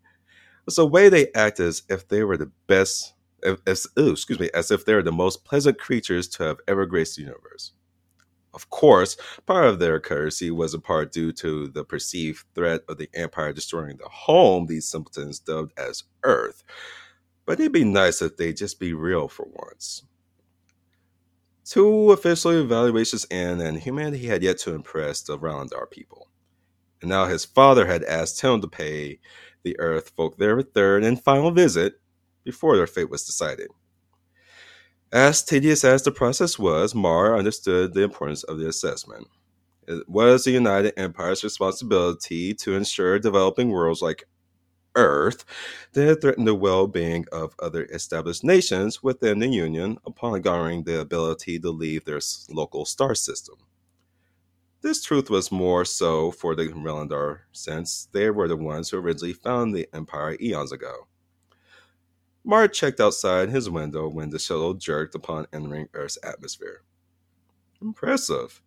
was 0.65 0.75
the 0.75 0.86
way 0.86 1.07
they 1.07 1.32
acted 1.34 1.67
as 1.67 1.84
if 1.89 2.09
they 2.09 2.23
were 2.23 2.36
the 2.36 2.51
best, 2.67 3.13
as, 3.65 3.88
ooh, 3.97 4.11
excuse 4.11 4.39
me, 4.39 4.49
as 4.53 4.69
if 4.69 4.84
they 4.84 4.93
were 4.95 5.03
the 5.03 5.13
most 5.13 5.45
pleasant 5.45 5.80
creatures 5.80 6.28
to 6.28 6.43
have 6.43 6.57
ever 6.67 6.86
graced 6.86 7.15
the 7.15 7.21
universe. 7.21 7.71
Of 8.53 8.69
course, 8.69 9.15
part 9.45 9.65
of 9.65 9.80
their 9.80 9.99
courtesy 10.01 10.51
was 10.51 10.73
a 10.73 10.80
part 10.80 11.13
due 11.13 11.32
to 11.34 11.69
the 11.69 11.86
perceived 11.86 12.43
threat 12.53 12.82
of 12.89 12.97
the 12.97 13.09
Empire 13.13 13.53
destroying 13.53 13.95
the 13.95 14.09
home 14.09 14.65
these 14.65 14.89
simpletons 14.89 15.39
dubbed 15.39 15.71
as 15.78 16.03
Earth. 16.23 16.63
But 17.45 17.61
it'd 17.61 17.71
be 17.71 17.86
nice 17.86 18.21
if 18.21 18.36
they'd 18.36 18.57
just 18.57 18.78
be 18.78 18.93
real 18.93 19.30
for 19.30 19.47
once. 19.53 20.03
Two 21.68 22.13
official 22.13 22.51
evaluations 22.51 23.26
in, 23.26 23.59
and 23.59 23.78
humanity 23.78 24.26
had 24.26 24.41
yet 24.41 24.57
to 24.59 24.74
impress 24.74 25.22
the 25.22 25.38
Roundar 25.38 25.89
people. 25.91 26.30
And 27.01 27.09
now 27.09 27.26
his 27.26 27.43
father 27.43 27.86
had 27.86 28.05
asked 28.05 28.41
him 28.41 28.61
to 28.61 28.70
pay 28.70 29.20
the 29.63 29.78
Earth 29.78 30.13
folk 30.15 30.38
their 30.38 30.61
third 30.61 31.03
and 31.03 31.22
final 31.22 31.51
visit 31.51 31.99
before 32.45 32.78
their 32.78 32.88
fate 32.88 33.09
was 33.09 33.26
decided. 33.26 33.68
As 35.11 35.43
tedious 35.43 35.84
as 35.84 36.03
the 36.03 36.11
process 36.11 36.57
was, 36.57 36.95
Mar 36.95 37.38
understood 37.38 37.93
the 37.93 38.03
importance 38.03 38.43
of 38.43 38.59
the 38.59 38.70
assessment. 38.70 39.28
It 39.89 40.07
was 40.07 40.45
the 40.45 40.51
United 40.51 40.93
Empire's 40.97 41.43
responsibility 41.43 42.53
to 42.53 42.76
ensure 42.76 43.20
developing 43.20 43.72
worlds 43.72 44.01
like 44.01 44.24
Earth 44.98 45.45
that 45.93 46.22
threaten 46.22 46.43
the 46.43 46.56
well 46.56 46.88
being 46.88 47.26
of 47.32 47.56
other 47.60 47.86
established 47.86 48.43
nations 48.43 49.02
within 49.02 49.39
the 49.39 49.48
Union 49.48 49.98
upon 50.06 50.41
garnering 50.41 50.84
the 50.84 51.00
ability 51.00 51.60
to 51.60 51.70
leave 51.70 52.04
their 52.04 52.20
local 52.50 52.84
star 52.84 53.16
system. 53.16 53.56
This 54.82 55.04
truth 55.04 55.30
was 55.30 55.52
more 55.52 55.86
so 55.86 56.32
for 56.32 56.56
the 56.56 56.68
Relandar, 56.68 57.41
since 57.52 58.08
they 58.12 58.30
were 58.30 58.48
the 58.48 58.58
ones 58.58 58.89
who 58.89 58.98
originally 58.98 59.34
found 59.34 59.74
the 59.74 59.88
Empire 59.93 60.38
eons 60.41 60.72
ago. 60.72 61.08
Mart 62.43 62.74
checked 62.74 63.00
outside 63.00 63.50
his 63.50 63.70
window 63.70 64.08
when 64.08 64.30
the 64.30 64.39
shuttle 64.39 64.74
jerked 64.74 65.16
upon 65.16 65.48
entering 65.52 65.89
Earth's 65.93 66.18
atmosphere. 66.24 66.84
Impressive. 67.82 68.62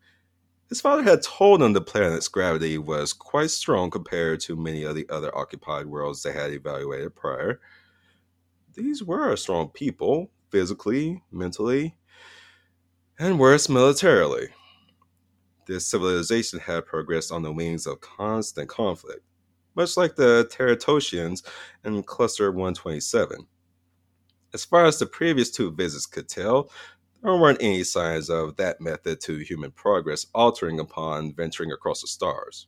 His 0.70 0.80
father 0.80 1.02
had 1.02 1.22
told 1.22 1.60
him 1.60 1.72
the 1.72 1.80
planet's 1.80 2.28
gravity 2.28 2.78
was 2.78 3.12
quite 3.12 3.50
strong 3.50 3.90
compared 3.90 4.38
to 4.42 4.54
many 4.54 4.84
of 4.84 4.94
the 4.94 5.04
other 5.10 5.36
occupied 5.36 5.86
worlds 5.86 6.22
they 6.22 6.32
had 6.32 6.52
evaluated 6.52 7.16
prior. 7.16 7.60
These 8.74 9.02
were 9.02 9.34
strong 9.34 9.70
people, 9.70 10.30
physically, 10.50 11.24
mentally, 11.32 11.96
and 13.18 13.40
worse, 13.40 13.68
militarily. 13.68 14.50
This 15.66 15.88
civilization 15.88 16.60
had 16.60 16.86
progressed 16.86 17.32
on 17.32 17.42
the 17.42 17.52
wings 17.52 17.88
of 17.88 18.00
constant 18.00 18.68
conflict, 18.68 19.24
much 19.74 19.96
like 19.96 20.14
the 20.14 20.48
Teratosians 20.52 21.44
in 21.84 22.00
Cluster 22.04 22.52
127. 22.52 23.44
As 24.54 24.64
far 24.64 24.84
as 24.84 25.00
the 25.00 25.06
previous 25.06 25.50
two 25.50 25.72
visits 25.72 26.06
could 26.06 26.28
tell, 26.28 26.70
there 27.22 27.36
weren't 27.36 27.62
any 27.62 27.84
signs 27.84 28.30
of 28.30 28.56
that 28.56 28.80
method 28.80 29.20
to 29.22 29.38
human 29.38 29.70
progress 29.72 30.26
altering 30.34 30.80
upon 30.80 31.34
venturing 31.34 31.72
across 31.72 32.00
the 32.00 32.06
stars. 32.06 32.66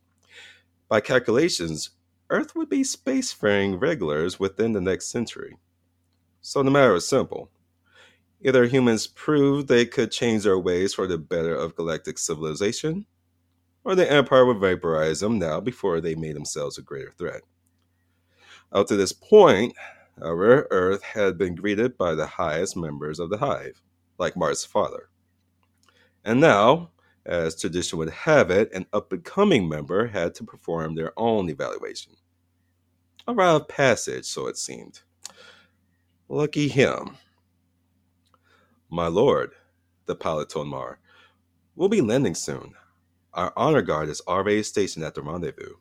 By 0.89 1.01
calculations, 1.01 1.91
Earth 2.29 2.55
would 2.55 2.69
be 2.69 2.83
spacefaring 2.83 3.81
regulars 3.81 4.39
within 4.39 4.73
the 4.73 4.81
next 4.81 5.11
century. 5.11 5.57
So 6.41 6.63
the 6.63 6.71
matter 6.71 6.93
was 6.93 7.07
simple. 7.07 7.51
Either 8.45 8.67
humans 8.67 9.07
proved 9.07 9.69
they 9.69 9.87
could 9.87 10.11
change 10.11 10.43
their 10.43 10.59
ways 10.59 10.93
for 10.93 11.07
the 11.07 11.19
better 11.19 11.55
of 11.55 11.77
galactic 11.77 12.19
civilization, 12.19 13.07
or 13.85 13.95
the 13.95 14.11
Empire 14.11 14.45
would 14.45 14.59
vaporize 14.59 15.21
them 15.21 15.39
now 15.39 15.61
before 15.61 16.01
they 16.01 16.15
made 16.15 16.37
themselves 16.37 16.79
a 16.79 16.83
greater 16.83 17.13
threat. 17.13 17.43
Up 18.73 18.87
to 18.89 18.97
this 18.97 19.13
point, 19.13 19.75
our 20.21 20.67
Earth 20.71 21.03
had 21.03 21.39
been 21.39 21.55
greeted 21.55 21.97
by 21.97 22.15
the 22.15 22.27
highest 22.27 22.77
members 22.77 23.19
of 23.19 23.31
the 23.31 23.39
hive, 23.39 23.81
like 24.19 24.37
Mart's 24.37 24.65
father. 24.65 25.09
And 26.25 26.41
now, 26.41 26.91
as 27.25 27.61
tradition 27.61 27.99
would 27.99 28.11
have 28.11 28.51
it, 28.51 28.73
an 28.73 28.87
up 28.93 29.13
and 29.13 29.25
coming 29.25 29.69
member 29.69 30.07
had 30.07 30.35
to 30.37 30.45
perform 30.45 30.95
their 30.95 31.13
own 31.17 31.49
evaluation. 31.49 32.13
A 33.27 33.35
rite 33.35 33.55
of 33.55 33.69
passage, 33.69 34.25
so 34.25 34.47
it 34.49 34.57
seemed. 34.57 35.03
Lucky 36.29 36.69
him. 36.69 37.17
My 38.91 39.07
lord, 39.07 39.53
the 40.07 40.15
pilot 40.15 40.49
told 40.49 40.69
Mar, 40.69 40.99
we'll 41.77 41.89
be 41.89 42.01
landing 42.01 42.35
soon. 42.35 42.75
Our 43.33 43.53
honor 43.57 43.83
guard 43.83 44.09
is 44.09 44.21
already 44.27 44.63
stationed 44.63 45.05
at 45.05 45.15
the 45.15 45.23
rendezvous. 45.23 45.77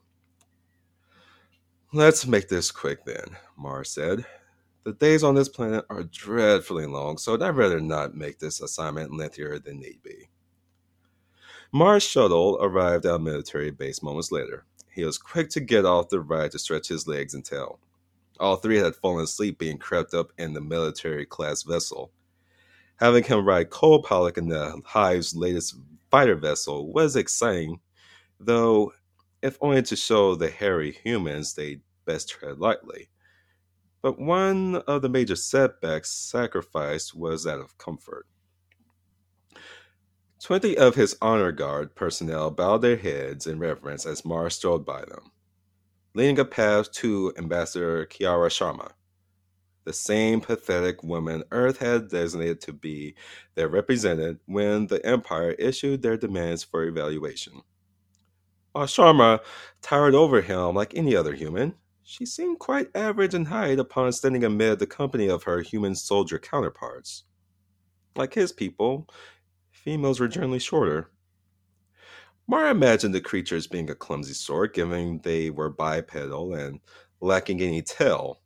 Let's 1.92 2.26
make 2.26 2.48
this 2.48 2.72
quick 2.72 3.04
then, 3.04 3.36
Mar 3.58 3.84
said. 3.84 4.26
The 4.84 4.94
days 4.94 5.24
on 5.24 5.36
this 5.36 5.50
planet 5.50 5.86
are 5.92 6.04
dreadfully 6.04 6.88
long, 6.88 7.20
so 7.20 7.36
I'd 7.36 7.56
rather 7.56 7.80
not 7.80 8.16
make 8.16 8.40
this 8.40 8.62
assignment 8.62 9.16
lengthier 9.16 9.60
than 9.60 9.80
need 9.80 10.02
be. 10.02 10.28
Mar's 11.72 12.04
shuttle 12.04 12.58
arrived 12.60 13.06
at 13.06 13.22
military 13.22 13.70
base 13.70 14.02
moments 14.02 14.32
later. 14.32 14.66
He 14.90 15.06
was 15.06 15.20
quick 15.20 15.50
to 15.52 15.60
get 15.60 15.86
off 15.86 16.10
the 16.10 16.20
ride 16.20 16.52
to 16.52 16.60
stretch 16.60 16.88
his 16.88 17.08
legs 17.08 17.34
and 17.34 17.46
tail. 17.46 17.80
All 18.40 18.56
three 18.56 18.78
had 18.78 18.96
fallen 18.96 19.24
asleep 19.24 19.60
being 19.60 19.78
crept 19.78 20.16
up 20.16 20.32
in 20.40 20.54
the 20.54 20.62
military 20.62 21.28
class 21.28 21.62
vessel. 21.62 22.12
Having 22.96 23.26
him 23.26 23.46
ride 23.46 23.70
co 23.70 24.00
pilot 24.00 24.38
in 24.38 24.48
the 24.48 24.82
Hive's 24.84 25.36
latest 25.36 25.76
fighter 26.10 26.36
vessel 26.36 26.92
was 26.92 27.16
exciting, 27.16 27.80
though 28.40 28.94
if 29.42 29.58
only 29.62 29.84
to 29.84 29.96
show 29.96 30.36
the 30.36 30.50
hairy 30.50 30.92
humans 30.92 31.54
they'd 31.54 31.82
best 32.06 32.30
tread 32.30 32.60
lightly. 32.60 33.10
But 34.02 34.20
one 34.20 34.78
of 34.88 35.02
the 35.02 35.10
major 35.10 35.36
setbacks 35.36 36.12
sacrificed 36.12 37.16
was 37.16 37.44
that 37.44 37.60
of 37.60 37.78
comfort. 37.78 38.26
Twenty 40.42 40.76
of 40.76 40.96
his 40.96 41.16
honor 41.22 41.52
guard 41.52 41.96
personnel 41.96 42.50
bowed 42.50 42.82
their 42.82 42.98
heads 42.98 43.46
in 43.46 43.60
reverence 43.60 44.08
as 44.08 44.26
Mars 44.26 44.56
strode 44.56 44.84
by 44.84 45.02
them, 45.02 45.32
leading 46.16 46.40
a 46.40 46.46
path 46.46 46.92
to 46.94 47.32
Ambassador 47.38 48.08
Kiara 48.08 48.50
Sharma, 48.50 48.94
the 49.84 49.94
same 49.94 50.42
pathetic 50.42 51.04
woman 51.04 51.44
Earth 51.52 51.78
had 51.78 52.10
designated 52.10 52.62
to 52.62 52.74
be 52.74 53.16
their 53.56 53.68
representative 53.68 54.40
when 54.46 54.88
the 54.88 55.06
Empire 55.06 55.52
issued 55.52 56.02
their 56.02 56.18
demands 56.18 56.64
for 56.64 56.86
evaluation. 56.86 57.62
While 58.72 58.86
Sharma 58.86 59.42
towered 59.82 60.16
over 60.16 60.42
him 60.42 60.76
like 60.76 60.96
any 60.96 61.16
other 61.16 61.34
human, 61.34 61.76
she 62.12 62.26
seemed 62.26 62.60
quite 62.60 62.90
average 62.94 63.34
in 63.34 63.46
height 63.46 63.80
upon 63.80 64.12
standing 64.12 64.44
amid 64.44 64.80
the 64.80 64.86
company 64.86 65.30
of 65.30 65.44
her 65.44 65.62
human 65.62 65.96
soldier 65.96 66.38
counterparts. 66.38 67.24
Like 68.18 68.34
his 68.34 68.52
people, 68.52 69.08
females 69.72 70.20
were 70.20 70.28
generally 70.28 70.60
shorter. 70.60 71.10
Mara 72.50 72.72
imagined 72.72 73.16
the 73.16 73.22
creatures 73.22 73.66
being 73.66 73.90
a 73.90 73.96
clumsy 73.96 74.34
sort, 74.34 74.74
given 74.74 75.22
they 75.24 75.50
were 75.50 75.70
bipedal 75.70 76.54
and 76.54 76.82
lacking 77.22 77.62
any 77.62 77.82
tail. 77.82 78.42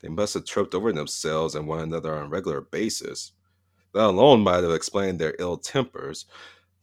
They 0.00 0.08
must 0.08 0.34
have 0.34 0.44
tripped 0.44 0.76
over 0.76 0.92
themselves 0.92 1.56
and 1.56 1.66
one 1.66 1.80
another 1.80 2.14
on 2.14 2.26
a 2.26 2.28
regular 2.28 2.60
basis. 2.60 3.32
That 3.92 4.04
alone 4.04 4.42
might 4.42 4.62
have 4.62 4.70
explained 4.70 5.18
their 5.18 5.34
ill 5.40 5.56
tempers, 5.56 6.26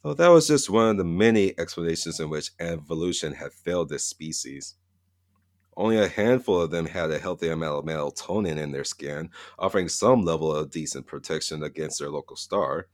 though 0.04 0.14
that 0.16 0.28
was 0.28 0.50
just 0.50 0.70
one 0.70 0.90
of 0.90 0.98
the 0.98 1.06
many 1.06 1.58
explanations 1.58 2.20
in 2.20 2.30
which 2.30 2.52
evolution 2.60 3.32
had 3.32 3.54
failed 3.54 3.88
this 3.88 4.04
species. 4.04 4.76
Only 5.78 5.98
a 5.98 6.08
handful 6.08 6.62
of 6.62 6.72
them 6.72 6.86
had 6.86 7.12
a 7.12 7.20
healthy 7.20 7.48
amount 7.48 7.80
of 7.80 7.86
melatonin 7.86 8.58
in 8.58 8.72
their 8.72 8.84
skin, 8.84 9.30
offering 9.58 9.88
some 9.88 10.24
level 10.24 10.54
of 10.54 10.70
decent 10.70 11.08
protection 11.08 11.64
against 11.64 12.00
their 12.00 12.10
local 12.10 12.36
star. 12.36 12.88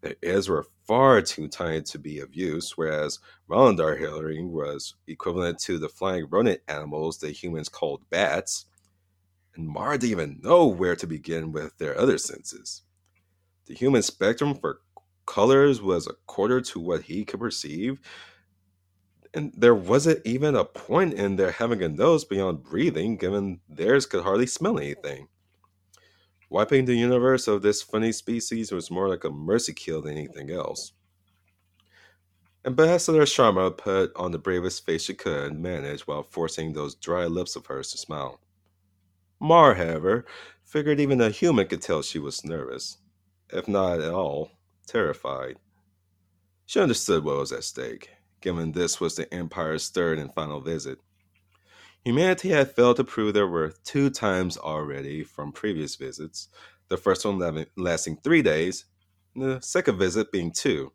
Their 0.00 0.16
ears 0.22 0.48
were 0.48 0.66
far 0.86 1.20
too 1.22 1.46
tiny 1.46 1.82
to 1.82 1.98
be 1.98 2.20
of 2.20 2.34
use, 2.34 2.76
whereas 2.76 3.18
Rolandar 3.48 3.98
hearing 3.98 4.50
was 4.50 4.94
equivalent 5.06 5.58
to 5.60 5.78
the 5.78 5.88
flying 5.88 6.26
rodent 6.28 6.62
animals 6.68 7.18
the 7.18 7.30
humans 7.30 7.68
called 7.68 8.08
bats. 8.10 8.64
And 9.54 9.68
Mara 9.68 9.98
didn't 9.98 10.10
even 10.10 10.40
know 10.42 10.66
where 10.66 10.96
to 10.96 11.06
begin 11.06 11.52
with 11.52 11.76
their 11.78 11.98
other 11.98 12.18
senses. 12.18 12.82
The 13.66 13.74
human 13.74 14.02
spectrum 14.02 14.54
for 14.54 14.80
colors 15.26 15.80
was 15.82 16.06
a 16.06 16.14
quarter 16.26 16.60
to 16.62 16.80
what 16.80 17.02
he 17.02 17.24
could 17.24 17.40
perceive, 17.40 18.00
and 19.34 19.52
there 19.56 19.74
wasn't 19.74 20.20
even 20.26 20.56
a 20.56 20.64
point 20.64 21.14
in 21.14 21.36
their 21.36 21.52
having 21.52 21.82
a 21.82 21.88
nose 21.88 22.24
beyond 22.24 22.64
breathing, 22.64 23.16
given 23.16 23.60
theirs 23.68 24.06
could 24.06 24.22
hardly 24.22 24.46
smell 24.46 24.78
anything. 24.78 25.28
Wiping 26.48 26.84
the 26.84 26.96
universe 26.96 27.46
of 27.46 27.62
this 27.62 27.80
funny 27.80 28.10
species 28.10 28.72
was 28.72 28.90
more 28.90 29.08
like 29.08 29.22
a 29.22 29.30
mercy 29.30 29.72
kill 29.72 30.02
than 30.02 30.16
anything 30.16 30.50
else. 30.50 30.92
Ambassador 32.64 33.22
Sharma 33.22 33.76
put 33.76 34.14
on 34.16 34.32
the 34.32 34.38
bravest 34.38 34.84
face 34.84 35.04
she 35.04 35.14
could 35.14 35.58
manage 35.58 36.06
while 36.06 36.22
forcing 36.22 36.72
those 36.72 36.96
dry 36.96 37.26
lips 37.26 37.56
of 37.56 37.66
hers 37.66 37.92
to 37.92 37.98
smile. 37.98 38.40
Mar, 39.38 39.74
however, 39.74 40.26
figured 40.64 41.00
even 41.00 41.20
a 41.20 41.30
human 41.30 41.66
could 41.66 41.80
tell 41.80 42.02
she 42.02 42.18
was 42.18 42.44
nervous, 42.44 42.98
if 43.52 43.66
not 43.66 44.00
at 44.00 44.12
all 44.12 44.50
terrified. 44.86 45.56
She 46.66 46.80
understood 46.80 47.24
what 47.24 47.38
was 47.38 47.52
at 47.52 47.64
stake, 47.64 48.10
given 48.40 48.72
this 48.72 49.00
was 49.00 49.16
the 49.16 49.32
Empire's 49.32 49.88
third 49.88 50.18
and 50.18 50.32
final 50.34 50.60
visit. 50.60 50.98
Humanity 52.04 52.48
had 52.48 52.74
failed 52.74 52.96
to 52.96 53.04
prove 53.04 53.34
their 53.34 53.48
worth 53.48 53.82
two 53.84 54.08
times 54.08 54.56
already 54.56 55.22
from 55.22 55.52
previous 55.52 55.96
visits, 55.96 56.48
the 56.88 56.96
first 56.96 57.24
one 57.24 57.66
lasting 57.76 58.18
three 58.22 58.42
days, 58.42 58.86
the 59.36 59.60
second 59.60 59.98
visit 59.98 60.32
being 60.32 60.50
two. 60.50 60.92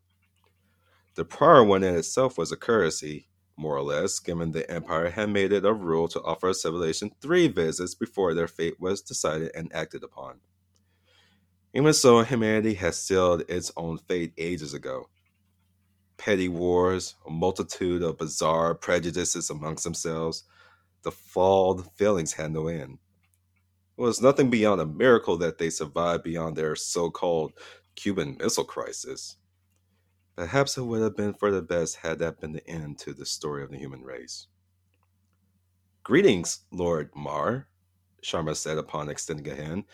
The 1.14 1.24
prior 1.24 1.64
one 1.64 1.82
in 1.82 1.94
itself 1.94 2.36
was 2.36 2.52
a 2.52 2.56
courtesy, 2.56 3.28
more 3.56 3.76
or 3.76 3.82
less, 3.82 4.18
given 4.18 4.52
the 4.52 4.70
Empire 4.70 5.08
had 5.10 5.30
made 5.30 5.52
it 5.52 5.64
a 5.64 5.72
rule 5.72 6.08
to 6.08 6.22
offer 6.22 6.50
a 6.50 6.54
civilization 6.54 7.12
three 7.22 7.48
visits 7.48 7.94
before 7.94 8.34
their 8.34 8.48
fate 8.48 8.78
was 8.78 9.00
decided 9.00 9.50
and 9.54 9.72
acted 9.72 10.04
upon. 10.04 10.40
Even 11.72 11.92
so, 11.94 12.20
humanity 12.22 12.74
has 12.74 13.02
sealed 13.02 13.44
its 13.48 13.72
own 13.76 13.96
fate 13.96 14.32
ages 14.36 14.74
ago. 14.74 15.08
Petty 16.18 16.48
wars, 16.48 17.16
a 17.26 17.30
multitude 17.30 18.02
of 18.02 18.18
bizarre 18.18 18.74
prejudices 18.74 19.50
amongst 19.50 19.84
themselves, 19.84 20.44
the 21.02 21.10
flawed 21.10 21.90
feelings 21.96 22.32
had 22.32 22.52
no 22.52 22.68
end. 22.68 22.98
It 23.98 24.02
was 24.02 24.20
nothing 24.20 24.50
beyond 24.50 24.80
a 24.80 24.86
miracle 24.86 25.36
that 25.38 25.58
they 25.58 25.70
survived 25.70 26.24
beyond 26.24 26.56
their 26.56 26.76
so 26.76 27.10
called 27.10 27.52
Cuban 27.94 28.36
Missile 28.38 28.64
Crisis. 28.64 29.36
Perhaps 30.36 30.76
it 30.76 30.82
would 30.82 31.00
have 31.02 31.16
been 31.16 31.32
for 31.32 31.50
the 31.50 31.62
best 31.62 31.96
had 31.96 32.18
that 32.18 32.40
been 32.40 32.52
the 32.52 32.68
end 32.68 32.98
to 32.98 33.14
the 33.14 33.24
story 33.24 33.62
of 33.62 33.70
the 33.70 33.78
human 33.78 34.02
race. 34.02 34.48
Greetings, 36.02 36.60
Lord 36.70 37.10
Mar, 37.16 37.68
Sharma 38.22 38.54
said 38.54 38.78
upon 38.78 39.08
extending 39.08 39.50
a 39.50 39.56
hand. 39.56 39.84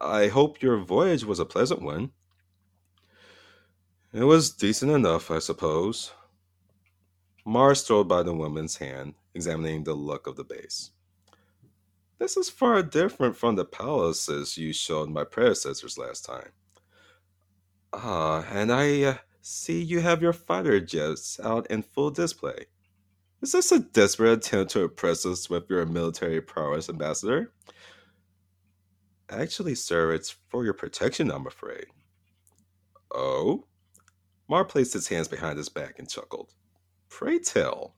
I 0.00 0.28
hope 0.28 0.62
your 0.62 0.78
voyage 0.78 1.24
was 1.24 1.40
a 1.40 1.44
pleasant 1.44 1.82
one. 1.82 2.12
It 4.14 4.22
was 4.22 4.52
decent 4.52 4.92
enough, 4.92 5.28
I 5.32 5.40
suppose. 5.40 6.12
Mar 7.44 7.74
strolled 7.74 8.06
by 8.06 8.22
the 8.22 8.32
woman's 8.32 8.76
hand 8.76 9.14
examining 9.34 9.82
the 9.82 9.94
look 9.94 10.28
of 10.28 10.36
the 10.36 10.44
base. 10.44 10.92
This 12.20 12.36
is 12.36 12.48
far 12.48 12.80
different 12.84 13.36
from 13.36 13.56
the 13.56 13.64
palaces 13.64 14.56
you 14.56 14.72
showed 14.72 15.10
my 15.10 15.24
predecessors 15.24 15.98
last 15.98 16.24
time. 16.24 16.50
Ah, 17.92 18.46
and 18.52 18.70
I 18.70 19.02
uh, 19.02 19.16
see 19.42 19.82
you 19.82 19.98
have 19.98 20.22
your 20.22 20.32
fighter 20.32 20.78
jets 20.78 21.40
out 21.42 21.66
in 21.68 21.82
full 21.82 22.12
display. 22.12 22.66
Is 23.42 23.50
this 23.50 23.72
a 23.72 23.80
desperate 23.80 24.46
attempt 24.46 24.70
to 24.74 24.84
impress 24.84 25.26
us 25.26 25.50
with 25.50 25.68
your 25.68 25.84
military 25.86 26.40
prowess, 26.40 26.88
Ambassador? 26.88 27.52
Actually, 29.28 29.74
sir, 29.74 30.12
it's 30.12 30.36
for 30.50 30.64
your 30.64 30.72
protection, 30.72 31.32
I'm 31.32 31.48
afraid. 31.48 31.86
Oh? 33.12 33.66
Mar 34.48 34.64
placed 34.64 34.92
his 34.92 35.08
hands 35.08 35.28
behind 35.28 35.58
his 35.58 35.68
back 35.68 35.98
and 35.98 36.08
chuckled. 36.08 36.52
Pray 37.08 37.38
tell. 37.38 37.94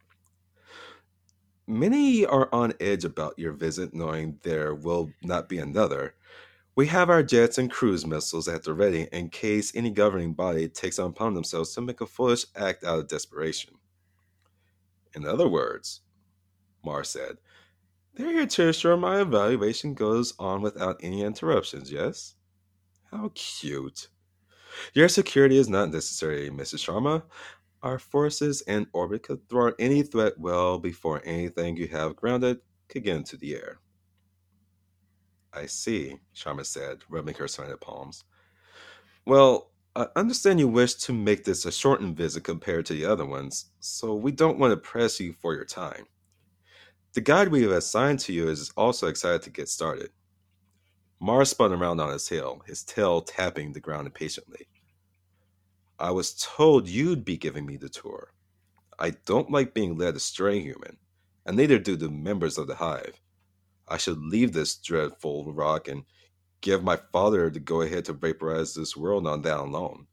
Many 1.66 2.24
are 2.24 2.48
on 2.52 2.74
edge 2.78 3.04
about 3.04 3.38
your 3.38 3.52
visit, 3.52 3.92
knowing 3.92 4.38
there 4.42 4.74
will 4.74 5.10
not 5.22 5.48
be 5.48 5.58
another. 5.58 6.14
We 6.76 6.86
have 6.88 7.10
our 7.10 7.22
jets 7.22 7.58
and 7.58 7.70
cruise 7.70 8.06
missiles 8.06 8.46
at 8.46 8.62
the 8.62 8.74
ready 8.74 9.08
in 9.12 9.30
case 9.30 9.74
any 9.74 9.90
governing 9.90 10.34
body 10.34 10.68
takes 10.68 10.98
upon 10.98 11.34
themselves 11.34 11.74
to 11.74 11.80
make 11.80 12.00
a 12.00 12.06
foolish 12.06 12.46
act 12.54 12.84
out 12.84 12.98
of 13.00 13.08
desperation. 13.08 13.74
In 15.14 15.26
other 15.26 15.48
words, 15.48 16.02
Mar 16.84 17.02
said, 17.02 17.38
they're 18.14 18.32
here 18.32 18.46
to 18.46 18.66
ensure 18.68 18.96
my 18.96 19.20
evaluation 19.20 19.94
goes 19.94 20.34
on 20.38 20.62
without 20.62 21.00
any 21.02 21.22
interruptions, 21.22 21.90
yes? 21.90 22.34
How 23.10 23.30
cute. 23.34 24.08
Your 24.94 25.08
security 25.08 25.56
is 25.58 25.68
not 25.68 25.90
necessary, 25.90 26.50
Mrs. 26.50 26.84
Sharma. 26.84 27.22
Our 27.82 27.98
forces 27.98 28.62
in 28.62 28.86
orbit 28.92 29.22
could 29.22 29.48
thwart 29.48 29.76
any 29.78 30.02
threat 30.02 30.38
well 30.38 30.78
before 30.78 31.22
anything 31.24 31.76
you 31.76 31.88
have 31.88 32.16
grounded 32.16 32.58
could 32.88 33.04
get 33.04 33.16
into 33.16 33.36
the 33.36 33.54
air. 33.54 33.78
I 35.52 35.66
see, 35.66 36.18
Sharma 36.34 36.66
said, 36.66 36.98
rubbing 37.08 37.34
her 37.34 37.48
sweaty 37.48 37.74
palms. 37.80 38.24
Well, 39.24 39.70
I 39.94 40.06
understand 40.14 40.60
you 40.60 40.68
wish 40.68 40.94
to 40.94 41.12
make 41.12 41.44
this 41.44 41.64
a 41.64 41.72
shortened 41.72 42.16
visit 42.16 42.44
compared 42.44 42.84
to 42.86 42.92
the 42.92 43.06
other 43.06 43.24
ones, 43.24 43.66
so 43.80 44.14
we 44.14 44.30
don't 44.30 44.58
want 44.58 44.72
to 44.72 44.76
press 44.76 45.18
you 45.18 45.32
for 45.32 45.54
your 45.54 45.64
time. 45.64 46.04
The 47.14 47.22
guide 47.22 47.48
we 47.48 47.62
have 47.62 47.70
assigned 47.70 48.18
to 48.20 48.32
you 48.34 48.48
is 48.48 48.70
also 48.76 49.06
excited 49.06 49.40
to 49.42 49.50
get 49.50 49.70
started. 49.70 50.10
Mars 51.18 51.50
spun 51.50 51.72
around 51.72 52.00
on 52.00 52.12
his 52.12 52.28
heel, 52.28 52.62
his 52.66 52.82
tail 52.84 53.22
tapping 53.22 53.72
the 53.72 53.80
ground 53.80 54.06
impatiently. 54.06 54.68
I 55.98 56.10
was 56.10 56.34
told 56.34 56.88
you'd 56.88 57.24
be 57.24 57.38
giving 57.38 57.64
me 57.64 57.78
the 57.78 57.88
tour. 57.88 58.32
I 58.98 59.10
don't 59.10 59.50
like 59.50 59.72
being 59.74 59.96
led 59.96 60.16
astray, 60.16 60.60
human, 60.60 60.98
and 61.46 61.56
neither 61.56 61.78
do 61.78 61.96
the 61.96 62.10
members 62.10 62.58
of 62.58 62.66
the 62.66 62.76
hive. 62.76 63.20
I 63.88 63.96
should 63.96 64.18
leave 64.18 64.52
this 64.52 64.76
dreadful 64.76 65.52
rock 65.52 65.88
and 65.88 66.04
give 66.60 66.82
my 66.82 66.98
father 67.12 67.48
the 67.48 67.60
go 67.60 67.80
ahead 67.82 68.04
to 68.06 68.12
vaporize 68.12 68.74
this 68.74 68.96
world 68.96 69.26
on 69.26 69.42
that 69.42 69.60
alone. 69.60 70.06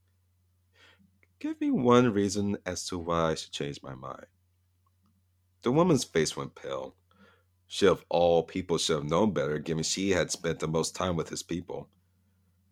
Give 1.40 1.60
me 1.60 1.72
one 1.72 2.14
reason 2.14 2.58
as 2.66 2.86
to 2.88 2.98
why 2.98 3.32
I 3.32 3.36
should 3.36 3.52
change 3.52 3.82
my 3.84 3.96
mind. 3.96 4.28
The 5.64 5.72
woman's 5.72 6.04
face 6.06 6.38
went 6.38 6.56
pale. 6.56 6.96
She, 7.68 7.88
of 7.88 8.06
all 8.10 8.44
people, 8.44 8.78
should 8.78 8.98
have 8.98 9.10
known 9.10 9.32
better, 9.32 9.58
given 9.60 9.84
she 9.84 10.12
had 10.12 10.32
spent 10.32 10.60
the 10.60 10.68
most 10.68 10.96
time 10.96 11.16
with 11.16 11.30
his 11.30 11.44
people. 11.44 11.90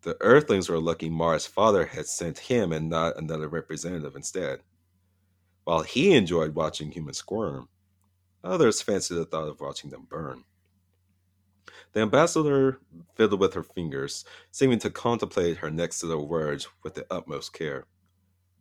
The 0.02 0.16
Earthlings 0.20 0.68
were 0.68 0.80
lucky 0.80 1.08
Mar's 1.08 1.46
father 1.46 1.86
had 1.86 2.06
sent 2.06 2.38
him 2.38 2.72
and 2.72 2.88
not 2.88 3.16
another 3.16 3.48
representative 3.48 4.16
instead. 4.16 4.62
While 5.64 5.82
he 5.82 6.12
enjoyed 6.12 6.54
watching 6.54 6.90
humans 6.90 7.18
squirm, 7.18 7.68
others 8.42 8.82
fancied 8.82 9.14
the 9.14 9.24
thought 9.24 9.48
of 9.48 9.60
watching 9.60 9.90
them 9.90 10.06
burn. 10.08 10.44
The 11.92 12.00
ambassador 12.00 12.80
fiddled 13.14 13.40
with 13.40 13.54
her 13.54 13.62
fingers, 13.62 14.24
seeming 14.50 14.78
to 14.80 14.90
contemplate 14.90 15.58
her 15.58 15.70
next 15.70 16.02
little 16.02 16.26
words 16.26 16.66
with 16.82 16.94
the 16.94 17.06
utmost 17.10 17.52
care. 17.52 17.84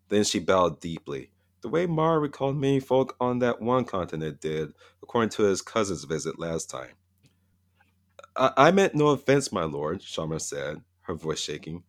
Then 0.10 0.24
she 0.24 0.40
bowed 0.40 0.80
deeply, 0.80 1.32
the 1.62 1.70
way 1.70 1.86
Mar 1.88 2.20
recalled 2.20 2.58
many 2.58 2.80
folk 2.80 3.16
on 3.20 3.40
that 3.40 3.62
one 3.62 3.86
continent 3.86 4.42
did, 4.42 4.74
according 5.04 5.30
to 5.32 5.44
his 5.44 5.62
cousin's 5.62 6.06
visit 6.06 6.40
last 6.40 6.70
time. 6.70 6.94
I, 8.36 8.52
I 8.58 8.72
meant 8.72 8.96
no 8.96 9.10
offense, 9.10 9.52
my 9.52 9.64
lord, 9.66 10.02
Sharma 10.02 10.42
said, 10.42 10.82
her 11.04 11.16
voice 11.16 11.42
shaking. 11.42 11.84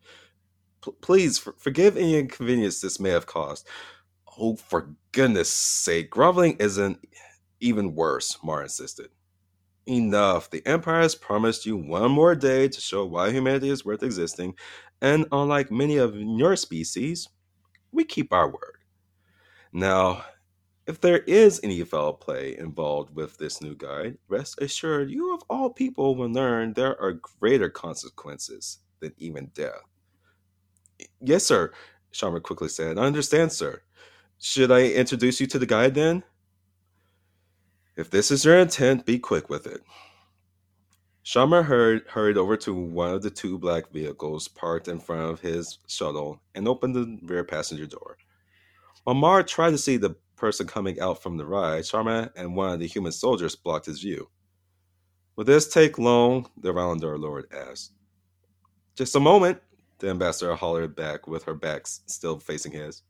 P- 0.85 0.93
please 1.03 1.39
for- 1.39 1.55
forgive 1.59 1.97
any 1.97 2.19
inconvenience 2.19 2.81
this 2.81 3.01
may 3.01 3.11
have 3.11 3.27
caused. 3.27 3.69
Oh, 4.39 4.57
for 4.57 4.95
goodness 5.13 5.51
sake, 5.51 6.11
groveling 6.11 6.57
isn't 6.59 6.99
even 7.61 7.95
worse, 7.95 8.39
Mar 8.45 8.63
insisted. 8.63 9.09
Enough. 9.87 10.51
The 10.51 10.67
Empire 10.67 11.03
has 11.03 11.15
promised 11.17 11.67
you 11.67 11.77
one 11.77 12.13
more 12.13 12.35
day 12.37 12.69
to 12.69 12.81
show 12.81 13.07
why 13.07 13.33
humanity 13.33 13.71
is 13.71 13.85
worth 13.85 14.03
existing, 14.03 14.55
and 15.03 15.27
unlike 15.33 15.73
many 15.73 15.97
of 15.99 16.17
your 16.17 16.57
species, 16.57 17.29
we 17.93 18.05
keep 18.05 18.33
our 18.33 18.49
word. 18.49 18.79
Now, 19.73 20.25
if 20.87 21.01
there 21.01 21.21
is 21.21 21.61
any 21.63 21.83
foul 21.85 22.13
play 22.13 22.57
involved 22.59 23.15
with 23.15 23.39
this 23.39 23.63
new 23.63 23.75
guide, 23.75 24.19
rest 24.29 24.61
assured 24.61 25.11
you 25.11 25.35
of 25.35 25.43
all 25.49 25.71
people 25.71 26.15
will 26.15 26.31
learn 26.31 26.73
there 26.73 27.01
are 27.01 27.13
greater 27.13 27.71
consequences 27.71 28.79
than 29.01 29.15
even 29.17 29.47
death. 29.55 29.81
Yes, 31.21 31.45
sir, 31.45 31.73
Sharma 32.13 32.43
quickly 32.43 32.69
said. 32.69 32.99
I 32.99 33.03
understand, 33.03 33.53
sir. 33.53 33.83
Should 34.39 34.71
I 34.71 34.89
introduce 34.89 35.41
you 35.41 35.47
to 35.49 35.59
the 35.59 35.67
guide 35.67 35.95
then? 35.95 36.25
If 37.97 38.11
this 38.11 38.31
is 38.31 38.45
your 38.45 38.59
intent, 38.59 39.07
be 39.07 39.19
quick 39.19 39.49
with 39.49 39.67
it. 39.67 39.83
Sharma 41.25 41.65
hurried, 41.65 42.03
hurried 42.09 42.37
over 42.37 42.57
to 42.59 42.75
one 42.75 43.15
of 43.15 43.23
the 43.23 43.31
two 43.31 43.57
black 43.59 43.91
vehicles 43.93 44.49
parked 44.49 44.89
in 44.89 44.99
front 44.99 45.31
of 45.31 45.41
his 45.41 45.79
shuttle 45.87 46.43
and 46.55 46.67
opened 46.67 46.95
the 46.97 47.19
rear 47.23 47.45
passenger 47.45 47.87
door. 47.87 48.17
Omar 49.07 49.43
tried 49.43 49.71
to 49.71 49.79
see 49.79 49.97
the 49.97 50.17
person 50.37 50.67
coming 50.67 51.01
out 51.01 51.23
from 51.23 51.37
the 51.37 51.47
ride. 51.47 51.85
Sharma 51.85 52.31
and 52.37 52.57
one 52.57 52.73
of 52.73 52.81
the 52.81 52.87
human 52.87 53.13
soldiers 53.13 53.57
blocked 53.57 53.87
his 53.87 54.01
view. 54.01 54.29
Will 55.37 55.45
this 55.45 55.69
take 55.73 55.99
long? 55.99 56.49
The 56.59 56.73
Valandor 56.73 57.19
Lord 57.19 57.47
asked. 57.53 57.93
Just 58.97 59.17
a 59.17 59.21
moment, 59.21 59.61
the 59.99 60.11
ambassador 60.11 60.55
hollered 60.55 60.95
back 60.95 61.27
with 61.27 61.45
her 61.45 61.55
back 61.55 61.87
still 61.87 62.39
facing 62.39 62.73
his. 62.73 63.03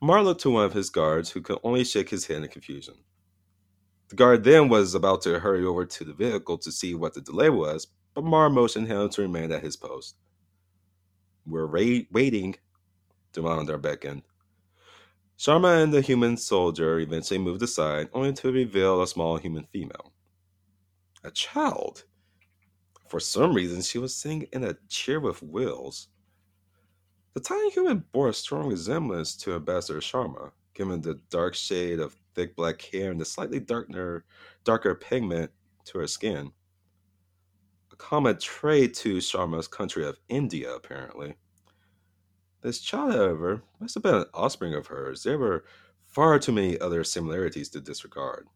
Mar 0.00 0.22
looked 0.22 0.42
to 0.42 0.50
one 0.50 0.64
of 0.64 0.72
his 0.72 0.90
guards, 0.90 1.30
who 1.30 1.40
could 1.40 1.58
only 1.64 1.84
shake 1.84 2.10
his 2.10 2.26
head 2.26 2.42
in 2.42 2.48
confusion. 2.48 2.94
The 4.08 4.16
guard 4.16 4.44
then 4.44 4.68
was 4.68 4.94
about 4.94 5.22
to 5.22 5.40
hurry 5.40 5.64
over 5.64 5.86
to 5.86 6.04
the 6.04 6.12
vehicle 6.12 6.58
to 6.58 6.70
see 6.72 6.94
what 6.94 7.14
the 7.14 7.20
delay 7.20 7.50
was, 7.50 7.88
but 8.14 8.24
Mar 8.24 8.50
motioned 8.50 8.86
him 8.88 9.08
to 9.10 9.22
remain 9.22 9.50
at 9.50 9.62
his 9.64 9.76
post. 9.76 10.16
We're 11.46 11.66
ra- 11.66 12.04
waiting, 12.12 12.56
Valandor 13.42 13.80
beckoned. 13.80 14.22
Sharma 15.38 15.82
and 15.82 15.92
the 15.92 16.00
human 16.00 16.36
soldier 16.36 17.00
eventually 17.00 17.38
moved 17.38 17.62
aside, 17.62 18.08
only 18.12 18.32
to 18.34 18.52
reveal 18.52 19.02
a 19.02 19.06
small 19.06 19.36
human 19.36 19.64
female. 19.64 20.12
A 21.24 21.30
child. 21.30 22.04
For 23.08 23.18
some 23.20 23.52
reason, 23.52 23.82
she 23.82 23.98
was 23.98 24.14
sitting 24.14 24.42
in 24.52 24.64
a 24.64 24.76
chair 24.88 25.20
with 25.20 25.42
wheels. 25.42 26.08
The 27.34 27.40
tiny 27.40 27.70
human 27.70 28.04
bore 28.12 28.28
a 28.28 28.34
strong 28.34 28.68
resemblance 28.68 29.36
to 29.38 29.54
Ambassador 29.54 30.00
Sharma, 30.00 30.52
given 30.72 31.00
the 31.00 31.20
dark 31.30 31.54
shade 31.54 31.98
of 31.98 32.16
thick 32.34 32.54
black 32.54 32.80
hair 32.82 33.10
and 33.10 33.20
the 33.20 33.24
slightly 33.24 33.58
darker, 33.58 34.24
darker 34.62 34.94
pigment 34.94 35.50
to 35.86 35.98
her 35.98 36.06
skin. 36.06 36.52
A 37.92 37.96
common 37.96 38.38
trait 38.38 38.94
to 38.94 39.16
Sharma's 39.18 39.68
country 39.68 40.06
of 40.06 40.18
India, 40.28 40.74
apparently. 40.74 41.34
This 42.64 42.80
child, 42.80 43.12
however, 43.12 43.62
must 43.78 43.92
have 43.92 44.02
been 44.02 44.14
an 44.14 44.24
offspring 44.32 44.72
of 44.72 44.86
hers. 44.86 45.22
There 45.22 45.36
were 45.36 45.66
far 46.06 46.38
too 46.38 46.52
many 46.52 46.80
other 46.80 47.04
similarities 47.04 47.68
to 47.68 47.80
disregard. 47.80 48.46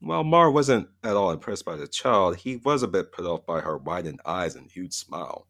While 0.00 0.22
Mar 0.22 0.50
wasn't 0.50 0.90
at 1.02 1.16
all 1.16 1.30
impressed 1.30 1.64
by 1.64 1.76
the 1.76 1.88
child, 1.88 2.36
he 2.36 2.56
was 2.56 2.82
a 2.82 2.88
bit 2.88 3.10
put 3.10 3.24
off 3.24 3.46
by 3.46 3.62
her 3.62 3.78
widened 3.78 4.20
eyes 4.26 4.54
and 4.54 4.70
huge 4.70 4.92
smile. 4.92 5.46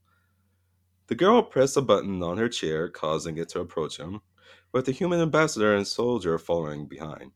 The 1.09 1.16
girl 1.16 1.42
pressed 1.42 1.76
a 1.76 1.82
button 1.82 2.22
on 2.22 2.38
her 2.38 2.48
chair, 2.48 2.88
causing 2.88 3.36
it 3.36 3.48
to 3.48 3.61
approach 3.61 3.96
him, 3.96 4.20
with 4.70 4.86
the 4.86 4.92
human 4.92 5.20
ambassador 5.20 5.74
and 5.74 5.84
soldier 5.84 6.38
following 6.38 6.86
behind. 6.86 7.32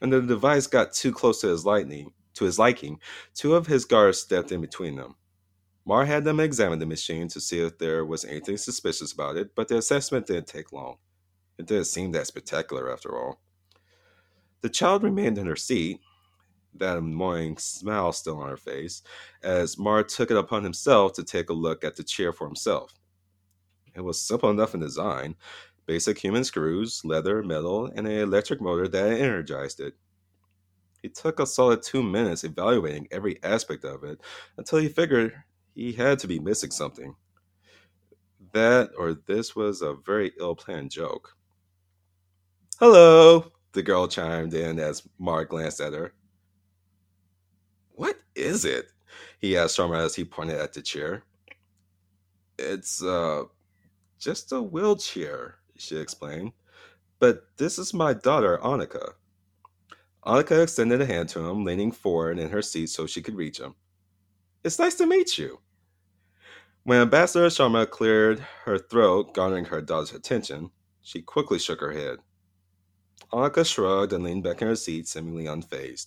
When 0.00 0.10
the 0.10 0.20
device 0.20 0.66
got 0.66 0.92
too 0.92 1.12
close 1.12 1.40
to 1.42 1.46
his 1.46 1.64
lightning, 1.64 2.12
to 2.34 2.44
his 2.44 2.58
liking, 2.58 2.98
two 3.34 3.54
of 3.54 3.68
his 3.68 3.84
guards 3.84 4.18
stepped 4.18 4.50
in 4.50 4.60
between 4.60 4.96
them. 4.96 5.14
Mar 5.86 6.04
had 6.04 6.24
them 6.24 6.40
examine 6.40 6.80
the 6.80 6.86
machine 6.86 7.28
to 7.28 7.40
see 7.40 7.60
if 7.60 7.78
there 7.78 8.04
was 8.04 8.24
anything 8.24 8.56
suspicious 8.56 9.12
about 9.12 9.36
it, 9.36 9.54
but 9.54 9.68
the 9.68 9.78
assessment 9.78 10.26
didn't 10.26 10.48
take 10.48 10.72
long. 10.72 10.96
It 11.58 11.66
didn't 11.66 11.84
seem 11.84 12.10
that 12.12 12.26
spectacular 12.26 12.92
after 12.92 13.16
all. 13.16 13.40
The 14.62 14.68
child 14.68 15.04
remained 15.04 15.38
in 15.38 15.46
her 15.46 15.54
seat, 15.54 16.00
that 16.74 16.96
annoying 16.98 17.56
smile 17.58 18.12
still 18.12 18.40
on 18.40 18.50
her 18.50 18.56
face, 18.56 19.02
as 19.44 19.78
Mar 19.78 20.02
took 20.02 20.32
it 20.32 20.36
upon 20.36 20.64
himself 20.64 21.12
to 21.14 21.24
take 21.24 21.50
a 21.50 21.54
look 21.54 21.84
at 21.84 21.94
the 21.94 22.02
chair 22.02 22.32
for 22.32 22.48
himself. 22.48 22.98
It 23.94 24.00
was 24.00 24.20
simple 24.20 24.50
enough 24.50 24.74
in 24.74 24.80
design 24.80 25.36
basic 25.86 26.18
human 26.18 26.42
screws, 26.42 27.00
leather, 27.04 27.44
metal, 27.44 27.86
and 27.94 28.08
an 28.08 28.18
electric 28.18 28.60
motor 28.60 28.88
that 28.88 29.20
energized 29.20 29.78
it. 29.78 29.94
He 31.00 31.08
took 31.08 31.38
a 31.38 31.46
solid 31.46 31.80
two 31.80 32.02
minutes 32.02 32.42
evaluating 32.42 33.06
every 33.12 33.40
aspect 33.44 33.84
of 33.84 34.02
it 34.02 34.20
until 34.56 34.80
he 34.80 34.88
figured 34.88 35.32
he 35.76 35.92
had 35.92 36.18
to 36.18 36.26
be 36.26 36.40
missing 36.40 36.70
something. 36.70 37.14
That 38.52 38.90
or 38.96 39.12
this 39.12 39.54
was 39.54 39.82
a 39.82 39.94
very 39.94 40.32
ill 40.40 40.56
planned 40.56 40.90
joke. 40.90 41.36
Hello, 42.80 43.52
the 43.72 43.82
girl 43.82 44.08
chimed 44.08 44.54
in 44.54 44.80
as 44.80 45.06
Mark 45.18 45.50
glanced 45.50 45.80
at 45.80 45.92
her. 45.92 46.14
What 47.92 48.16
is 48.34 48.64
it? 48.64 48.86
he 49.38 49.56
asked 49.56 49.76
Sharma 49.76 49.98
as 50.04 50.14
he 50.14 50.24
pointed 50.24 50.58
at 50.58 50.72
the 50.72 50.80
chair. 50.80 51.22
It's 52.58 53.02
uh 53.02 53.44
just 54.18 54.52
a 54.52 54.62
wheelchair, 54.62 55.56
she 55.76 55.98
explained. 55.98 56.52
But 57.18 57.44
this 57.58 57.78
is 57.78 57.92
my 57.92 58.14
daughter, 58.14 58.58
Annika. 58.62 59.12
Annika 60.24 60.62
extended 60.62 61.02
a 61.02 61.06
hand 61.06 61.28
to 61.30 61.46
him, 61.46 61.64
leaning 61.64 61.92
forward 61.92 62.38
in 62.38 62.48
her 62.48 62.62
seat 62.62 62.88
so 62.88 63.06
she 63.06 63.20
could 63.20 63.36
reach 63.36 63.60
him. 63.60 63.74
It's 64.64 64.78
nice 64.78 64.94
to 64.96 65.06
meet 65.06 65.36
you. 65.36 65.60
When 66.86 67.00
Ambassador 67.00 67.46
Sharma 67.46 67.90
cleared 67.90 68.38
her 68.64 68.78
throat, 68.78 69.34
garnering 69.34 69.64
her 69.64 69.82
daughter's 69.82 70.12
attention, 70.12 70.70
she 71.02 71.20
quickly 71.20 71.58
shook 71.58 71.80
her 71.80 71.90
head. 71.90 72.18
Annika 73.32 73.66
shrugged 73.66 74.12
and 74.12 74.22
leaned 74.22 74.44
back 74.44 74.62
in 74.62 74.68
her 74.68 74.76
seat, 74.76 75.08
seemingly 75.08 75.46
unfazed. 75.46 76.06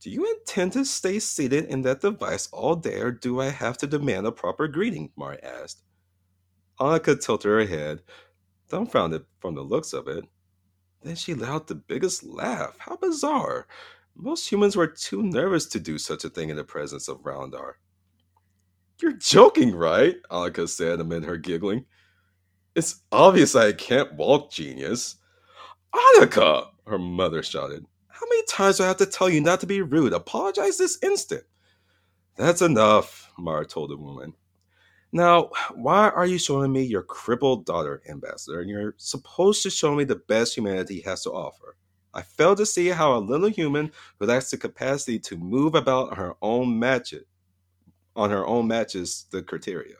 Do 0.00 0.10
you 0.10 0.30
intend 0.30 0.74
to 0.74 0.84
stay 0.84 1.18
seated 1.18 1.64
in 1.64 1.80
that 1.80 2.02
device 2.02 2.50
all 2.52 2.76
day, 2.76 3.00
or 3.00 3.10
do 3.10 3.40
I 3.40 3.48
have 3.48 3.78
to 3.78 3.86
demand 3.86 4.26
a 4.26 4.32
proper 4.32 4.68
greeting? 4.68 5.12
Mari 5.16 5.42
asked. 5.42 5.82
Annika 6.78 7.18
tilted 7.18 7.50
her 7.50 7.64
head, 7.64 8.02
dumbfounded 8.68 9.24
from 9.40 9.54
the 9.54 9.62
looks 9.62 9.94
of 9.94 10.08
it. 10.08 10.26
Then 11.00 11.16
she 11.16 11.32
let 11.32 11.48
out 11.48 11.68
the 11.68 11.74
biggest 11.74 12.22
laugh. 12.22 12.76
How 12.80 12.96
bizarre! 12.96 13.66
Most 14.14 14.52
humans 14.52 14.76
were 14.76 14.88
too 14.88 15.22
nervous 15.22 15.64
to 15.68 15.80
do 15.80 15.96
such 15.96 16.22
a 16.22 16.28
thing 16.28 16.50
in 16.50 16.56
the 16.56 16.64
presence 16.64 17.08
of 17.08 17.22
Roundar. 17.22 17.76
You're 19.02 19.12
joking, 19.14 19.74
right? 19.74 20.16
Annika 20.30 20.68
said 20.68 21.00
amid 21.00 21.24
her 21.24 21.36
giggling. 21.36 21.84
It's 22.76 23.02
obvious 23.10 23.56
I 23.56 23.72
can't 23.72 24.14
walk, 24.14 24.52
genius. 24.52 25.16
Annika! 25.92 26.68
Her 26.86 26.98
mother 26.98 27.42
shouted. 27.42 27.84
How 28.06 28.26
many 28.30 28.44
times 28.46 28.76
do 28.76 28.84
I 28.84 28.86
have 28.86 28.98
to 28.98 29.06
tell 29.06 29.28
you 29.28 29.40
not 29.40 29.58
to 29.60 29.66
be 29.66 29.82
rude? 29.82 30.12
Apologize 30.12 30.78
this 30.78 30.98
instant. 31.02 31.42
That's 32.36 32.62
enough, 32.62 33.32
Mara 33.38 33.66
told 33.66 33.90
the 33.90 33.96
woman. 33.96 34.34
Now, 35.10 35.50
why 35.74 36.08
are 36.10 36.26
you 36.26 36.38
showing 36.38 36.72
me 36.72 36.82
your 36.82 37.02
crippled 37.02 37.66
daughter, 37.66 38.02
Ambassador, 38.08 38.60
and 38.60 38.70
you're 38.70 38.94
supposed 38.98 39.64
to 39.64 39.70
show 39.70 39.94
me 39.94 40.04
the 40.04 40.22
best 40.28 40.56
humanity 40.56 41.00
has 41.00 41.24
to 41.24 41.30
offer? 41.30 41.76
I 42.14 42.22
fail 42.22 42.54
to 42.54 42.64
see 42.64 42.88
how 42.88 43.16
a 43.16 43.18
little 43.18 43.48
human 43.48 43.90
who 44.18 44.26
lacks 44.26 44.50
the 44.50 44.58
capacity 44.58 45.18
to 45.20 45.36
move 45.36 45.74
about 45.74 46.16
her 46.16 46.34
own 46.40 46.78
matches 46.78 47.24
on 48.14 48.30
her 48.30 48.46
own 48.46 48.66
matches 48.66 49.26
the 49.30 49.42
criteria. 49.42 49.96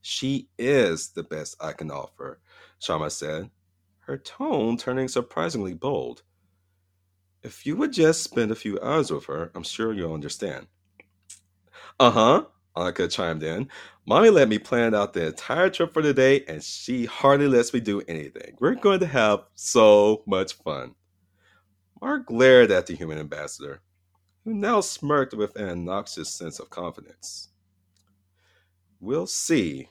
She 0.00 0.48
is 0.58 1.10
the 1.10 1.22
best 1.22 1.56
I 1.60 1.72
can 1.72 1.90
offer, 1.90 2.40
Sharma 2.80 3.10
said, 3.10 3.50
her 4.00 4.16
tone 4.16 4.76
turning 4.76 5.08
surprisingly 5.08 5.74
bold. 5.74 6.22
If 7.42 7.66
you 7.66 7.76
would 7.76 7.92
just 7.92 8.22
spend 8.22 8.50
a 8.50 8.56
few 8.56 8.80
hours 8.80 9.10
with 9.10 9.26
her, 9.26 9.50
I'm 9.54 9.62
sure 9.62 9.92
you'll 9.92 10.14
understand. 10.14 10.66
Uh 12.00 12.10
huh, 12.10 12.44
Annika 12.76 13.10
chimed 13.10 13.42
in. 13.42 13.68
Mommy 14.06 14.30
let 14.30 14.48
me 14.48 14.58
plan 14.58 14.94
out 14.94 15.12
the 15.12 15.26
entire 15.26 15.68
trip 15.68 15.92
for 15.92 16.00
the 16.00 16.14
day, 16.14 16.44
and 16.46 16.62
she 16.62 17.04
hardly 17.04 17.48
lets 17.48 17.74
me 17.74 17.80
do 17.80 18.00
anything. 18.08 18.56
We're 18.60 18.74
going 18.74 19.00
to 19.00 19.06
have 19.06 19.44
so 19.54 20.22
much 20.26 20.54
fun. 20.54 20.94
Mark 22.00 22.26
glared 22.26 22.70
at 22.70 22.86
the 22.86 22.94
human 22.94 23.18
ambassador, 23.18 23.80
who 24.48 24.54
now 24.54 24.80
smirked 24.80 25.34
with 25.34 25.54
an 25.56 25.68
obnoxious 25.68 26.30
sense 26.30 26.58
of 26.58 26.70
confidence. 26.70 27.50
We'll 28.98 29.26
see, 29.26 29.90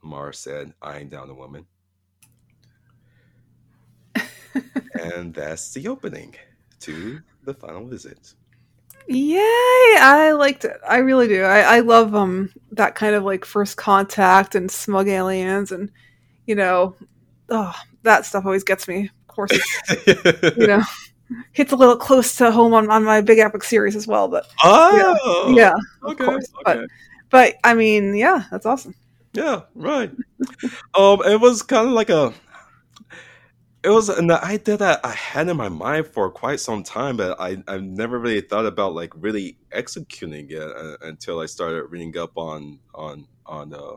Mar 0.00 0.32
said, 0.32 0.74
eyeing 0.80 1.08
down 1.08 1.26
the 1.26 1.34
woman. 1.34 1.66
and 4.94 5.34
that's 5.34 5.72
the 5.72 5.88
opening 5.88 6.36
to 6.78 7.18
the 7.42 7.52
final 7.52 7.84
visit. 7.84 8.32
Yay! 9.08 9.36
I 9.40 10.36
liked 10.38 10.64
it. 10.64 10.76
I 10.88 10.98
really 10.98 11.26
do. 11.26 11.42
I, 11.42 11.78
I 11.78 11.80
love 11.80 12.14
um 12.14 12.52
that 12.70 12.94
kind 12.94 13.16
of 13.16 13.24
like 13.24 13.44
first 13.44 13.76
contact 13.76 14.54
and 14.54 14.70
smug 14.70 15.08
aliens 15.08 15.72
and 15.72 15.90
you 16.46 16.54
know, 16.54 16.94
oh 17.48 17.74
that 18.04 18.24
stuff 18.24 18.46
always 18.46 18.62
gets 18.62 18.86
me. 18.86 19.10
Of 19.22 19.34
course, 19.34 19.50
you 20.06 20.68
know, 20.68 20.82
hits 21.52 21.72
a 21.72 21.76
little 21.76 21.96
close 21.96 22.36
to 22.36 22.50
home 22.50 22.74
on, 22.74 22.90
on 22.90 23.04
my 23.04 23.20
big 23.20 23.38
epic 23.38 23.64
series 23.64 23.96
as 23.96 24.06
well. 24.06 24.28
But 24.28 24.46
oh, 24.64 25.46
yeah, 25.48 25.54
yeah 25.54 25.74
of 26.02 26.12
okay, 26.12 26.24
course. 26.24 26.46
okay. 26.66 26.80
But 26.80 26.90
but 27.30 27.54
I 27.64 27.74
mean, 27.74 28.14
yeah, 28.14 28.44
that's 28.50 28.66
awesome. 28.66 28.94
Yeah, 29.32 29.62
right. 29.74 30.10
um, 30.94 31.22
it 31.24 31.40
was 31.40 31.62
kind 31.62 31.86
of 31.86 31.92
like 31.92 32.10
a 32.10 32.32
it 33.82 33.88
was 33.88 34.08
an 34.10 34.30
idea 34.30 34.76
that 34.76 35.00
I 35.04 35.12
had 35.12 35.48
in 35.48 35.56
my 35.56 35.68
mind 35.68 36.06
for 36.06 36.30
quite 36.30 36.60
some 36.60 36.82
time, 36.82 37.16
but 37.16 37.40
I 37.40 37.62
I've 37.66 37.82
never 37.82 38.18
really 38.18 38.42
thought 38.42 38.66
about 38.66 38.94
like 38.94 39.12
really 39.16 39.56
executing 39.72 40.50
it 40.50 40.60
uh, 40.60 40.96
until 41.02 41.40
I 41.40 41.46
started 41.46 41.84
reading 41.84 42.16
up 42.18 42.36
on 42.36 42.78
on 42.94 43.26
on 43.46 43.72
uh, 43.72 43.96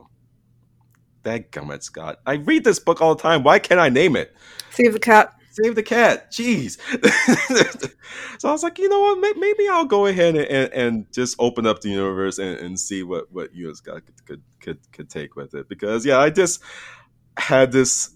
that 1.23 1.51
gummit 1.51 1.83
Scott. 1.83 2.19
I 2.25 2.33
read 2.33 2.63
this 2.63 2.79
book 2.79 3.01
all 3.01 3.15
the 3.15 3.21
time. 3.21 3.43
Why 3.43 3.59
can't 3.59 3.79
I 3.79 3.89
name 3.89 4.15
it? 4.15 4.33
Save 4.71 4.93
the 4.93 4.99
cat. 4.99 5.33
Save 5.53 5.75
the 5.75 5.83
cat. 5.83 6.31
Jeez. 6.31 6.79
so 8.39 8.49
I 8.49 8.51
was 8.51 8.63
like, 8.63 8.79
you 8.79 8.89
know 8.89 9.01
what? 9.01 9.37
Maybe 9.37 9.67
I'll 9.69 9.85
go 9.85 10.07
ahead 10.07 10.35
and, 10.35 10.47
and, 10.47 10.73
and 10.73 11.13
just 11.13 11.35
open 11.37 11.67
up 11.67 11.81
the 11.81 11.89
universe 11.89 12.39
and, 12.39 12.57
and 12.57 12.79
see 12.79 13.03
what 13.03 13.31
what 13.31 13.53
you 13.53 13.73
Scott 13.75 14.01
could, 14.03 14.25
could 14.25 14.41
could 14.59 14.91
could 14.91 15.09
take 15.11 15.35
with 15.35 15.53
it 15.53 15.69
because 15.69 16.07
yeah, 16.07 16.17
I 16.17 16.31
just 16.31 16.59
had 17.37 17.71
this 17.71 18.15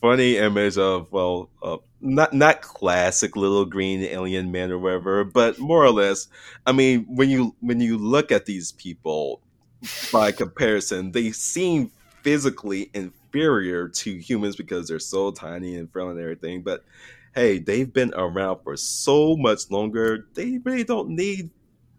funny 0.00 0.38
image 0.38 0.78
of 0.78 1.12
well, 1.12 1.50
uh, 1.62 1.76
not 2.00 2.32
not 2.32 2.62
classic 2.62 3.36
little 3.36 3.66
green 3.66 4.00
alien 4.00 4.50
man 4.50 4.70
or 4.70 4.78
whatever, 4.78 5.22
but 5.22 5.58
more 5.58 5.84
or 5.84 5.90
less. 5.90 6.28
I 6.66 6.72
mean, 6.72 7.04
when 7.10 7.28
you 7.28 7.54
when 7.60 7.80
you 7.80 7.98
look 7.98 8.32
at 8.32 8.46
these 8.46 8.72
people 8.72 9.42
by 10.10 10.32
comparison, 10.32 11.12
they 11.12 11.30
seem 11.32 11.92
physically 12.22 12.90
inferior 12.94 13.88
to 13.88 14.16
humans 14.16 14.56
because 14.56 14.88
they're 14.88 14.98
so 14.98 15.30
tiny 15.30 15.76
and 15.76 15.90
frail 15.92 16.10
and 16.10 16.20
everything. 16.20 16.62
But 16.62 16.84
hey, 17.34 17.58
they've 17.58 17.92
been 17.92 18.12
around 18.14 18.60
for 18.62 18.76
so 18.76 19.36
much 19.36 19.70
longer. 19.70 20.26
They 20.34 20.58
really 20.64 20.84
don't 20.84 21.10
need 21.10 21.50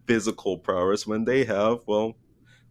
physical 0.08 0.58
prowess 0.58 1.08
when 1.08 1.26
they 1.26 1.46
have 1.46 1.80
well 1.86 2.16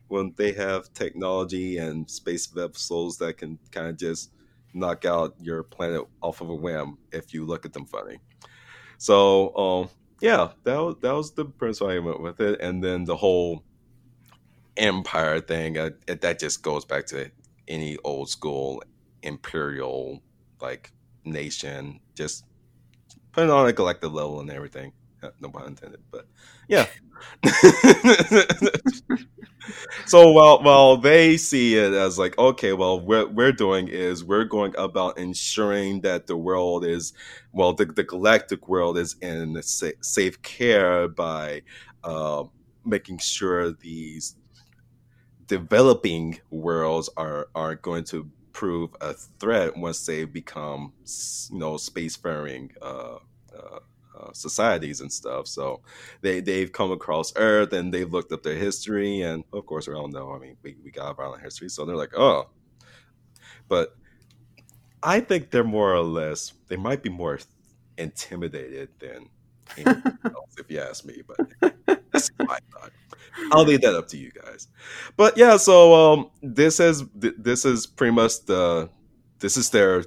when 0.09 0.35
they 0.37 0.53
have 0.53 0.93
technology 0.93 1.79
and 1.79 2.11
space 2.11 2.47
vessels 2.47 3.17
that 3.19 3.39
can 3.39 3.59
kind 3.71 3.87
of 3.87 3.97
just 3.97 4.33
knock 4.75 5.05
out 5.05 5.37
your 5.41 5.63
planet 5.63 6.03
off 6.21 6.41
of 6.41 6.51
a 6.51 6.55
whim 6.55 6.99
if 7.13 7.33
you 7.33 7.47
look 7.47 7.65
at 7.65 7.73
them 7.73 7.87
funny. 7.87 8.19
So, 8.99 9.57
um, 9.57 9.89
yeah, 10.21 10.51
that 10.65 10.77
was, 10.77 10.97
that 11.01 11.13
was 11.15 11.31
the 11.33 11.45
principle 11.45 11.93
I 11.93 11.99
went 12.01 12.21
with 12.21 12.41
it, 12.41 12.61
and 12.61 12.83
then 12.83 13.05
the 13.05 13.17
whole 13.17 13.63
empire 14.77 15.41
thing 15.41 15.75
that 15.75 16.39
just 16.41 16.63
goes 16.63 16.85
back 16.85 17.07
to 17.07 17.31
any 17.71 17.97
old 18.05 18.29
school 18.29 18.83
imperial 19.23 20.21
like 20.61 20.93
nation, 21.25 22.01
just 22.15 22.45
putting 23.33 23.51
on 23.51 23.67
a 23.69 23.73
collective 23.73 24.13
level 24.13 24.41
and 24.41 24.51
everything. 24.51 24.93
No 25.41 25.51
pun 25.51 25.69
intended, 25.69 26.01
but 26.11 26.27
yeah. 26.69 26.87
so 30.07 30.33
while 30.33 30.63
while 30.63 30.97
they 30.97 31.37
see 31.37 31.77
it 31.77 31.93
as 31.93 32.19
like 32.19 32.39
okay 32.39 32.73
well 32.73 32.99
what 32.99 33.35
we're 33.35 33.53
doing 33.53 33.89
is 33.89 34.25
we're 34.25 34.45
going 34.45 34.75
about 34.79 35.19
ensuring 35.19 36.01
that 36.01 36.27
the 36.27 36.37
world 36.37 36.83
is 36.85 37.13
well 37.53 37.75
the, 37.75 37.85
the 37.85 38.03
galactic 38.03 38.69
world 38.69 38.97
is 38.97 39.17
in 39.21 39.63
sa- 39.63 39.91
safe 40.01 40.41
care 40.41 41.09
by 41.09 41.61
uh, 42.05 42.43
making 42.87 43.19
sure 43.19 43.73
these 43.73 44.37
developing 45.51 46.39
worlds 46.51 47.11
are 47.17 47.49
are 47.57 47.75
going 47.75 48.05
to 48.05 48.31
prove 48.53 48.91
a 49.01 49.15
threat 49.41 49.77
once 49.77 50.07
they 50.07 50.25
become 50.25 50.93
you 51.51 51.59
know 51.59 51.73
spacefaring 51.75 52.71
uh, 52.81 53.17
uh, 53.53 53.81
uh, 54.17 54.33
societies 54.33 55.01
and 55.01 55.13
stuff. 55.13 55.49
So 55.49 55.81
they 56.21 56.39
they've 56.39 56.71
come 56.71 56.93
across 56.93 57.33
Earth 57.35 57.73
and 57.73 57.93
they've 57.93 58.13
looked 58.13 58.31
up 58.31 58.45
their 58.45 58.55
history, 58.55 59.23
and 59.23 59.43
of 59.53 59.67
course 59.67 59.89
we 59.89 59.95
all 59.95 60.07
know. 60.07 60.31
I 60.33 60.39
mean, 60.39 60.57
we 60.63 60.77
we 60.85 60.93
got 60.93 61.11
a 61.11 61.15
violent 61.15 61.43
history, 61.43 61.69
so 61.69 61.85
they're 61.85 61.97
like, 61.97 62.17
oh, 62.17 62.49
but 63.67 63.97
I 65.03 65.19
think 65.19 65.51
they're 65.51 65.65
more 65.65 65.93
or 65.93 66.05
less 66.05 66.53
they 66.69 66.77
might 66.77 67.03
be 67.03 67.11
more 67.11 67.41
intimidated 67.99 68.91
than 69.01 69.29
else, 69.85 70.55
if 70.59 70.71
you 70.71 70.79
ask 70.79 71.05
me. 71.05 71.23
But 71.27 71.75
that's 72.29 72.49
my 72.49 72.59
thought. 72.73 72.93
I'll 73.53 73.65
leave 73.65 73.81
that 73.83 73.95
up 73.95 74.09
to 74.09 74.17
you 74.17 74.31
guys. 74.31 74.69
But 75.17 75.37
yeah, 75.37 75.57
so 75.57 75.95
um, 75.95 76.31
this 76.43 76.81
is 76.81 77.05
this 77.15 77.65
is 77.65 77.87
pretty 77.87 78.13
much 78.13 78.45
the 78.45 78.91
this 79.39 79.57
is 79.57 79.71
their 79.71 80.05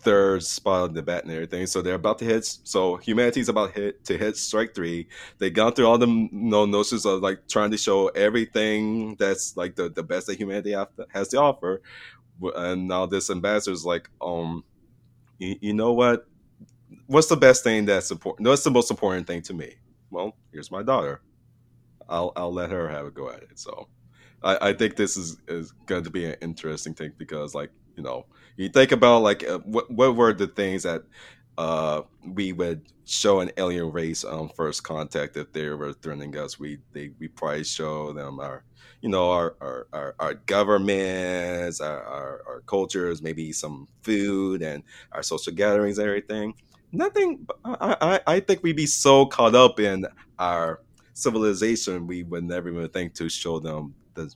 third 0.00 0.42
spot 0.42 0.82
on 0.82 0.94
the 0.94 1.02
bat 1.02 1.24
and 1.24 1.32
everything. 1.32 1.66
So 1.66 1.82
they're 1.82 1.94
about 1.94 2.18
to 2.20 2.24
hit. 2.24 2.44
So 2.44 2.96
humanity's 2.96 3.48
about 3.48 3.72
hit 3.72 4.04
to 4.06 4.16
hit 4.16 4.36
strike 4.36 4.74
three. 4.74 5.08
They 5.38 5.50
gone 5.50 5.72
through 5.72 5.86
all 5.86 5.98
the 5.98 6.28
know, 6.32 6.64
notions 6.64 7.04
of 7.04 7.20
like 7.20 7.46
trying 7.48 7.70
to 7.72 7.78
show 7.78 8.08
everything 8.08 9.16
that's 9.16 9.56
like 9.56 9.76
the, 9.76 9.88
the 9.90 10.02
best 10.02 10.26
that 10.28 10.38
humanity 10.38 10.74
has 11.10 11.28
to 11.28 11.38
offer. 11.38 11.82
And 12.40 12.88
now 12.88 13.06
this 13.06 13.30
ambassador's 13.30 13.84
like, 13.84 14.08
um, 14.20 14.64
you, 15.38 15.56
you 15.60 15.74
know 15.74 15.92
what? 15.92 16.26
What's 17.06 17.28
the 17.28 17.36
best 17.36 17.64
thing 17.64 17.84
that's 17.84 18.10
important? 18.10 18.48
What's 18.48 18.64
the 18.64 18.70
most 18.70 18.90
important 18.90 19.26
thing 19.26 19.42
to 19.42 19.54
me? 19.54 19.74
Well, 20.10 20.36
here's 20.52 20.70
my 20.70 20.82
daughter. 20.82 21.20
I'll 22.08 22.32
I'll 22.36 22.52
let 22.52 22.70
her 22.70 22.88
have 22.88 23.06
a 23.06 23.10
go 23.10 23.30
at 23.30 23.42
it. 23.42 23.58
So 23.58 23.88
I, 24.42 24.70
I 24.70 24.72
think 24.72 24.96
this 24.96 25.16
is 25.16 25.38
is 25.48 25.72
going 25.86 26.04
to 26.04 26.10
be 26.10 26.24
an 26.24 26.36
interesting 26.40 26.94
thing 26.94 27.12
because 27.18 27.54
like 27.54 27.70
you 27.96 28.02
know 28.02 28.26
you 28.56 28.68
think 28.68 28.92
about 28.92 29.22
like 29.22 29.46
uh, 29.46 29.58
what 29.60 29.90
what 29.90 30.16
were 30.16 30.32
the 30.32 30.46
things 30.46 30.84
that 30.84 31.02
uh, 31.58 32.02
we 32.24 32.52
would 32.52 32.82
show 33.04 33.40
an 33.40 33.50
alien 33.56 33.90
race 33.90 34.22
on 34.22 34.48
first 34.50 34.84
contact 34.84 35.36
if 35.36 35.52
they 35.52 35.68
were 35.70 35.92
threatening 35.92 36.36
us. 36.36 36.58
We 36.58 36.78
they 36.92 37.10
we 37.18 37.28
probably 37.28 37.64
show 37.64 38.12
them 38.12 38.38
our 38.40 38.64
you 39.02 39.08
know 39.08 39.30
our 39.30 39.56
our, 39.60 39.86
our, 39.92 40.14
our 40.20 40.34
governments, 40.34 41.80
our, 41.80 42.02
our, 42.02 42.42
our 42.46 42.60
cultures, 42.66 43.20
maybe 43.22 43.52
some 43.52 43.88
food 44.02 44.62
and 44.62 44.84
our 45.12 45.22
social 45.22 45.52
gatherings 45.52 45.98
and 45.98 46.06
everything. 46.06 46.54
Nothing. 46.92 47.46
I, 47.64 47.96
I 48.00 48.34
I 48.34 48.40
think 48.40 48.62
we'd 48.62 48.76
be 48.76 48.86
so 48.86 49.26
caught 49.26 49.54
up 49.54 49.80
in 49.80 50.06
our 50.38 50.80
civilization 51.18 52.06
we 52.06 52.22
would 52.22 52.44
never 52.44 52.68
even 52.68 52.88
think 52.90 53.14
to 53.14 53.28
show 53.28 53.58
them 53.58 53.94
the 54.14 54.32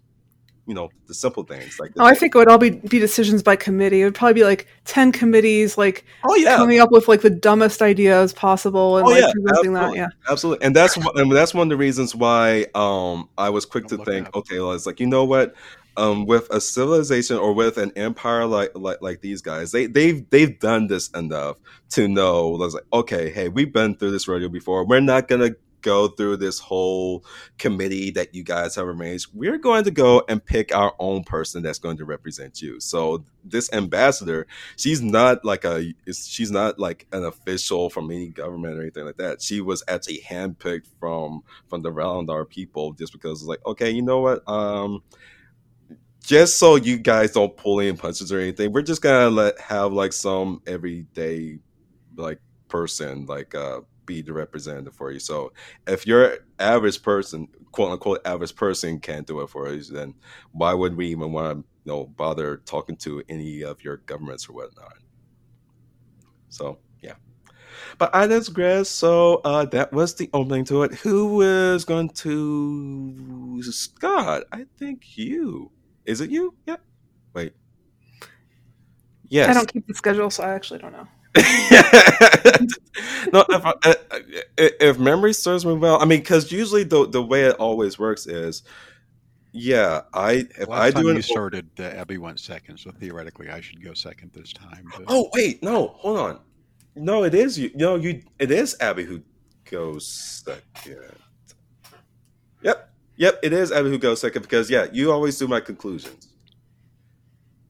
you 0.66 0.74
know 0.74 0.88
the 1.08 1.14
simple 1.14 1.42
things 1.42 1.78
like 1.80 1.90
oh, 1.98 2.04
I 2.04 2.14
think 2.14 2.34
it 2.34 2.38
would 2.38 2.46
all 2.46 2.56
be, 2.58 2.70
be 2.70 3.00
decisions 3.00 3.42
by 3.42 3.56
committee. 3.56 4.00
It 4.02 4.04
would 4.04 4.14
probably 4.14 4.34
be 4.34 4.44
like 4.44 4.68
ten 4.84 5.10
committees, 5.10 5.76
like 5.76 6.04
oh 6.24 6.36
yeah, 6.36 6.56
coming 6.56 6.78
up 6.78 6.92
with 6.92 7.08
like 7.08 7.20
the 7.20 7.30
dumbest 7.30 7.82
ideas 7.82 8.32
possible 8.32 8.98
and 8.98 9.06
Oh, 9.06 9.10
like 9.10 9.22
yeah, 9.22 9.32
presenting 9.32 9.72
that. 9.72 9.82
absolutely. 9.82 9.98
Yeah, 9.98 10.08
absolutely 10.30 10.66
and 10.66 10.76
that's 10.76 10.96
one- 10.96 11.18
and 11.18 11.32
that's 11.32 11.52
one 11.52 11.66
of 11.66 11.70
the 11.70 11.76
reasons 11.76 12.14
why 12.14 12.66
um 12.76 13.28
i 13.36 13.50
was 13.50 13.64
quick 13.66 13.86
to 13.88 13.96
Don't 13.96 14.06
look 14.06 14.14
think 14.14 14.28
up. 14.28 14.36
okay 14.36 14.60
well 14.60 14.70
it's 14.72 14.86
like 14.86 15.00
you 15.00 15.06
know 15.08 15.24
what 15.24 15.52
um 15.96 16.26
with 16.26 16.48
a 16.50 16.60
civilization 16.60 17.36
or 17.38 17.52
with 17.54 17.76
an 17.76 17.90
empire 17.96 18.46
like 18.46 18.70
like 18.76 19.02
like 19.02 19.20
these 19.20 19.42
guys 19.42 19.72
they 19.72 19.86
they've 19.86 20.28
they've 20.30 20.58
done 20.60 20.86
this 20.86 21.08
enough 21.10 21.56
to 21.90 22.06
know 22.06 22.56
it's 22.62 22.74
like 22.74 22.84
okay 22.92 23.30
hey 23.30 23.48
we've 23.48 23.72
been 23.72 23.96
through 23.96 24.12
this 24.12 24.28
rodeo 24.28 24.48
before 24.48 24.86
we're 24.86 25.00
not 25.00 25.26
gonna 25.26 25.50
go 25.82 26.08
through 26.08 26.36
this 26.36 26.58
whole 26.58 27.24
committee 27.58 28.10
that 28.10 28.34
you 28.34 28.42
guys 28.42 28.74
have 28.76 28.86
arranged 28.86 29.28
we're 29.34 29.58
going 29.58 29.84
to 29.84 29.90
go 29.90 30.22
and 30.28 30.44
pick 30.44 30.74
our 30.74 30.94
own 30.98 31.24
person 31.24 31.62
that's 31.62 31.78
going 31.78 31.96
to 31.96 32.04
represent 32.04 32.62
you. 32.62 32.80
So 32.80 33.24
this 33.44 33.72
ambassador 33.72 34.46
she's 34.76 35.02
not 35.02 35.44
like 35.44 35.64
a 35.64 35.92
she's 36.12 36.50
not 36.50 36.78
like 36.78 37.06
an 37.12 37.24
official 37.24 37.90
from 37.90 38.10
any 38.10 38.28
government 38.28 38.78
or 38.78 38.82
anything 38.82 39.04
like 39.04 39.16
that. 39.16 39.42
She 39.42 39.60
was 39.60 39.82
actually 39.88 40.20
handpicked 40.20 40.86
from 41.00 41.42
from 41.68 41.82
the 41.82 41.90
Valandar 41.90 42.48
people 42.48 42.92
just 42.92 43.12
because 43.12 43.40
it's 43.40 43.48
like 43.48 43.64
okay 43.66 43.90
you 43.90 44.02
know 44.02 44.20
what 44.20 44.48
um 44.48 45.02
just 46.22 46.58
so 46.58 46.76
you 46.76 46.98
guys 46.98 47.32
don't 47.32 47.56
pull 47.56 47.80
any 47.80 47.92
punches 47.92 48.32
or 48.32 48.38
anything 48.38 48.72
we're 48.72 48.82
just 48.82 49.02
gonna 49.02 49.28
let 49.28 49.58
have 49.58 49.92
like 49.92 50.12
some 50.12 50.62
everyday 50.66 51.58
like 52.16 52.40
person 52.68 53.26
like 53.26 53.54
uh 53.54 53.80
be 54.06 54.22
the 54.22 54.32
representative 54.32 54.94
for 54.94 55.10
you 55.10 55.18
so 55.18 55.52
if 55.86 56.06
your 56.06 56.38
average 56.58 57.02
person 57.02 57.48
quote 57.70 57.92
unquote 57.92 58.20
average 58.26 58.54
person 58.54 58.98
can't 58.98 59.26
do 59.26 59.40
it 59.40 59.48
for 59.48 59.68
us 59.68 59.88
then 59.88 60.14
why 60.52 60.72
would 60.72 60.96
we 60.96 61.08
even 61.08 61.32
want 61.32 61.58
to 61.58 61.64
you 61.84 61.92
know 61.92 62.06
bother 62.06 62.58
talking 62.58 62.96
to 62.96 63.22
any 63.28 63.62
of 63.62 63.82
your 63.82 63.98
governments 63.98 64.48
or 64.48 64.52
whatnot 64.52 64.98
so 66.48 66.78
yeah 67.00 67.14
but 67.98 68.14
I 68.14 68.26
digress. 68.26 68.88
So 68.88 69.40
uh, 69.44 69.64
that 69.66 69.92
was 69.92 70.14
the 70.14 70.30
opening 70.32 70.64
to 70.66 70.82
it. 70.82 70.94
Who 70.94 71.42
is 71.42 71.84
going 71.84 72.10
to 72.10 73.62
Scott? 73.62 74.44
I 74.52 74.66
think 74.78 75.16
you. 75.16 75.70
Is 76.04 76.20
it 76.20 76.30
you? 76.30 76.54
Yeah. 76.66 76.76
Wait. 77.34 77.54
Yes. 79.28 79.48
I 79.48 79.54
don't 79.54 79.72
keep 79.72 79.86
the 79.86 79.94
schedule, 79.94 80.30
so 80.30 80.42
I 80.42 80.50
actually 80.50 80.80
don't 80.80 80.92
know. 80.92 81.06
no, 83.32 83.44
if, 83.48 83.64
I- 83.64 83.74
uh, 83.84 83.94
if 84.58 84.98
memory 84.98 85.32
serves 85.32 85.64
me 85.64 85.74
well, 85.74 86.00
I 86.00 86.04
mean, 86.04 86.20
because 86.20 86.52
usually 86.52 86.84
the 86.84 87.08
the 87.08 87.22
way 87.22 87.44
it 87.44 87.56
always 87.56 87.98
works 87.98 88.26
is, 88.26 88.62
yeah, 89.52 90.02
I 90.12 90.46
if 90.58 90.68
Last 90.68 90.96
I 90.96 91.02
do 91.02 91.08
an 91.10 91.16
you 91.16 91.22
started, 91.22 91.70
uh, 91.78 91.84
Abby 91.84 92.18
went 92.18 92.40
second, 92.40 92.78
so 92.78 92.90
theoretically 92.90 93.48
I 93.50 93.60
should 93.60 93.82
go 93.82 93.94
second 93.94 94.32
this 94.34 94.52
time. 94.52 94.92
But 94.96 95.06
Oh 95.08 95.30
wait, 95.34 95.62
no, 95.62 95.88
hold 95.88 96.18
on. 96.18 96.40
No, 96.96 97.24
it 97.24 97.34
is 97.34 97.58
you. 97.58 97.70
No, 97.74 97.96
you. 97.96 98.22
It 98.38 98.50
is 98.50 98.76
Abby 98.80 99.04
who 99.04 99.22
goes 99.70 100.06
second. 100.06 101.16
Yep, 102.62 102.90
yep. 103.16 103.38
It 103.42 103.52
is 103.52 103.72
Abby 103.72 103.90
who 103.90 103.98
goes 103.98 104.20
second 104.20 104.42
because 104.42 104.70
yeah, 104.70 104.86
you 104.92 105.12
always 105.12 105.38
do 105.38 105.48
my 105.48 105.60
conclusions. 105.60 106.28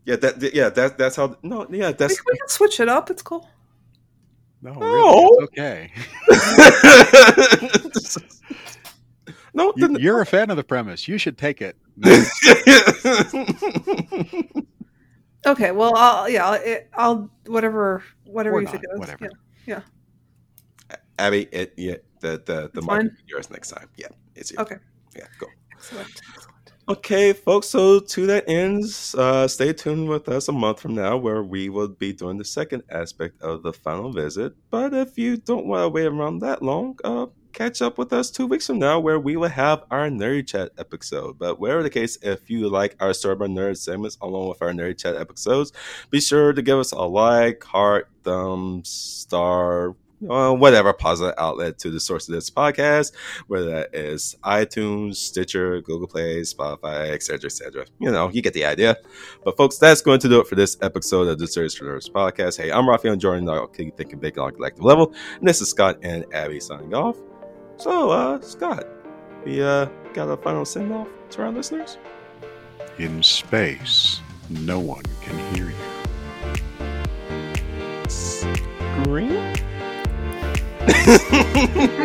Yeah, 0.04 0.16
that. 0.16 0.54
Yeah, 0.54 0.68
that. 0.70 0.98
That's 0.98 1.16
how. 1.16 1.36
No, 1.42 1.66
yeah, 1.70 1.92
that's. 1.92 2.20
we 2.26 2.36
can 2.38 2.48
switch 2.48 2.80
it 2.80 2.88
up. 2.88 3.08
It's 3.10 3.22
cool. 3.22 3.48
no, 4.62 4.72
No. 4.74 4.80
really, 4.80 5.28
it's 5.34 5.42
okay. 5.44 5.92
no, 9.54 9.72
You, 9.76 9.88
the- 9.88 10.00
you're 10.00 10.20
a 10.20 10.26
fan 10.26 10.50
of 10.50 10.56
the 10.56 10.64
premise. 10.64 11.06
You 11.08 11.18
should 11.18 11.38
take 11.38 11.62
it. 11.62 11.76
Okay, 15.44 15.72
well, 15.72 15.92
I'll 15.96 16.28
yeah, 16.28 16.46
I'll, 16.46 16.52
it, 16.54 16.88
I'll 16.94 17.28
whatever 17.46 18.04
whatever 18.26 18.56
Or 18.56 18.60
you 18.60 18.66
not, 18.66 18.70
think 18.72 18.84
it 18.84 18.90
is. 18.94 18.98
whatever. 19.00 19.28
Yeah. 19.66 19.80
Abby, 21.18 21.48
it 21.50 21.74
yeah, 21.76 21.96
the 22.20 22.40
the 22.46 22.70
the 22.72 22.78
It's 22.80 22.86
mic 22.86 23.10
be 23.16 23.22
yours 23.26 23.50
next 23.50 23.70
time. 23.70 23.88
Yeah, 23.96 24.06
it's 24.36 24.52
you. 24.52 24.58
Okay. 24.58 24.76
Yeah, 25.16 25.26
go. 25.40 25.48
Excellent. 25.72 26.20
Okay, 26.88 27.32
folks. 27.32 27.68
So 27.68 28.00
to 28.00 28.26
that 28.26 28.48
ends, 28.48 29.14
uh, 29.14 29.46
stay 29.46 29.72
tuned 29.72 30.08
with 30.08 30.28
us 30.28 30.48
a 30.48 30.52
month 30.52 30.80
from 30.80 30.96
now, 30.96 31.16
where 31.16 31.42
we 31.42 31.68
will 31.68 31.86
be 31.86 32.12
doing 32.12 32.38
the 32.38 32.44
second 32.44 32.82
aspect 32.90 33.40
of 33.40 33.62
the 33.62 33.72
final 33.72 34.12
visit. 34.12 34.54
But 34.68 34.92
if 34.92 35.16
you 35.16 35.36
don't 35.36 35.66
want 35.66 35.84
to 35.84 35.88
wait 35.88 36.06
around 36.06 36.40
that 36.40 36.60
long, 36.60 36.98
uh, 37.04 37.26
catch 37.52 37.82
up 37.82 37.98
with 37.98 38.12
us 38.12 38.32
two 38.32 38.48
weeks 38.48 38.66
from 38.66 38.80
now, 38.80 38.98
where 38.98 39.20
we 39.20 39.36
will 39.36 39.48
have 39.48 39.84
our 39.92 40.08
Nerdy 40.08 40.44
Chat 40.44 40.72
episode. 40.76 41.38
But 41.38 41.60
whatever 41.60 41.84
the 41.84 41.90
case, 41.90 42.18
if 42.20 42.50
you 42.50 42.68
like 42.68 42.96
our 42.98 43.12
by 43.12 43.46
Nerd 43.46 43.76
segments 43.76 44.18
along 44.20 44.48
with 44.48 44.60
our 44.60 44.72
Nerdy 44.72 44.98
Chat 44.98 45.14
episodes, 45.14 45.72
be 46.10 46.20
sure 46.20 46.52
to 46.52 46.62
give 46.62 46.80
us 46.80 46.90
a 46.90 47.02
like, 47.02 47.62
heart, 47.62 48.08
thumbs, 48.24 48.88
star. 48.88 49.94
Uh, 50.28 50.52
whatever 50.52 50.92
positive 50.92 51.34
outlet 51.38 51.78
to 51.78 51.90
the 51.90 52.00
source 52.00 52.28
of 52.28 52.34
this 52.34 52.50
podcast 52.50 53.12
whether 53.46 53.70
that 53.70 53.94
is 53.94 54.36
iTunes, 54.44 55.16
Stitcher, 55.16 55.80
Google 55.82 56.06
Play, 56.06 56.40
Spotify, 56.42 57.10
etc., 57.10 57.46
etc. 57.46 57.86
You 57.98 58.10
know, 58.10 58.28
you 58.30 58.42
get 58.42 58.54
the 58.54 58.64
idea. 58.64 58.96
But 59.44 59.56
folks, 59.56 59.78
that's 59.78 60.00
going 60.00 60.20
to 60.20 60.28
do 60.28 60.40
it 60.40 60.46
for 60.46 60.54
this 60.54 60.76
episode 60.82 61.28
of 61.28 61.38
the 61.38 61.46
Search 61.46 61.76
for 61.76 61.84
Nerds 61.84 62.10
podcast. 62.10 62.60
Hey, 62.60 62.70
I'm 62.70 62.88
Raphael 62.88 63.16
Jordan, 63.16 63.48
I'll 63.48 63.66
keep 63.66 63.96
thinking 63.96 64.18
big 64.18 64.38
on 64.38 64.50
a 64.50 64.52
collective 64.52 64.84
level, 64.84 65.12
and 65.38 65.48
this 65.48 65.60
is 65.60 65.70
Scott 65.70 65.98
and 66.02 66.24
Abby 66.32 66.60
signing 66.60 66.94
off. 66.94 67.16
So, 67.76 68.10
uh, 68.10 68.40
Scott, 68.40 68.86
we 69.44 69.62
uh 69.62 69.86
got 70.14 70.28
a 70.28 70.36
final 70.36 70.64
send 70.64 70.92
off 70.92 71.08
to 71.30 71.42
our 71.42 71.50
listeners. 71.50 71.98
In 72.98 73.22
space, 73.22 74.20
no 74.50 74.78
one 74.78 75.04
can 75.22 75.54
hear 75.54 75.70
you. 75.70 75.76
Green. 79.04 79.71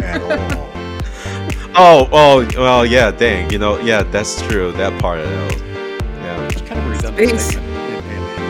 At 0.02 0.22
all. 0.22 0.78
oh, 1.76 2.10
oh, 2.12 2.48
well, 2.58 2.86
yeah. 2.86 3.12
Dang, 3.12 3.52
you 3.52 3.60
know, 3.60 3.80
yeah, 3.80 4.04
that's 4.04 4.42
true. 4.44 4.74
That 4.74 5.00
part 5.02 5.20
of 5.22 5.32
it. 5.32 5.52
Yeah. 6.22 6.50
It's 6.52 6.62
kind 6.62 6.80
of 6.82 6.88
redundant 6.88 7.36
Space. 7.36 7.60